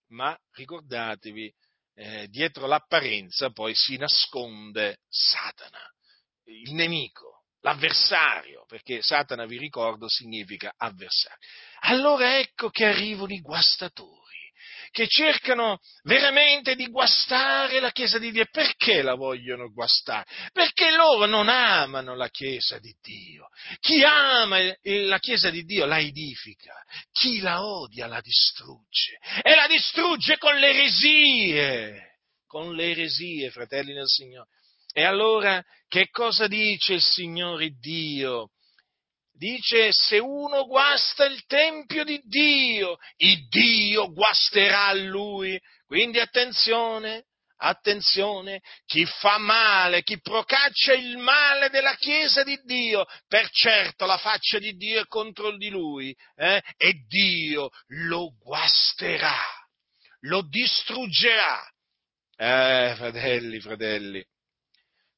Ma 0.10 0.38
ricordatevi, 0.54 1.54
eh, 1.96 2.28
dietro 2.28 2.66
l'apparenza 2.66 3.52
poi 3.52 3.74
si 3.76 3.98
nasconde 3.98 5.00
Satana, 5.08 5.82
il 6.46 6.74
nemico, 6.74 7.44
l'avversario, 7.62 8.66
perché 8.68 9.02
Satana, 9.02 9.46
vi 9.46 9.58
ricordo, 9.58 10.08
significa 10.10 10.74
avversario. 10.76 11.38
Allora 11.82 12.40
ecco 12.40 12.70
che 12.70 12.86
arrivano 12.86 13.34
i 13.34 13.42
guastatori 13.42 14.29
che 14.92 15.08
cercano 15.08 15.80
veramente 16.04 16.76
di 16.76 16.88
guastare 16.88 17.80
la 17.80 17.92
Chiesa 17.92 18.18
di 18.18 18.32
Dio. 18.32 18.46
Perché 18.50 19.02
la 19.02 19.16
vogliono 19.16 19.72
guastare? 19.72 20.26
Perché 20.52 20.92
loro 20.92 21.26
non 21.26 21.50
amano 21.50 22.16
la 22.16 22.30
Chiesa 22.30 22.80
di 22.80 22.96
Dio. 23.02 23.48
Chi 23.80 24.04
ama 24.04 24.58
la 24.84 25.20
Chiesa 25.20 25.50
di 25.50 25.64
Dio 25.64 25.86
la 25.86 26.00
edifica, 26.00 26.74
chi 27.12 27.40
la 27.40 27.64
odia 27.64 28.08
la 28.08 28.22
distrugge 28.22 29.18
e 29.42 29.56
la 29.56 29.68
distrugge 29.68 30.38
con 30.38 30.56
le 30.58 30.70
eresie, 30.70 32.20
con 32.46 32.76
le 32.76 32.92
eresie, 32.92 33.52
fratelli 33.52 33.94
del 33.94 34.08
Signore. 34.08 34.50
E 34.92 35.04
allora 35.04 35.64
che 35.88 36.10
cosa 36.10 36.48
dice 36.48 36.94
il 36.94 37.02
Signore 37.02 37.70
Dio? 37.80 38.50
Dice 39.40 39.92
se 39.94 40.20
uno 40.20 40.66
guasta 40.66 41.26
il 41.26 41.46
Tempio 41.46 42.04
di 42.04 42.22
Dio, 42.26 42.98
il 43.18 43.48
Dio 43.48 44.12
guasterà 44.12 44.94
lui. 44.94 45.58
Quindi 45.88 46.20
attenzione, 46.20 47.24
attenzione, 47.56 48.62
chi 48.86 49.06
fa 49.06 49.38
male, 49.38 50.04
chi 50.04 50.20
procaccia 50.20 50.94
il 50.94 51.18
male 51.18 51.70
della 51.70 51.96
Chiesa 51.96 52.44
di 52.44 52.60
Dio, 52.64 53.06
per 53.28 53.50
certo 53.50 54.06
la 54.06 54.18
faccia 54.18 54.60
di 54.60 54.74
Dio 54.74 55.02
è 55.02 55.08
contro 55.08 55.56
di 55.56 55.70
lui 55.70 56.16
eh? 56.36 56.62
e 56.78 56.94
Dio 57.08 57.70
lo 57.88 58.36
guasterà, 58.38 59.40
lo 60.22 60.42
distruggerà. 60.42 61.66
Eh, 62.36 62.94
fratelli, 62.96 63.60
fratelli, 63.60 64.24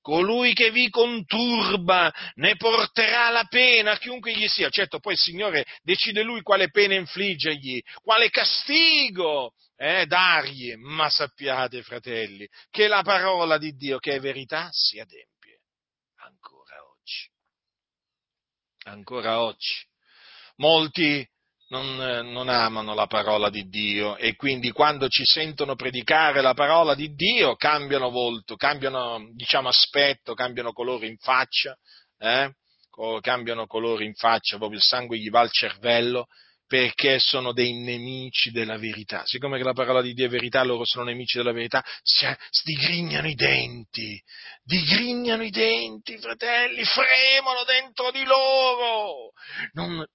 colui 0.02 0.54
che 0.54 0.72
vi 0.72 0.89
conturba 0.89 2.12
ne 2.36 2.56
porterà 2.56 3.30
la 3.30 3.45
pena, 3.45 3.97
chiunque 3.97 4.34
gli 4.34 4.47
sia. 4.47 4.70
Certo, 4.70 4.99
poi 4.99 5.14
il 5.14 5.20
Signore 5.20 5.66
decide 5.82 6.24
lui 6.24 6.41
quale 6.41 6.70
pena 6.70 6.95
infliggergli, 6.95 7.82
quale 8.02 8.30
castigo 8.30 9.54
eh, 9.78 10.06
dargli, 10.06 10.76
ma 10.76 11.10
sappiate, 11.10 11.84
fratelli, 11.84 12.47
che 12.70 12.88
la 12.88 13.02
parola 13.02 13.58
di 13.58 13.74
Dio, 13.76 13.97
che 13.99 14.14
è 14.14 14.20
verità, 14.20 14.70
si 14.72 14.99
adempie 14.99 15.62
ancora 16.18 16.76
oggi. 16.84 17.30
Ancora 18.84 19.41
oggi. 19.41 19.86
Molti 20.58 21.28
non, 21.72 21.95
non, 22.32 22.49
amano 22.49 22.93
la 22.93 23.07
parola 23.07 23.49
di 23.49 23.67
Dio 23.67 24.17
e 24.17 24.36
quindi 24.36 24.72
quando 24.72 25.07
ci 25.07 25.24
sentono 25.24 25.76
predicare 25.76 26.41
la 26.41 26.53
parola 26.53 26.95
di 26.95 27.13
Dio 27.13 27.55
cambiano 27.55 28.09
volto, 28.09 28.57
cambiano 28.57 29.30
diciamo, 29.34 29.69
aspetto, 29.69 30.34
cambiano 30.34 30.74
colore 30.74 31.07
in 31.07 31.17
faccia, 31.17 31.76
eh? 32.19 32.53
cambiano 33.22 33.67
colore 33.67 34.03
in 34.03 34.13
faccia, 34.13 34.57
proprio 34.57 34.80
il 34.80 34.86
sangue 34.86 35.17
gli 35.17 35.30
va 35.30 35.39
al 35.39 35.51
cervello 35.51 36.28
perché 36.67 37.19
sono 37.19 37.51
dei 37.53 37.74
nemici 37.74 38.51
della 38.51 38.78
verità. 38.78 39.24
Siccome 39.26 39.61
la 39.61 39.74
parola 39.74 40.01
di 40.01 40.13
Dio 40.13 40.26
è 40.26 40.30
verità, 40.30 40.63
loro 40.63 40.86
sono 40.86 41.05
nemici 41.05 41.38
della 41.38 41.51
verità, 41.51 41.84
si 42.01 42.26
digrignano 42.63 43.28
i 43.28 43.34
denti, 43.34 44.22
digrignano 44.63 45.43
i 45.43 45.49
denti, 45.49 46.17
fratelli, 46.17 46.84
fremono 46.84 47.63
dentro 47.65 48.11
di 48.11 48.24
loro. 48.24 49.32
Non, 49.74 50.05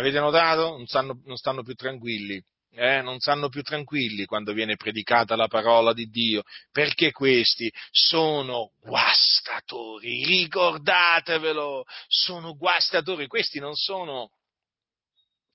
avete 0.00 0.18
notato? 0.20 0.76
Non 0.76 0.86
stanno, 0.86 1.20
non 1.24 1.36
stanno 1.36 1.62
più 1.62 1.74
tranquilli 1.74 2.42
eh, 2.78 3.02
non 3.02 3.18
stanno 3.18 3.48
più 3.48 3.62
tranquilli 3.62 4.24
quando 4.24 4.52
viene 4.52 4.76
predicata 4.76 5.34
la 5.34 5.48
parola 5.48 5.92
di 5.92 6.06
Dio, 6.06 6.42
perché 6.70 7.10
questi 7.10 7.72
sono 7.90 8.70
guastatori, 8.80 10.24
ricordatevelo, 10.24 11.84
sono 12.06 12.56
guastatori, 12.56 13.26
questi 13.26 13.58
non 13.58 13.74
sono 13.74 14.30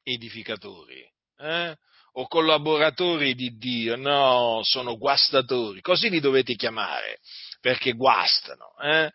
edificatori. 0.04 1.10
Eh? 1.38 1.76
o 2.16 2.28
collaboratori 2.28 3.34
di 3.34 3.58
Dio, 3.58 3.96
no, 3.96 4.60
sono 4.64 4.98
guastatori, 4.98 5.82
così 5.82 6.12
li 6.12 6.20
dovete 6.20 6.54
chiamare, 6.54 7.18
perché 7.60 7.94
guastano, 7.94 8.78
eh? 8.84 9.12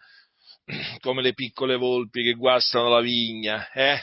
come 0.99 1.23
le 1.23 1.33
piccole 1.33 1.77
volpi 1.77 2.25
che 2.25 2.33
guastano 2.33 2.89
la 2.89 3.01
vigna, 3.01 3.71
eh? 3.71 4.03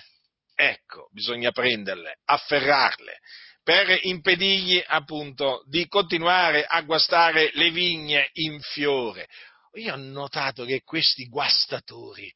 Ecco, 0.55 1.09
bisogna 1.11 1.51
prenderle, 1.51 2.19
afferrarle, 2.25 3.19
per 3.63 3.99
impedirgli 4.03 4.81
appunto 4.85 5.63
di 5.67 5.87
continuare 5.87 6.63
a 6.65 6.81
guastare 6.81 7.51
le 7.53 7.71
vigne 7.71 8.29
in 8.33 8.59
fiore. 8.61 9.27
Io 9.73 9.93
ho 9.93 9.97
notato 9.97 10.65
che 10.65 10.81
questi 10.83 11.27
guastatori 11.27 12.31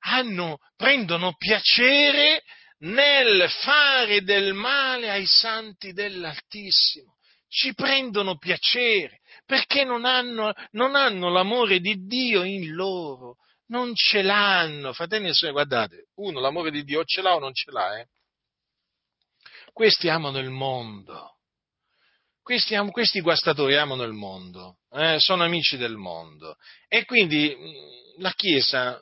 hanno, 0.00 0.58
prendono 0.76 1.34
piacere 1.36 2.42
nel 2.80 3.50
fare 3.50 4.22
del 4.22 4.54
male 4.54 5.10
ai 5.10 5.26
santi 5.26 5.92
dell'Altissimo. 5.92 7.16
Ci 7.48 7.74
prendono 7.74 8.36
piacere 8.36 9.20
perché 9.46 9.84
non 9.84 10.04
hanno, 10.04 10.52
non 10.72 10.94
hanno 10.94 11.30
l'amore 11.30 11.80
di 11.80 12.06
Dio 12.06 12.42
in 12.44 12.74
loro, 12.74 13.38
non 13.68 13.94
ce 13.94 14.22
l'hanno. 14.22 14.92
Fratelli 14.92 15.28
e 15.28 15.32
sorelle, 15.32 15.52
guardate, 15.52 16.08
uno 16.16 16.40
l'amore 16.40 16.70
di 16.70 16.84
Dio 16.84 17.04
ce 17.04 17.22
l'ha 17.22 17.34
o 17.34 17.38
non 17.38 17.52
ce 17.52 17.70
l'ha, 17.70 17.98
eh? 17.98 18.08
Questi 19.72 20.08
amano 20.08 20.38
il 20.38 20.50
mondo. 20.50 21.36
Questi, 22.42 22.74
questi 22.90 23.20
guastatori 23.20 23.76
amano 23.76 24.04
il 24.04 24.14
mondo, 24.14 24.78
eh, 24.92 25.18
sono 25.20 25.44
amici 25.44 25.76
del 25.76 25.96
mondo 25.96 26.56
e 26.88 27.04
quindi 27.04 27.54
mm, 27.54 28.22
la 28.22 28.32
Chiesa 28.32 28.98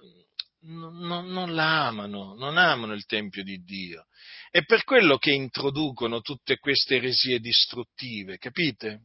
non, 0.63 1.27
non 1.29 1.55
la 1.55 1.87
amano, 1.87 2.35
non 2.35 2.59
amano 2.59 2.93
il 2.93 3.07
Tempio 3.07 3.45
di 3.45 3.63
Dio. 3.63 4.07
È 4.51 4.65
per 4.65 4.83
quello 4.83 5.17
che 5.19 5.31
introducono 5.31 6.23
tutte 6.23 6.59
queste 6.59 6.97
eresie 6.97 7.39
distruttive, 7.39 8.37
capite? 8.39 9.05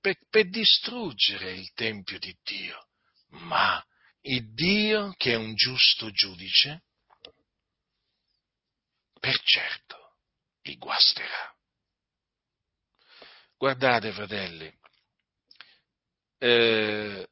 Per, 0.00 0.16
per 0.30 0.48
distruggere 0.48 1.52
il 1.52 1.70
Tempio 1.74 2.18
di 2.18 2.34
Dio. 2.42 2.86
Ma 3.32 3.84
il 4.22 4.52
Dio, 4.52 5.14
che 5.16 5.32
è 5.32 5.36
un 5.36 5.54
giusto 5.54 6.10
giudice, 6.10 6.82
per 9.18 9.40
certo 9.42 10.16
li 10.62 10.76
guasterà. 10.76 11.54
Guardate, 13.56 14.12
fratelli, 14.12 14.72
eh, 16.38 17.28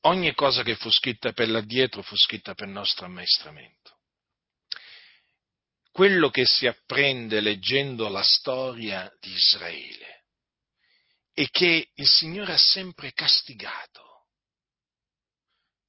ogni 0.00 0.34
cosa 0.34 0.62
che 0.62 0.74
fu 0.74 0.90
scritta 0.90 1.32
per 1.32 1.48
l'addietro 1.48 2.02
fu 2.02 2.16
scritta 2.16 2.54
per 2.54 2.66
nostro 2.66 3.06
ammaestramento. 3.06 3.96
Quello 5.92 6.30
che 6.30 6.44
si 6.44 6.66
apprende 6.66 7.40
leggendo 7.40 8.08
la 8.08 8.22
storia 8.22 9.08
di 9.20 9.32
Israele 9.32 10.24
è 11.32 11.48
che 11.48 11.90
il 11.94 12.06
Signore 12.06 12.52
ha 12.52 12.58
sempre 12.58 13.12
castigato 13.12 14.07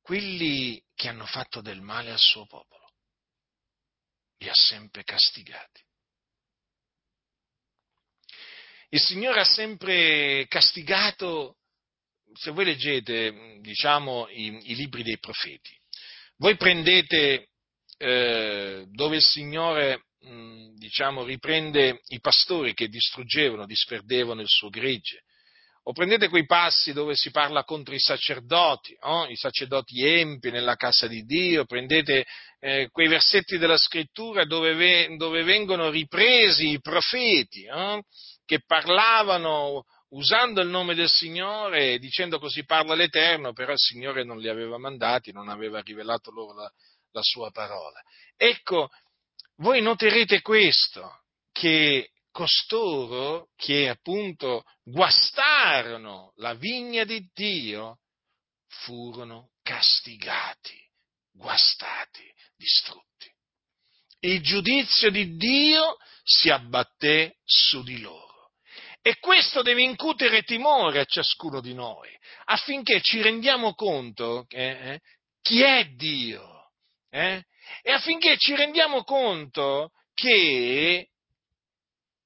quelli 0.09 0.83
che 0.95 1.07
hanno 1.07 1.27
fatto 1.27 1.61
del 1.61 1.81
male 1.81 2.09
al 2.09 2.17
suo 2.17 2.47
popolo 2.47 2.93
li 4.39 4.49
ha 4.49 4.55
sempre 4.55 5.03
castigati. 5.03 5.83
Il 8.89 8.99
Signore 9.01 9.41
ha 9.41 9.45
sempre 9.45 10.47
castigato, 10.47 11.57
se 12.33 12.49
voi 12.49 12.65
leggete, 12.65 13.59
diciamo, 13.61 14.27
i, 14.29 14.71
i 14.71 14.75
libri 14.75 15.03
dei 15.03 15.19
profeti, 15.19 15.79
voi 16.37 16.57
prendete 16.57 17.49
eh, 17.97 18.85
dove 18.87 19.17
il 19.17 19.23
Signore, 19.23 20.05
mh, 20.21 20.73
diciamo, 20.77 21.23
riprende 21.23 22.01
i 22.07 22.19
pastori 22.19 22.73
che 22.73 22.87
distruggevano, 22.87 23.67
disperdevano 23.67 24.41
il 24.41 24.49
suo 24.49 24.69
gregge, 24.69 25.21
o 25.89 25.91
prendete 25.91 26.29
quei 26.29 26.45
passi 26.45 26.93
dove 26.93 27.15
si 27.15 27.31
parla 27.31 27.63
contro 27.63 27.95
i 27.95 27.99
sacerdoti, 27.99 28.95
oh? 28.99 29.25
i 29.25 29.35
sacerdoti 29.35 30.05
empi 30.05 30.51
nella 30.51 30.75
casa 30.75 31.07
di 31.07 31.23
Dio, 31.23 31.65
prendete 31.65 32.27
eh, 32.59 32.89
quei 32.91 33.07
versetti 33.07 33.57
della 33.57 33.75
scrittura 33.75 34.45
dove, 34.45 34.75
ve, 34.75 35.15
dove 35.17 35.41
vengono 35.41 35.89
ripresi 35.89 36.73
i 36.73 36.79
profeti 36.79 37.67
oh? 37.69 38.03
che 38.45 38.61
parlavano 38.63 39.85
usando 40.09 40.61
il 40.61 40.67
nome 40.67 40.93
del 40.93 41.09
Signore, 41.09 41.97
dicendo 41.97 42.37
così 42.37 42.65
parla 42.65 42.93
l'Eterno, 42.93 43.51
però 43.53 43.71
il 43.71 43.79
Signore 43.79 44.23
non 44.23 44.37
li 44.37 44.47
aveva 44.47 44.77
mandati, 44.77 45.31
non 45.31 45.49
aveva 45.49 45.81
rivelato 45.81 46.29
loro 46.29 46.53
la, 46.53 46.71
la 47.13 47.21
sua 47.23 47.49
parola. 47.49 47.99
Ecco, 48.37 48.89
voi 49.55 49.81
noterete 49.81 50.41
questo, 50.41 51.23
che 51.51 52.11
costoro 52.39 53.49
che 53.57 53.89
appunto 53.89 54.63
guastarono 54.81 56.31
la 56.37 56.53
vigna 56.53 57.03
di 57.03 57.29
Dio 57.33 57.97
furono 58.65 59.49
castigati, 59.61 60.79
guastati, 61.33 62.23
distrutti. 62.55 63.29
Il 64.21 64.41
giudizio 64.41 65.11
di 65.11 65.35
Dio 65.35 65.97
si 66.23 66.49
abbatté 66.49 67.39
su 67.43 67.83
di 67.83 67.99
loro. 67.99 68.53
E 69.01 69.19
questo 69.19 69.61
deve 69.61 69.81
incutere 69.81 70.43
timore 70.43 71.01
a 71.01 71.05
ciascuno 71.05 71.59
di 71.59 71.73
noi, 71.73 72.09
affinché 72.45 73.01
ci 73.01 73.21
rendiamo 73.21 73.73
conto 73.73 74.45
eh, 74.47 74.63
eh, 74.63 74.99
chi 75.41 75.61
è 75.61 75.83
Dio 75.87 76.71
eh? 77.09 77.43
e 77.81 77.91
affinché 77.91 78.37
ci 78.37 78.55
rendiamo 78.55 79.03
conto 79.03 79.91
che 80.13 81.09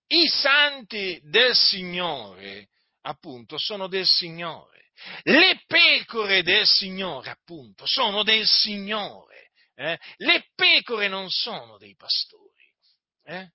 i 0.07 0.27
santi 0.27 1.19
del 1.23 1.55
Signore, 1.55 2.69
appunto, 3.01 3.57
sono 3.57 3.87
del 3.87 4.05
Signore. 4.05 4.91
Le 5.23 5.61
pecore 5.65 6.43
del 6.43 6.65
Signore, 6.65 7.31
appunto, 7.31 7.85
sono 7.85 8.23
del 8.23 8.45
Signore. 8.47 9.49
Eh? 9.75 9.97
Le 10.17 10.49
pecore 10.55 11.07
non 11.07 11.29
sono 11.29 11.77
dei 11.77 11.95
pastori. 11.95 12.51
Eh? 13.23 13.49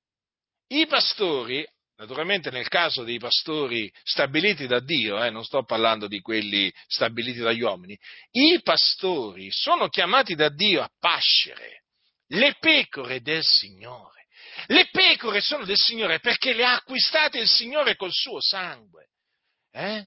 I 0.69 0.87
pastori, 0.87 1.67
naturalmente 1.97 2.51
nel 2.51 2.69
caso 2.69 3.05
dei 3.05 3.19
pastori 3.19 3.91
stabiliti 4.03 4.67
da 4.67 4.81
Dio, 4.81 5.23
eh, 5.23 5.31
non 5.31 5.45
sto 5.45 5.65
parlando 5.65 6.09
di 6.09 6.21
quelli 6.21 6.73
stabiliti 6.87 7.39
dagli 7.39 7.63
uomini, 7.63 7.97
i 8.33 8.61
pastori 8.63 9.51
sono 9.51 9.89
chiamati 9.89 10.35
da 10.35 10.49
Dio 10.49 10.83
a 10.83 10.91
pascere 10.99 11.85
le 12.33 12.57
pecore 12.59 13.21
del 13.21 13.43
Signore. 13.43 14.18
Le 14.67 14.89
pecore 14.91 15.41
sono 15.41 15.65
del 15.65 15.79
Signore 15.79 16.21
perché 16.21 16.53
le 16.53 16.65
ha 16.65 16.75
acquistate 16.75 17.39
il 17.39 17.49
Signore 17.49 17.97
col 17.97 18.13
suo 18.13 18.41
sangue. 18.41 19.09
Eh? 19.73 20.05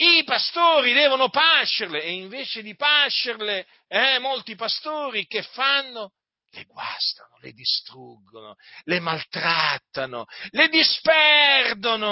I 0.00 0.22
pastori 0.24 0.92
devono 0.92 1.28
pascerle 1.28 2.00
e 2.02 2.12
invece 2.12 2.62
di 2.62 2.76
pascerle, 2.76 3.66
eh, 3.88 4.18
molti 4.20 4.54
pastori 4.54 5.26
che 5.26 5.42
fanno? 5.42 6.12
Le 6.50 6.64
guastano, 6.64 7.36
le 7.40 7.52
distruggono, 7.52 8.54
le 8.84 9.00
maltrattano, 9.00 10.26
le 10.50 10.68
disperdono. 10.68 12.06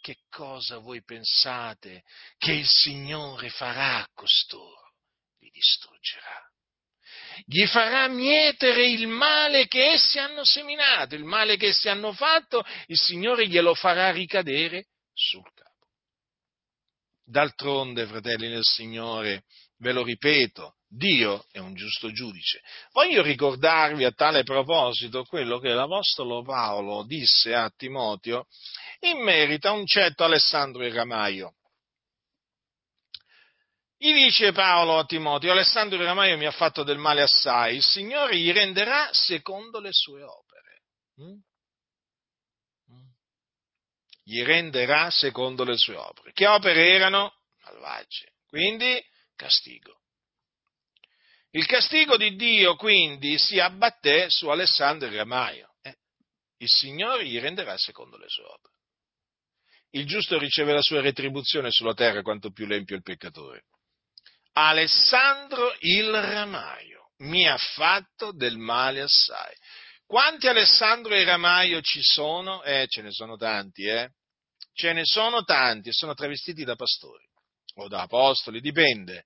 Che 0.00 0.16
cosa 0.30 0.78
voi 0.78 1.04
pensate 1.04 2.04
che 2.38 2.52
il 2.52 2.66
Signore 2.66 3.50
farà 3.50 3.98
a 3.98 4.08
costoro? 4.14 4.94
Li 5.40 5.50
distruggerà 5.50 6.45
gli 7.44 7.66
farà 7.66 8.08
mietere 8.08 8.86
il 8.86 9.06
male 9.06 9.66
che 9.66 9.92
essi 9.92 10.18
hanno 10.18 10.44
seminato, 10.44 11.14
il 11.14 11.24
male 11.24 11.56
che 11.56 11.68
essi 11.68 11.88
hanno 11.88 12.12
fatto, 12.12 12.64
il 12.86 12.98
Signore 12.98 13.46
glielo 13.46 13.74
farà 13.74 14.10
ricadere 14.10 14.86
sul 15.12 15.44
capo. 15.54 15.86
D'altronde, 17.24 18.06
fratelli 18.06 18.48
del 18.48 18.64
Signore, 18.64 19.44
ve 19.78 19.92
lo 19.92 20.02
ripeto, 20.02 20.76
Dio 20.88 21.44
è 21.50 21.58
un 21.58 21.74
giusto 21.74 22.12
giudice. 22.12 22.62
Voglio 22.92 23.22
ricordarvi 23.22 24.04
a 24.04 24.12
tale 24.12 24.44
proposito 24.44 25.24
quello 25.24 25.58
che 25.58 25.70
l'Apostolo 25.70 26.42
Paolo 26.42 27.04
disse 27.04 27.54
a 27.54 27.70
Timoteo 27.76 28.46
in 29.00 29.18
merito 29.22 29.68
a 29.68 29.72
un 29.72 29.84
certo 29.84 30.24
Alessandro 30.24 30.84
il 30.84 30.94
Ramaio. 30.94 31.55
Gli 33.98 34.12
dice 34.12 34.52
Paolo 34.52 34.98
a 34.98 35.06
Timoteo, 35.06 35.52
Alessandro 35.52 36.02
Ramaio 36.02 36.36
mi 36.36 36.44
ha 36.44 36.50
fatto 36.50 36.82
del 36.82 36.98
male 36.98 37.22
assai, 37.22 37.76
il 37.76 37.82
Signore 37.82 38.36
gli 38.36 38.52
renderà 38.52 39.08
secondo 39.12 39.80
le 39.80 39.88
sue 39.90 40.22
opere. 40.22 40.82
Mm? 41.22 41.38
Mm? 42.92 43.06
Gli 44.22 44.42
renderà 44.42 45.10
secondo 45.10 45.64
le 45.64 45.78
sue 45.78 45.96
opere. 45.96 46.32
Che 46.32 46.46
opere 46.46 46.92
erano? 46.92 47.32
Malvagie. 47.64 48.34
Quindi 48.46 49.02
castigo. 49.34 50.02
Il 51.50 51.64
castigo 51.64 52.18
di 52.18 52.36
Dio 52.36 52.76
quindi 52.76 53.38
si 53.38 53.58
abbatté 53.58 54.28
su 54.28 54.48
Alessandro 54.48 55.10
Ramaio. 55.10 55.74
Eh? 55.80 55.96
Il 56.58 56.68
Signore 56.68 57.26
gli 57.26 57.38
renderà 57.40 57.78
secondo 57.78 58.18
le 58.18 58.28
sue 58.28 58.44
opere. 58.44 58.74
Il 59.92 60.06
giusto 60.06 60.38
riceve 60.38 60.74
la 60.74 60.82
sua 60.82 61.00
retribuzione 61.00 61.70
sulla 61.70 61.94
terra 61.94 62.20
quanto 62.20 62.50
più 62.50 62.66
l'empio 62.66 62.94
il 62.94 63.02
peccatore. 63.02 63.64
Alessandro 64.58 65.74
il 65.80 66.10
Ramaio 66.10 67.10
mi 67.18 67.46
ha 67.46 67.58
fatto 67.58 68.32
del 68.32 68.56
male 68.56 69.02
assai. 69.02 69.54
Quanti 70.06 70.48
Alessandro 70.48 71.14
e 71.14 71.24
Ramaio 71.24 71.82
ci 71.82 72.00
sono? 72.02 72.62
Eh, 72.62 72.86
ce 72.88 73.02
ne 73.02 73.10
sono 73.10 73.36
tanti, 73.36 73.84
eh? 73.84 74.10
Ce 74.72 74.94
ne 74.94 75.02
sono 75.04 75.42
tanti, 75.42 75.92
sono 75.92 76.14
travestiti 76.14 76.64
da 76.64 76.74
pastori 76.74 77.24
o 77.74 77.88
da 77.88 78.02
apostoli, 78.02 78.60
dipende. 78.60 79.24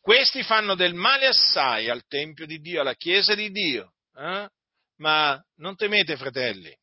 Questi 0.00 0.42
fanno 0.42 0.74
del 0.74 0.94
male 0.94 1.26
assai 1.26 1.90
al 1.90 2.06
Tempio 2.06 2.46
di 2.46 2.58
Dio, 2.58 2.80
alla 2.80 2.94
Chiesa 2.94 3.34
di 3.34 3.50
Dio. 3.50 3.92
Eh? 4.16 4.48
Ma 4.96 5.42
non 5.56 5.76
temete, 5.76 6.16
fratelli, 6.16 6.74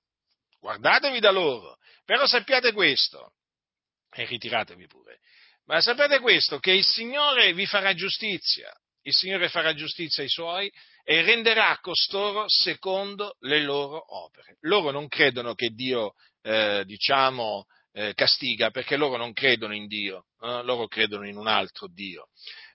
guardatevi 0.59 1.19
da 1.19 1.31
loro, 1.31 1.77
però 2.05 2.27
sappiate 2.27 2.71
questo, 2.71 3.33
e 4.11 4.25
ritiratevi 4.25 4.85
pure, 4.85 5.19
ma 5.69 5.81
sapete 5.81 6.19
questo, 6.19 6.57
che 6.57 6.71
il 6.71 6.83
Signore 6.83 7.53
vi 7.53 7.67
farà 7.67 7.93
giustizia, 7.93 8.73
il 9.03 9.13
Signore 9.13 9.49
farà 9.49 9.75
giustizia 9.75 10.23
ai 10.23 10.29
suoi 10.29 10.71
e 11.03 11.21
renderà 11.21 11.77
costoro 11.79 12.45
secondo 12.47 13.35
le 13.41 13.61
loro 13.61 14.03
opere. 14.25 14.57
Loro 14.61 14.89
non 14.89 15.07
credono 15.07 15.53
che 15.53 15.69
Dio, 15.69 16.13
eh, 16.41 16.81
diciamo, 16.85 17.65
eh, 17.91 18.15
castiga 18.15 18.71
perché 18.71 18.97
loro 18.97 19.17
non 19.17 19.31
credono 19.31 19.75
in 19.75 19.85
Dio, 19.85 20.25
eh? 20.41 20.63
loro 20.63 20.87
credono 20.87 21.27
in 21.27 21.37
un 21.37 21.45
altro 21.45 21.87
Dio. 21.87 22.29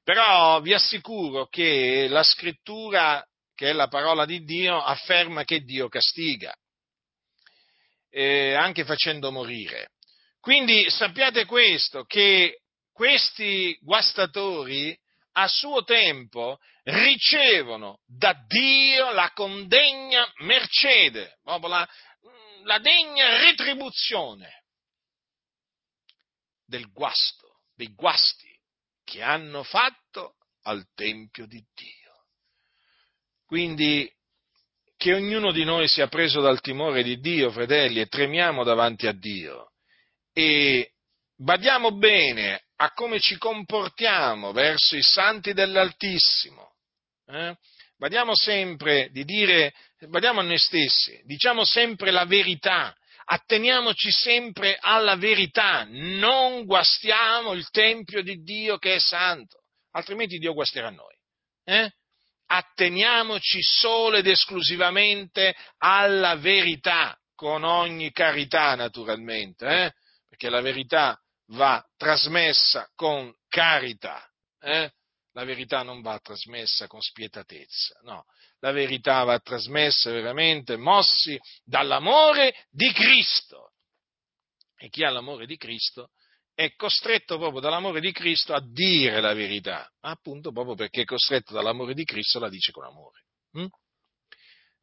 Però 0.05 0.61
vi 0.61 0.73
assicuro 0.73 1.49
che 1.49 2.07
la 2.09 2.23
scrittura, 2.23 3.27
che 3.57 3.71
è 3.71 3.73
la 3.73 3.89
parola 3.89 4.25
di 4.25 4.45
Dio, 4.45 4.81
afferma 4.81 5.43
che 5.43 5.63
Dio 5.63 5.89
castiga, 5.89 6.55
eh, 8.09 8.55
anche 8.55 8.85
facendo 8.85 9.33
morire. 9.33 9.91
Quindi 10.39 10.89
sappiate 10.91 11.45
questo, 11.45 12.05
che 12.05 12.61
questi 12.95 13.77
guastatori 13.83 14.97
a 15.33 15.49
suo 15.49 15.83
tempo 15.83 16.59
ricevono 16.85 17.99
da 18.07 18.33
Dio 18.47 19.11
la 19.11 19.33
condegna 19.35 20.31
mercede, 20.39 21.39
proprio 21.43 21.71
la, 21.71 21.89
la 22.63 22.79
degna 22.79 23.39
retribuzione 23.39 24.65
del 26.65 26.91
guasto, 26.93 27.63
dei 27.75 27.93
guasti 27.95 28.49
che 29.03 29.23
hanno 29.23 29.65
fatto 29.65 30.37
al 30.63 30.87
Tempio 30.95 31.47
di 31.47 31.63
Dio. 31.75 32.27
Quindi 33.45 34.11
che 34.97 35.13
ognuno 35.13 35.51
di 35.51 35.65
noi 35.65 35.89
sia 35.89 36.07
preso 36.07 36.41
dal 36.41 36.61
timore 36.61 37.03
di 37.03 37.19
Dio, 37.19 37.51
fratelli, 37.51 38.01
e 38.01 38.07
tremiamo 38.07 38.63
davanti 38.63 39.07
a 39.07 39.13
Dio. 39.13 39.73
E 40.33 40.94
badiamo 41.45 41.93
bene 41.93 42.63
a 42.77 42.91
come 42.93 43.21
ci 43.21 43.37
comportiamo 43.37 44.53
verso 44.53 44.97
i 44.97 45.03
santi 45.03 45.53
dell'Altissimo. 45.53 46.73
Eh? 47.27 47.55
Badiamo 47.97 48.35
sempre 48.35 49.11
di 49.13 49.25
dire, 49.25 49.73
badiamo 50.09 50.41
a 50.41 50.43
noi 50.43 50.59
stessi, 50.59 51.21
diciamo 51.25 51.65
sempre 51.65 52.11
la 52.11 52.25
verità, 52.25 52.95
atteniamoci 53.27 54.11
sempre 54.11 54.77
alla 54.81 55.17
verità, 55.17 55.87
non 55.89 56.65
guastiamo 56.65 57.53
il 57.53 57.69
Tempio 57.71 58.23
di 58.23 58.43
Dio 58.43 58.79
che 58.79 58.97
è 58.97 58.99
santo, 58.99 59.61
altrimenti 59.93 60.39
Dio 60.39 60.55
guasterà 60.55 60.91
noi. 60.91 61.15
Eh? 61.65 61.91
Atteniamoci 62.47 63.63
solo 63.63 64.17
ed 64.17 64.27
esclusivamente 64.27 65.55
alla 65.79 66.35
verità, 66.37 67.17
con 67.35 67.65
ogni 67.65 68.13
carità 68.13 68.75
naturalmente, 68.75 69.67
eh? 69.67 69.93
perché 70.29 70.51
la 70.51 70.61
verità 70.61 71.19
va 71.49 71.85
trasmessa 71.97 72.89
con 72.95 73.33
carità. 73.49 74.27
Eh? 74.61 74.91
La 75.33 75.45
verità 75.45 75.83
non 75.83 76.01
va 76.01 76.19
trasmessa 76.21 76.87
con 76.87 77.01
spietatezza, 77.01 77.99
no. 78.03 78.25
La 78.61 78.71
verità 78.71 79.25
va 79.25 79.39
trasmessa 79.41 80.11
veramente 80.11 80.77
mossi 80.77 81.39
dall'amore 81.65 82.67
di 82.71 82.93
Cristo. 82.93 83.73
E 84.77 84.89
chi 84.89 85.05
ha 85.05 85.11
l'amore 85.11 85.47
di 85.47 85.57
Cristo 85.57 86.11
è 86.55 86.75
costretto 86.77 87.37
proprio 87.37 87.61
dall'amore 87.61 88.01
di 88.01 88.13
Cristo 88.13 88.55
a 88.55 88.61
dire 88.65 89.21
la 89.21 89.35
verità, 89.35 89.91
appunto 90.01 90.53
proprio 90.53 90.77
perché 90.77 91.03
è 91.03 91.05
costretto 91.05 91.53
dall'amore 91.53 91.95
di 91.95 92.05
Cristo 92.05 92.39
la 92.39 92.49
dice 92.49 92.71
con 92.71 92.85
amore. 92.85 93.25
Hm? 93.53 93.67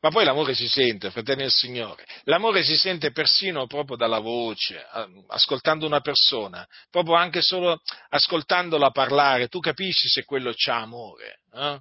Ma 0.01 0.09
poi 0.09 0.25
l'amore 0.25 0.55
si 0.55 0.67
sente, 0.67 1.11
fratelli 1.11 1.43
del 1.43 1.51
Signore, 1.51 2.05
l'amore 2.23 2.63
si 2.63 2.75
sente 2.75 3.11
persino 3.11 3.67
proprio 3.67 3.95
dalla 3.95 4.17
voce, 4.17 4.83
ascoltando 5.27 5.85
una 5.85 6.01
persona, 6.01 6.67
proprio 6.89 7.13
anche 7.13 7.41
solo 7.43 7.79
ascoltandola 8.09 8.89
parlare, 8.89 9.47
tu 9.47 9.59
capisci 9.59 10.07
se 10.07 10.23
quello 10.25 10.53
c'ha 10.55 10.81
amore. 10.81 11.41
Eh? 11.53 11.79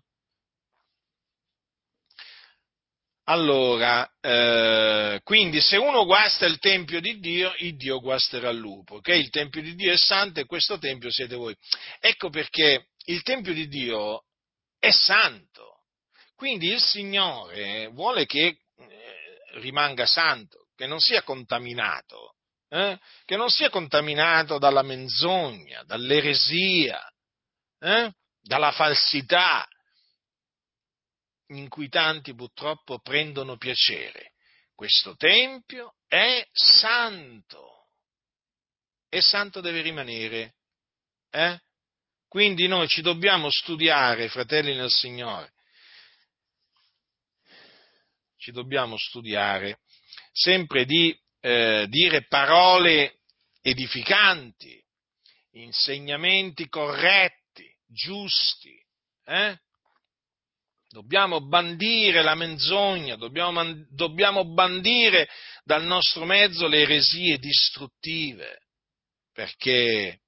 Allora, 3.24 4.06
eh, 4.20 5.20
quindi 5.22 5.60
se 5.62 5.78
uno 5.78 6.04
guasta 6.04 6.44
il 6.44 6.58
Tempio 6.58 7.00
di 7.00 7.20
Dio, 7.20 7.54
il 7.58 7.76
Dio 7.76 8.00
guasterà 8.00 8.50
il 8.50 8.58
lupo, 8.58 9.00
che 9.00 9.14
il 9.14 9.30
Tempio 9.30 9.62
di 9.62 9.74
Dio 9.74 9.92
è 9.92 9.96
santo 9.96 10.40
e 10.40 10.46
questo 10.46 10.78
Tempio 10.78 11.10
siete 11.10 11.36
voi. 11.36 11.56
Ecco 12.00 12.28
perché 12.28 12.88
il 13.04 13.22
Tempio 13.22 13.54
di 13.54 13.66
Dio 13.66 14.24
è 14.78 14.90
santo 14.90 15.69
quindi 16.40 16.68
il 16.68 16.80
Signore 16.80 17.88
vuole 17.88 18.24
che 18.24 18.46
eh, 18.46 18.56
rimanga 19.56 20.06
santo, 20.06 20.68
che 20.74 20.86
non 20.86 20.98
sia 20.98 21.22
contaminato, 21.22 22.36
eh? 22.70 22.98
che 23.26 23.36
non 23.36 23.50
sia 23.50 23.68
contaminato 23.68 24.56
dalla 24.56 24.80
menzogna, 24.80 25.82
dall'eresia, 25.82 26.98
eh? 27.78 28.10
dalla 28.40 28.72
falsità, 28.72 29.68
in 31.48 31.68
cui 31.68 31.90
tanti 31.90 32.34
purtroppo 32.34 33.00
prendono 33.00 33.58
piacere. 33.58 34.32
Questo 34.74 35.16
Tempio 35.16 35.96
è 36.08 36.42
santo 36.50 37.88
e 39.10 39.20
santo 39.20 39.60
deve 39.60 39.82
rimanere. 39.82 40.54
Eh? 41.28 41.60
Quindi 42.28 42.66
noi 42.66 42.88
ci 42.88 43.02
dobbiamo 43.02 43.50
studiare, 43.50 44.30
fratelli 44.30 44.74
nel 44.74 44.90
Signore, 44.90 45.52
ci 48.40 48.52
dobbiamo 48.52 48.96
studiare 48.96 49.80
sempre 50.32 50.86
di 50.86 51.16
eh, 51.40 51.86
dire 51.88 52.26
parole 52.26 53.20
edificanti, 53.60 54.82
insegnamenti 55.52 56.66
corretti, 56.68 57.70
giusti. 57.86 58.74
Eh? 59.26 59.58
Dobbiamo 60.88 61.46
bandire 61.46 62.22
la 62.22 62.34
menzogna, 62.34 63.16
dobbiamo, 63.16 63.62
dobbiamo 63.90 64.44
bandire 64.52 65.28
dal 65.62 65.84
nostro 65.84 66.24
mezzo 66.24 66.66
le 66.66 66.80
eresie 66.80 67.38
distruttive, 67.38 68.66
perché 69.32 70.22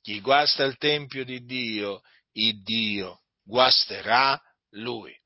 chi 0.00 0.20
guasta 0.20 0.64
il 0.64 0.76
Tempio 0.78 1.24
di 1.24 1.44
Dio, 1.44 2.00
il 2.32 2.62
Dio 2.62 3.22
guasterà 3.42 4.40
lui. 4.70 5.17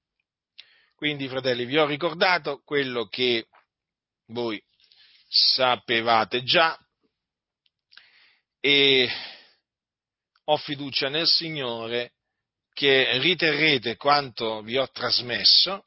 Quindi, 1.02 1.26
fratelli, 1.26 1.64
vi 1.64 1.78
ho 1.78 1.84
ricordato 1.84 2.62
quello 2.62 3.08
che 3.08 3.48
voi 4.26 4.62
sapevate 5.26 6.44
già 6.44 6.78
e 8.60 9.10
ho 10.44 10.56
fiducia 10.58 11.08
nel 11.08 11.26
Signore 11.26 12.12
che 12.72 13.18
riterrete 13.18 13.96
quanto 13.96 14.62
vi 14.62 14.78
ho 14.78 14.88
trasmesso, 14.92 15.86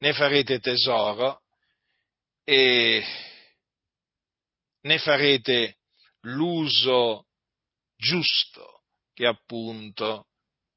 ne 0.00 0.12
farete 0.12 0.60
tesoro 0.60 1.40
e 2.44 3.02
ne 4.82 4.98
farete 4.98 5.78
l'uso 6.24 7.28
giusto 7.96 8.82
che 9.14 9.24
appunto 9.24 10.26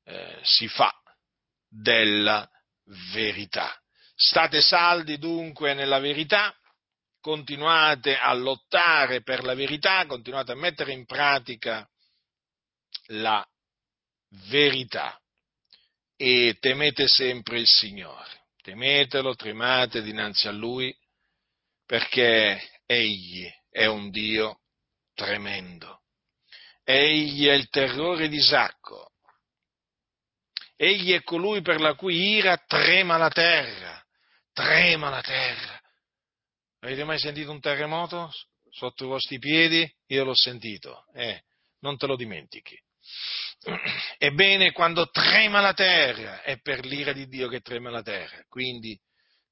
eh, 0.06 0.40
si 0.44 0.70
fa 0.70 0.98
della 1.68 2.50
verità. 3.12 3.74
State 4.16 4.62
saldi 4.62 5.18
dunque 5.18 5.74
nella 5.74 6.00
verità, 6.00 6.56
continuate 7.20 8.18
a 8.18 8.34
lottare 8.34 9.22
per 9.22 9.44
la 9.44 9.54
verità, 9.54 10.06
continuate 10.06 10.52
a 10.52 10.56
mettere 10.56 10.92
in 10.92 11.06
pratica 11.06 11.88
la 13.08 13.46
verità. 14.50 15.18
E 16.16 16.58
temete 16.60 17.08
sempre 17.08 17.60
il 17.60 17.68
Signore, 17.68 18.46
temetelo, 18.62 19.36
tremate 19.36 20.02
dinanzi 20.02 20.48
a 20.48 20.52
Lui, 20.52 20.96
perché 21.86 22.82
Egli 22.86 23.50
è 23.70 23.86
un 23.86 24.10
Dio 24.10 24.62
tremendo. 25.14 26.02
Egli 26.84 27.48
è 27.48 27.54
il 27.54 27.70
terrore 27.70 28.28
di 28.28 28.38
Isacco. 28.38 29.13
Egli 30.76 31.14
è 31.14 31.24
colui 31.24 31.62
per 31.62 31.80
la 31.80 31.94
cui 31.94 32.36
ira 32.36 32.58
trema 32.58 33.18
la 33.18 33.30
terra, 33.30 34.04
trema 34.52 35.10
la 35.10 35.22
terra. 35.22 35.80
Avete 36.80 37.04
mai 37.04 37.20
sentito 37.20 37.52
un 37.52 37.60
terremoto 37.60 38.32
sotto 38.70 39.06
i 39.06 39.08
vostri 39.08 39.40
piedi? 39.40 39.90
Io 40.08 40.24
l'ho 40.24 40.36
sentito, 40.36 41.06
eh, 41.14 41.44
non 41.80 41.98
te 41.98 42.08
lo 42.08 42.16
dimentichi. 42.16 42.78
Ebbene, 44.18 44.72
quando 44.72 45.10
trema 45.10 45.62
la 45.62 45.74
terra, 45.74 46.42
è 46.42 46.60
per 46.60 46.86
l'ira 46.86 47.14
di 47.14 47.28
Dio 47.28 47.48
che 47.48 47.62
trema 47.62 47.90
la 47.90 48.02
terra. 48.02 48.44
Quindi 48.48 49.00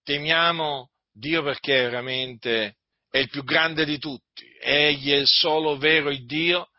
temiamo 0.03 0.91
Dio 1.11 1.43
perché 1.43 1.89
veramente 1.89 2.77
è 3.09 3.17
il 3.17 3.29
più 3.29 3.43
grande 3.43 3.83
di 3.83 3.97
tutti, 3.97 4.49
egli 4.59 5.11
è 5.11 5.17
il 5.17 5.27
solo 5.27 5.77
vero 5.77 6.15
Dio 6.15 6.69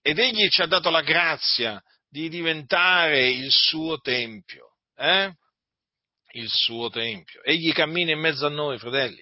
ed 0.00 0.18
egli 0.18 0.48
ci 0.48 0.62
ha 0.62 0.66
dato 0.66 0.88
la 0.88 1.02
grazia 1.02 1.82
di 2.14 2.28
diventare 2.28 3.28
il 3.28 3.50
suo 3.50 3.98
tempio, 3.98 4.76
eh? 4.94 5.34
il 6.34 6.48
suo 6.48 6.88
tempio. 6.88 7.42
Egli 7.42 7.72
cammina 7.72 8.12
in 8.12 8.20
mezzo 8.20 8.46
a 8.46 8.50
noi, 8.50 8.78
fratelli, 8.78 9.20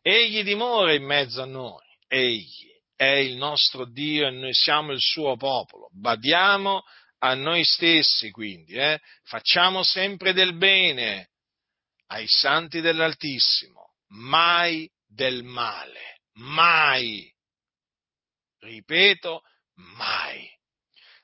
egli 0.00 0.42
dimora 0.42 0.92
in 0.92 1.04
mezzo 1.04 1.40
a 1.40 1.44
noi, 1.44 1.86
egli 2.08 2.68
è 2.96 3.04
il 3.04 3.36
nostro 3.36 3.88
Dio 3.88 4.26
e 4.26 4.32
noi 4.32 4.52
siamo 4.54 4.90
il 4.90 4.98
suo 4.98 5.36
popolo. 5.36 5.88
Badiamo 5.92 6.82
a 7.18 7.34
noi 7.34 7.62
stessi, 7.62 8.32
quindi, 8.32 8.72
eh? 8.72 8.98
facciamo 9.22 9.84
sempre 9.84 10.32
del 10.32 10.56
bene 10.56 11.30
ai 12.08 12.26
santi 12.26 12.80
dell'Altissimo, 12.80 13.94
mai 14.14 14.90
del 15.06 15.44
male, 15.44 16.22
mai. 16.32 17.32
Ripeto, 18.58 19.42
mai. 19.96 20.50